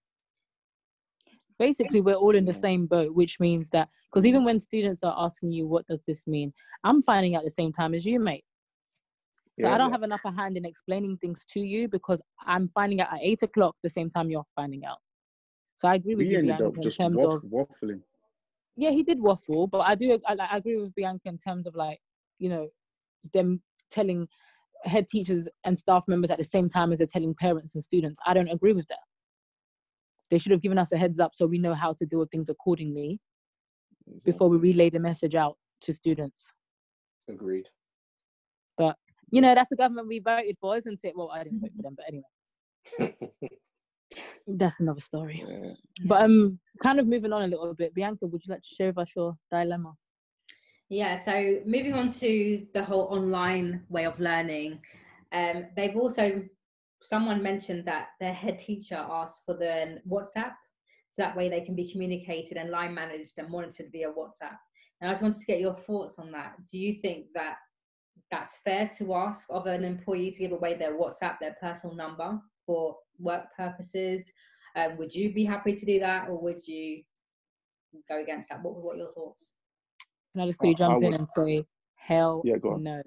Basically, 1.58 2.00
we're 2.00 2.14
all 2.14 2.34
in 2.34 2.44
the 2.44 2.54
same 2.54 2.86
boat, 2.86 3.14
which 3.14 3.38
means 3.38 3.70
that 3.70 3.88
because 4.10 4.26
even 4.26 4.44
when 4.44 4.58
students 4.58 5.04
are 5.04 5.14
asking 5.16 5.52
you, 5.52 5.66
what 5.66 5.86
does 5.86 6.02
this 6.06 6.26
mean? 6.26 6.52
I'm 6.82 7.00
finding 7.00 7.34
out 7.36 7.40
at 7.40 7.44
the 7.44 7.50
same 7.50 7.70
time 7.72 7.94
as 7.94 8.04
you, 8.04 8.18
mate. 8.18 8.44
So 9.60 9.68
Yeah, 9.68 9.74
I 9.74 9.78
don't 9.78 9.88
yeah. 9.88 9.92
have 9.92 10.02
an 10.02 10.10
upper 10.10 10.32
hand 10.32 10.56
in 10.56 10.64
explaining 10.64 11.16
things 11.18 11.44
to 11.50 11.60
you 11.60 11.88
because 11.88 12.20
I'm 12.44 12.68
finding 12.74 13.00
out 13.00 13.12
at 13.12 13.20
eight 13.22 13.42
o'clock 13.42 13.76
the 13.84 13.88
same 13.90 14.10
time 14.10 14.28
you're 14.30 14.44
finding 14.56 14.84
out. 14.84 14.98
So 15.76 15.86
I 15.86 15.94
agree 15.94 16.16
with 16.16 16.26
We 16.26 16.36
you, 16.36 16.42
Bianca, 16.42 16.72
in 16.82 16.90
terms 16.90 17.16
waff- 17.22 17.44
of 17.44 17.50
waffling. 17.50 18.00
yeah, 18.76 18.90
he 18.90 19.04
did 19.04 19.20
waffle, 19.20 19.68
but 19.68 19.80
I 19.80 19.94
do 19.94 20.18
I, 20.26 20.34
I 20.34 20.56
agree 20.56 20.76
with 20.78 20.94
Bianca 20.96 21.28
in 21.28 21.38
terms 21.38 21.66
of 21.68 21.76
like 21.76 21.98
you 22.40 22.48
know 22.48 22.68
them 23.32 23.62
telling 23.92 24.26
head 24.82 25.06
teachers 25.08 25.46
and 25.64 25.78
staff 25.78 26.04
members 26.08 26.30
at 26.30 26.38
the 26.38 26.44
same 26.44 26.68
time 26.68 26.92
as 26.92 26.98
they're 26.98 27.06
telling 27.06 27.34
parents 27.34 27.74
and 27.74 27.84
students. 27.84 28.18
I 28.26 28.34
don't 28.34 28.48
agree 28.48 28.72
with 28.72 28.86
that. 28.88 28.98
They 30.30 30.38
should 30.38 30.52
have 30.52 30.62
given 30.62 30.78
us 30.78 30.92
a 30.92 30.96
heads 30.96 31.20
up 31.20 31.32
so 31.34 31.46
we 31.46 31.58
know 31.58 31.74
how 31.74 31.92
to 31.94 32.06
deal 32.06 32.20
with 32.20 32.30
things 32.30 32.48
accordingly 32.48 33.20
before 34.24 34.48
we 34.48 34.56
relay 34.56 34.90
the 34.90 34.98
message 34.98 35.34
out 35.34 35.56
to 35.82 35.94
students. 35.94 36.52
Agreed. 37.28 37.68
But 38.76 38.96
you 39.30 39.40
know, 39.40 39.54
that's 39.54 39.70
the 39.70 39.76
government 39.76 40.08
we 40.08 40.20
voted 40.20 40.56
for, 40.60 40.76
isn't 40.76 41.00
it? 41.02 41.14
Well, 41.16 41.30
I 41.32 41.44
didn't 41.44 41.60
vote 41.60 41.70
for 41.76 41.82
them, 41.82 41.96
but 41.96 42.06
anyway, 43.00 43.58
that's 44.46 44.80
another 44.80 45.00
story. 45.00 45.44
Yeah. 45.46 45.72
But 46.04 46.22
um, 46.22 46.58
kind 46.82 47.00
of 47.00 47.06
moving 47.06 47.32
on 47.32 47.42
a 47.42 47.46
little 47.46 47.74
bit, 47.74 47.94
Bianca, 47.94 48.26
would 48.26 48.42
you 48.44 48.52
like 48.52 48.62
to 48.62 48.74
share 48.76 48.88
with 48.88 48.98
us 48.98 49.08
your 49.16 49.36
dilemma? 49.50 49.94
Yeah, 50.88 51.18
so 51.18 51.60
moving 51.64 51.94
on 51.94 52.10
to 52.12 52.66
the 52.74 52.84
whole 52.84 53.06
online 53.10 53.82
way 53.88 54.04
of 54.04 54.20
learning, 54.20 54.80
um, 55.32 55.66
they've 55.74 55.96
also, 55.96 56.44
someone 57.04 57.42
mentioned 57.42 57.84
that 57.86 58.08
their 58.20 58.32
head 58.32 58.58
teacher 58.58 58.96
asked 58.96 59.42
for 59.44 59.54
the 59.54 60.00
WhatsApp, 60.08 60.52
so 61.10 61.22
that 61.22 61.36
way 61.36 61.48
they 61.48 61.60
can 61.60 61.76
be 61.76 61.90
communicated 61.90 62.56
and 62.56 62.70
line 62.70 62.94
managed 62.94 63.38
and 63.38 63.48
monitored 63.48 63.90
via 63.92 64.08
WhatsApp. 64.08 64.56
And 65.00 65.08
I 65.08 65.12
just 65.12 65.22
wanted 65.22 65.38
to 65.40 65.46
get 65.46 65.60
your 65.60 65.74
thoughts 65.74 66.18
on 66.18 66.32
that. 66.32 66.54
Do 66.70 66.78
you 66.78 67.00
think 67.00 67.26
that 67.34 67.56
that's 68.30 68.58
fair 68.64 68.88
to 68.98 69.14
ask 69.14 69.46
of 69.50 69.66
an 69.66 69.84
employee 69.84 70.30
to 70.32 70.38
give 70.38 70.52
away 70.52 70.74
their 70.74 70.98
WhatsApp, 70.98 71.38
their 71.40 71.56
personal 71.60 71.94
number 71.94 72.40
for 72.66 72.96
work 73.18 73.44
purposes? 73.56 74.32
Um, 74.76 74.96
would 74.96 75.14
you 75.14 75.32
be 75.32 75.44
happy 75.44 75.74
to 75.74 75.86
do 75.86 76.00
that, 76.00 76.28
or 76.28 76.40
would 76.40 76.66
you 76.66 77.02
go 78.08 78.20
against 78.20 78.48
that? 78.48 78.62
What, 78.62 78.74
what 78.76 78.94
are 78.96 78.98
your 78.98 79.12
thoughts? 79.12 79.52
Can 80.32 80.40
I 80.42 80.46
just 80.46 80.58
quickly 80.58 80.74
I- 80.84 80.88
I 80.88 80.90
jump 80.90 81.04
in 81.04 81.10
would- 81.12 81.20
and 81.20 81.30
say, 81.30 81.64
hell 81.96 82.42
Yeah, 82.44 82.56
go 82.56 82.72
on. 82.72 82.82
no. 82.82 83.02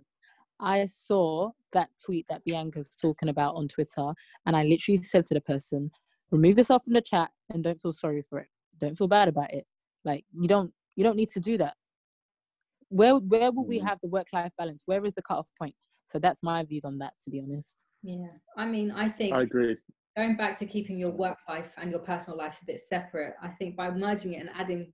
I 0.60 0.86
saw 0.86 1.52
that 1.74 1.89
tweet 2.03 2.26
that 2.30 2.43
Bianca's 2.45 2.89
talking 3.01 3.30
about 3.30 3.55
on 3.55 3.68
Twitter, 3.68 4.13
and 4.45 4.55
I 4.55 4.63
literally 4.63 5.01
said 5.03 5.26
to 5.28 5.34
the 5.34 5.41
person, 5.41 5.91
remove 6.32 6.57
yourself 6.57 6.84
from 6.84 6.93
the 6.93 7.01
chat 7.01 7.30
and 7.49 7.63
don't 7.63 7.80
feel 7.82 7.93
sorry 7.93 8.24
for 8.30 8.39
it. 8.39 8.47
Don't 8.80 8.97
feel 8.97 9.07
bad 9.07 9.28
about 9.28 9.53
it. 9.53 9.65
Like 10.05 10.26
you 10.34 10.47
don't 10.47 10.72
you 10.95 11.03
don't 11.03 11.15
need 11.18 11.32
to 11.32 11.39
do 11.39 11.57
that. 11.57 11.76
Where 12.89 13.15
where 13.15 13.51
will 13.51 13.65
we 13.68 13.80
Mm. 13.80 13.88
have 13.88 13.99
the 14.01 14.07
work 14.09 14.28
life 14.34 14.51
balance? 14.57 14.84
Where 14.86 15.03
is 15.05 15.13
the 15.13 15.22
cutoff 15.22 15.47
point? 15.57 15.76
So 16.11 16.20
that's 16.20 16.41
my 16.43 16.63
views 16.63 16.86
on 16.86 16.97
that, 16.99 17.13
to 17.24 17.30
be 17.30 17.41
honest. 17.41 17.78
Yeah, 18.03 18.28
I 18.55 18.65
mean, 18.65 18.91
I 18.91 19.09
think 19.09 19.34
I 19.34 19.41
agree. 19.41 19.78
going 20.15 20.38
back 20.38 20.57
to 20.59 20.65
keeping 20.65 20.97
your 20.97 21.11
work 21.11 21.38
life 21.49 21.74
and 21.78 21.91
your 21.91 21.99
personal 21.99 22.38
life 22.38 22.59
a 22.61 22.65
bit 22.65 22.80
separate, 22.80 23.36
I 23.41 23.49
think 23.49 23.76
by 23.76 23.91
merging 23.91 24.34
it 24.34 24.39
and 24.41 24.49
adding 24.55 24.93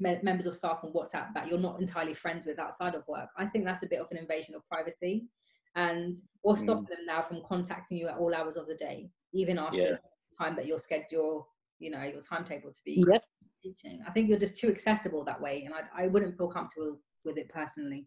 me- 0.00 0.18
members 0.22 0.46
of 0.46 0.56
staff 0.56 0.80
on 0.82 0.92
WhatsApp 0.92 1.32
that 1.34 1.46
you're 1.48 1.58
not 1.58 1.80
entirely 1.80 2.14
friends 2.14 2.44
with 2.44 2.58
outside 2.58 2.94
of 2.94 3.06
work, 3.06 3.28
I 3.36 3.46
think 3.46 3.64
that's 3.64 3.82
a 3.84 3.86
bit 3.86 4.00
of 4.00 4.08
an 4.10 4.16
invasion 4.16 4.54
of 4.54 4.66
privacy. 4.68 5.28
And 5.76 6.14
what's 6.40 6.62
Mm. 6.62 6.88
them 6.88 7.06
now 7.06 7.22
from 7.22 7.42
contacting 7.46 7.98
you 7.98 8.08
at 8.08 8.16
all 8.16 8.34
hours 8.34 8.56
of 8.56 8.66
the 8.66 8.74
day, 8.74 9.10
even 9.32 9.58
after 9.58 9.78
Yeah. 9.78 9.84
the 9.90 10.00
time 10.36 10.56
that 10.56 10.66
your 10.66 10.78
schedule, 10.78 11.48
you 11.78 11.90
know, 11.90 12.02
your 12.02 12.22
timetable 12.22 12.72
to 12.72 12.80
be 12.84 13.04
Yep. 13.06 13.22
teaching. 13.62 14.02
I 14.06 14.10
think 14.10 14.28
you're 14.28 14.38
just 14.38 14.56
too 14.56 14.68
accessible 14.68 15.24
that 15.26 15.40
way, 15.40 15.64
and 15.64 15.74
I, 15.74 16.04
I 16.04 16.06
wouldn't 16.08 16.36
feel 16.38 16.48
comfortable 16.48 16.98
with 17.24 17.36
it 17.36 17.50
personally. 17.50 18.06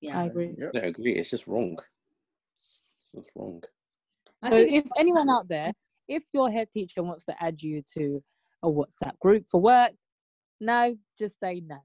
Yeah, 0.00 0.18
I 0.20 0.26
agree. 0.26 0.54
Yeah. 0.58 0.70
I 0.74 0.86
agree. 0.86 1.16
It's 1.16 1.30
just 1.30 1.46
wrong. 1.46 1.78
It's 2.58 3.12
just 3.14 3.28
wrong. 3.36 3.62
I 4.42 4.50
So 4.50 4.56
if 4.56 4.86
anyone 4.96 5.28
out 5.28 5.48
there, 5.48 5.72
if 6.08 6.24
your 6.32 6.50
head 6.50 6.68
teacher 6.72 7.02
wants 7.02 7.26
to 7.26 7.42
add 7.42 7.62
you 7.62 7.82
to 7.94 8.22
a 8.62 8.68
WhatsApp 8.68 9.18
group 9.20 9.46
for 9.50 9.60
work, 9.60 9.92
no, 10.60 10.96
just 11.18 11.38
say 11.40 11.60
no. 11.64 11.78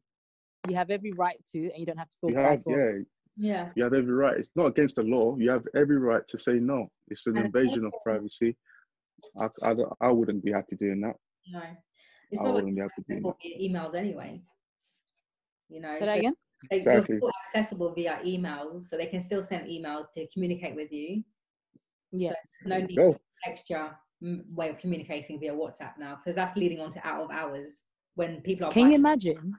You 0.68 0.76
have 0.76 0.90
every 0.90 1.12
right 1.12 1.38
to, 1.52 1.60
and 1.60 1.78
you 1.78 1.86
don't 1.86 1.98
have 1.98 2.10
to 2.10 2.18
feel 2.22 2.30
You 2.30 2.36
bad 2.36 2.44
have, 2.44 2.64
for 2.64 2.80
yeah, 2.80 3.04
yeah, 3.38 3.70
you 3.76 3.84
have 3.84 3.94
every 3.94 4.14
right. 4.14 4.38
It's 4.38 4.50
not 4.56 4.68
against 4.68 4.96
the 4.96 5.04
law. 5.04 5.36
You 5.38 5.52
have 5.52 5.64
every 5.76 5.98
right 5.98 6.28
to 6.28 6.38
say 6.38 6.54
no. 6.54 6.88
It's 7.10 7.28
an 7.28 7.38
And 7.38 7.46
invasion 7.46 7.86
of 7.86 7.94
privacy. 8.04 8.56
I, 9.40 9.48
I, 9.64 9.76
I 10.02 10.12
wouldn't 10.12 10.44
be 10.44 10.52
happy 10.52 10.76
doing 10.76 11.02
that. 11.02 11.16
no, 11.52 11.62
it's 12.32 12.42
I 12.42 12.44
not 12.46 12.54
like 12.56 12.64
wouldn't 12.64 12.76
be 12.76 12.82
happy 12.82 13.04
doing 13.10 13.24
that. 13.24 13.30
accessible 13.30 13.38
via 13.42 13.70
emails 13.70 13.96
anyway. 13.96 14.42
You 15.70 15.82
know, 15.82 15.94
Say 15.94 16.06
that 16.06 16.14
so 16.14 16.20
again. 16.20 16.34
they- 16.70 16.76
Exactly. 16.78 17.18
you're 17.22 17.32
accessible 17.46 17.94
via 17.94 18.20
emails, 18.26 18.86
so 18.86 18.98
they 18.98 19.06
can 19.06 19.22
still 19.22 19.44
send 19.44 19.68
emails 19.68 20.06
to 20.16 20.26
communicate 20.34 20.76
with 20.76 20.92
you. 20.92 21.24
Yes. 22.12 22.34
So 22.64 22.70
no 22.70 22.80
need 22.80 22.96
Go. 22.96 23.14
for 23.14 23.20
extra 23.52 23.98
mm, 24.24 24.42
way 24.54 24.70
of 24.70 24.78
communicating 24.80 25.40
via 25.40 25.54
WhatsApp 25.54 25.98
now, 26.00 26.16
because 26.16 26.36
that's 26.36 26.56
leading 26.56 26.80
on 26.80 26.90
to 26.92 27.08
out 27.08 27.22
of 27.22 27.32
hours 27.32 27.84
when 28.16 28.42
people 28.42 28.66
are 28.68 28.72
Can 28.72 28.90
you 28.90 28.96
imagine? 28.96 29.54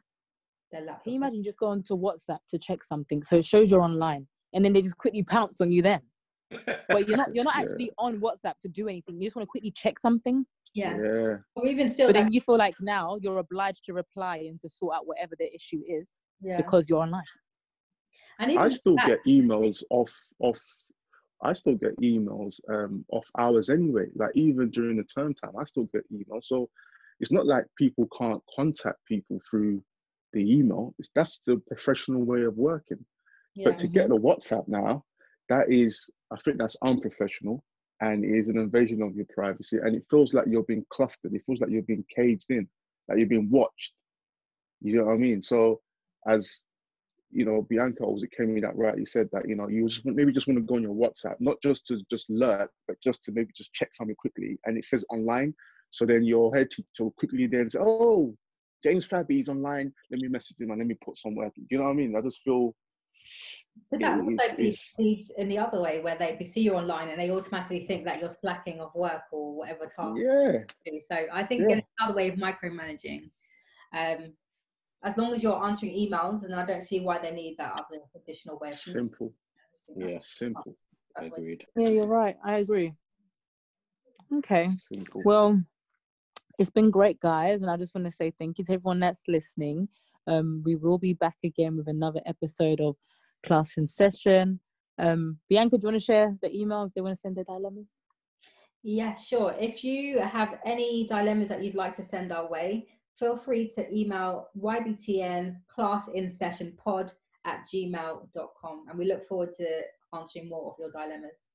Their 0.72 0.82
laptops. 0.82 1.02
Can 1.04 1.12
you 1.12 1.18
imagine 1.18 1.44
just 1.44 1.58
going 1.58 1.82
to 1.84 1.96
WhatsApp 1.96 2.38
to 2.50 2.58
check 2.58 2.84
something 2.84 3.22
so 3.24 3.36
it 3.36 3.44
shows 3.44 3.70
you're 3.70 3.82
online, 3.82 4.26
and 4.52 4.64
then 4.64 4.72
they 4.72 4.82
just 4.82 4.96
quickly 4.98 5.22
pounce 5.22 5.60
on 5.60 5.72
you 5.72 5.82
then? 5.82 6.00
But 6.88 7.06
you're 7.08 7.16
not 7.18 7.34
you're 7.34 7.44
not 7.44 7.54
Yeah. 7.56 7.62
actually 7.64 7.90
on 7.98 8.20
WhatsApp 8.20 8.58
to 8.60 8.68
do 8.68 8.88
anything. 8.88 9.20
You 9.20 9.26
just 9.26 9.36
want 9.36 9.44
to 9.44 9.50
quickly 9.50 9.70
check 9.70 9.98
something, 9.98 10.46
Yeah, 10.74 10.96
Yeah. 10.96 11.36
or 11.56 11.66
even 11.66 11.88
still, 11.88 12.08
but 12.08 12.14
that, 12.14 12.24
then 12.24 12.32
you 12.32 12.40
feel 12.40 12.56
like 12.56 12.74
now 12.80 13.18
you're 13.20 13.38
obliged 13.38 13.84
to 13.86 13.92
reply 13.92 14.36
and 14.48 14.60
to 14.62 14.68
sort 14.68 14.96
out 14.96 15.06
whatever 15.06 15.34
the 15.38 15.52
issue 15.54 15.82
is 15.86 16.08
yeah. 16.40 16.56
because 16.56 16.88
you're 16.88 17.00
online. 17.02 17.22
and 18.38 18.50
even 18.52 18.62
I 18.62 18.68
still 18.68 18.96
that, 18.96 19.06
get 19.06 19.20
emails 19.26 19.82
off 19.90 20.14
off. 20.40 20.60
I 21.44 21.52
still 21.52 21.74
get 21.76 21.96
emails 22.00 22.58
um, 22.68 23.04
off 23.12 23.28
hours 23.38 23.68
anyway. 23.70 24.06
Like 24.16 24.32
even 24.34 24.70
during 24.70 24.96
the 24.96 25.04
term 25.04 25.34
time, 25.34 25.52
I 25.60 25.64
still 25.64 25.88
get 25.94 26.02
emails. 26.12 26.44
So 26.44 26.68
it's 27.20 27.30
not 27.30 27.46
like 27.46 27.64
people 27.76 28.08
can't 28.18 28.42
contact 28.56 28.98
people 29.06 29.38
through 29.48 29.82
the 30.32 30.58
email. 30.58 30.94
It's, 30.98 31.10
that's 31.14 31.40
the 31.46 31.60
professional 31.66 32.24
way 32.24 32.42
of 32.42 32.56
working. 32.56 33.04
Yeah. 33.54 33.70
But 33.70 33.78
to 33.78 33.88
get 33.88 34.08
the 34.08 34.16
WhatsApp 34.16 34.68
now, 34.68 35.04
that 35.48 35.72
is, 35.72 36.08
I 36.32 36.36
think 36.36 36.58
that's 36.58 36.76
unprofessional 36.82 37.64
and 38.00 38.24
it 38.24 38.38
is 38.38 38.48
an 38.48 38.58
invasion 38.58 39.02
of 39.02 39.14
your 39.14 39.26
privacy. 39.34 39.78
And 39.78 39.96
it 39.96 40.04
feels 40.10 40.32
like 40.32 40.46
you're 40.48 40.62
being 40.64 40.86
clustered. 40.90 41.34
It 41.34 41.42
feels 41.44 41.60
like 41.60 41.70
you're 41.70 41.82
being 41.82 42.04
caged 42.14 42.50
in, 42.50 42.68
like 43.08 43.18
you're 43.18 43.26
being 43.26 43.50
watched. 43.50 43.94
You 44.80 44.98
know 44.98 45.06
what 45.06 45.14
I 45.14 45.18
mean? 45.18 45.42
So, 45.42 45.80
as 46.28 46.62
you 47.30 47.44
know, 47.44 47.62
Bianca 47.68 48.06
was 48.06 48.22
it 48.22 48.30
Kemi 48.38 48.60
that 48.62 48.76
right. 48.76 48.96
You 48.96 49.06
said 49.06 49.28
that 49.32 49.48
you 49.48 49.56
know 49.56 49.68
you 49.68 49.88
just 49.88 50.06
maybe 50.06 50.32
just 50.32 50.46
want 50.46 50.58
to 50.58 50.64
go 50.64 50.76
on 50.76 50.82
your 50.82 50.94
WhatsApp, 50.94 51.34
not 51.40 51.56
just 51.62 51.86
to 51.86 52.00
just 52.10 52.30
lurk, 52.30 52.70
but 52.86 52.96
just 53.02 53.24
to 53.24 53.32
maybe 53.32 53.50
just 53.56 53.72
check 53.72 53.90
something 53.92 54.16
quickly. 54.16 54.58
And 54.64 54.78
it 54.78 54.84
says 54.84 55.04
online, 55.10 55.52
so 55.90 56.06
then 56.06 56.24
your 56.24 56.54
head 56.54 56.70
teacher 56.70 57.04
will 57.04 57.10
quickly 57.12 57.46
then 57.46 57.70
say, 57.70 57.80
"Oh, 57.82 58.36
James 58.84 59.06
Fabby's 59.06 59.48
online. 59.48 59.92
Let 60.10 60.20
me 60.20 60.28
message 60.28 60.60
him 60.60 60.70
and 60.70 60.78
let 60.78 60.86
me 60.86 60.94
put 60.94 61.16
some 61.16 61.34
work." 61.34 61.52
You 61.56 61.78
know 61.78 61.84
what 61.84 61.90
I 61.90 61.94
mean? 61.94 62.16
I 62.16 62.20
just 62.20 62.42
feel. 62.42 62.74
But 63.90 64.00
that 64.00 64.18
it 64.18 64.22
also 64.22 64.30
is- 64.30 64.54
be 64.54 64.66
it's- 64.68 64.94
perceived 64.94 65.30
in 65.36 65.48
the 65.48 65.58
other 65.58 65.80
way, 65.80 66.00
where 66.00 66.16
they 66.16 66.42
see 66.44 66.62
you 66.62 66.74
online 66.74 67.08
and 67.08 67.18
they 67.20 67.30
automatically 67.30 67.86
think 67.86 68.04
that 68.04 68.20
you're 68.20 68.30
slacking 68.30 68.80
off 68.80 68.94
work 68.94 69.22
or 69.32 69.54
whatever 69.56 69.86
task. 69.86 70.16
Yeah. 70.18 70.64
So 71.04 71.26
I 71.32 71.44
think 71.44 71.62
Yeah. 71.68 71.76
it's 71.76 71.86
another 71.98 72.14
way 72.14 72.28
of 72.28 72.36
micromanaging. 72.36 73.30
Um, 73.92 74.36
as 75.02 75.16
long 75.16 75.32
as 75.32 75.42
you're 75.42 75.62
answering 75.64 75.92
emails, 75.92 76.42
and 76.44 76.54
I 76.54 76.66
don't 76.66 76.80
see 76.82 77.00
why 77.00 77.18
they 77.18 77.30
need 77.30 77.56
that 77.58 77.72
other 77.80 78.02
additional 78.14 78.58
way 78.58 78.70
of 78.70 78.74
simple. 78.74 79.32
Yeah. 79.96 80.18
simple, 80.22 80.76
That's 81.14 81.30
what- 81.30 81.38
Agreed. 81.38 81.66
Yeah, 81.76 81.88
you're 81.88 82.06
right. 82.06 82.36
I 82.44 82.58
agree. 82.58 82.94
Okay. 84.32 84.68
simple. 84.68 85.22
Well, 85.24 85.62
it's 86.58 86.70
been 86.70 86.90
great, 86.90 87.20
guys, 87.20 87.62
and 87.62 87.70
I 87.70 87.76
just 87.76 87.94
want 87.94 88.06
to 88.06 88.10
say 88.10 88.32
thank 88.36 88.58
you 88.58 88.64
to 88.64 88.74
everyone 88.74 89.00
that's 89.00 89.28
listening. 89.28 89.88
Um, 90.26 90.62
we 90.64 90.74
will 90.74 90.98
be 90.98 91.14
back 91.14 91.36
again 91.44 91.76
with 91.76 91.88
another 91.88 92.20
episode 92.26 92.80
of 92.80 92.96
Class 93.44 93.76
in 93.76 93.86
Session. 93.86 94.60
Um, 94.98 95.38
Bianca, 95.48 95.78
do 95.78 95.82
you 95.86 95.92
want 95.92 96.00
to 96.00 96.04
share 96.04 96.36
the 96.42 96.54
email 96.54 96.84
if 96.84 96.94
they 96.94 97.00
want 97.00 97.14
to 97.14 97.20
send 97.20 97.36
their 97.36 97.44
dilemmas? 97.44 97.92
Yeah, 98.82 99.14
sure. 99.14 99.54
If 99.58 99.84
you 99.84 100.20
have 100.20 100.58
any 100.64 101.06
dilemmas 101.06 101.48
that 101.48 101.62
you'd 101.62 101.76
like 101.76 101.94
to 101.96 102.02
send 102.02 102.32
our 102.32 102.48
way, 102.48 102.88
feel 103.18 103.36
free 103.36 103.68
to 103.74 103.96
email 103.96 104.48
ybtn 104.56 105.56
class 105.68 106.08
in 106.14 106.30
session 106.30 106.72
pod 106.76 107.12
at 107.44 107.66
gmail.com 107.72 108.84
and 108.88 108.98
we 108.98 109.06
look 109.06 109.26
forward 109.26 109.52
to 109.54 109.66
answering 110.14 110.48
more 110.48 110.70
of 110.70 110.76
your 110.78 110.90
dilemmas. 110.90 111.46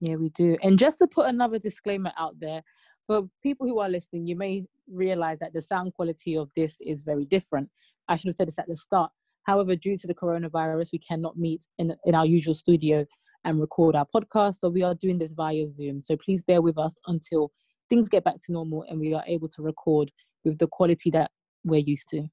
Yeah, 0.00 0.16
we 0.16 0.30
do. 0.30 0.56
And 0.62 0.78
just 0.78 0.98
to 0.98 1.06
put 1.06 1.26
another 1.28 1.58
disclaimer 1.58 2.12
out 2.18 2.34
there, 2.40 2.62
for 3.10 3.28
people 3.42 3.66
who 3.66 3.80
are 3.80 3.88
listening, 3.88 4.24
you 4.24 4.36
may 4.36 4.64
realize 4.88 5.40
that 5.40 5.52
the 5.52 5.60
sound 5.60 5.92
quality 5.94 6.36
of 6.36 6.48
this 6.54 6.76
is 6.80 7.02
very 7.02 7.24
different. 7.24 7.68
I 8.06 8.14
should 8.14 8.28
have 8.28 8.36
said 8.36 8.46
this 8.46 8.60
at 8.60 8.68
the 8.68 8.76
start. 8.76 9.10
However, 9.42 9.74
due 9.74 9.98
to 9.98 10.06
the 10.06 10.14
coronavirus, 10.14 10.92
we 10.92 11.00
cannot 11.00 11.36
meet 11.36 11.66
in, 11.78 11.92
in 12.04 12.14
our 12.14 12.24
usual 12.24 12.54
studio 12.54 13.04
and 13.44 13.60
record 13.60 13.96
our 13.96 14.06
podcast. 14.14 14.60
So 14.60 14.68
we 14.68 14.84
are 14.84 14.94
doing 14.94 15.18
this 15.18 15.32
via 15.32 15.66
Zoom. 15.72 16.04
So 16.04 16.16
please 16.16 16.40
bear 16.44 16.62
with 16.62 16.78
us 16.78 16.96
until 17.08 17.50
things 17.88 18.08
get 18.08 18.22
back 18.22 18.36
to 18.44 18.52
normal 18.52 18.84
and 18.88 19.00
we 19.00 19.12
are 19.12 19.24
able 19.26 19.48
to 19.48 19.62
record 19.62 20.12
with 20.44 20.60
the 20.60 20.68
quality 20.68 21.10
that 21.10 21.32
we're 21.64 21.80
used 21.80 22.08
to. 22.10 22.28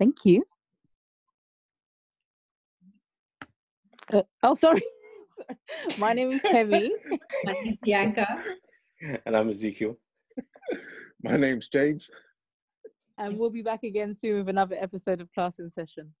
Thank 0.00 0.16
you. 0.24 0.42
Uh, 4.12 4.22
oh, 4.42 4.54
sorry. 4.54 4.82
My 6.00 6.12
name 6.12 6.32
is 6.32 6.40
Kemi. 6.40 6.88
My 7.44 7.52
name's 7.52 7.76
Bianca. 7.84 8.42
And 9.26 9.36
I'm 9.36 9.48
Ezekiel. 9.48 9.96
My 11.22 11.36
name's 11.36 11.68
James. 11.68 12.10
and 13.18 13.38
we'll 13.38 13.50
be 13.50 13.62
back 13.62 13.82
again 13.82 14.14
soon 14.16 14.38
with 14.38 14.48
another 14.48 14.76
episode 14.80 15.20
of 15.20 15.32
Class 15.32 15.58
in 15.58 15.70
Session. 15.70 16.12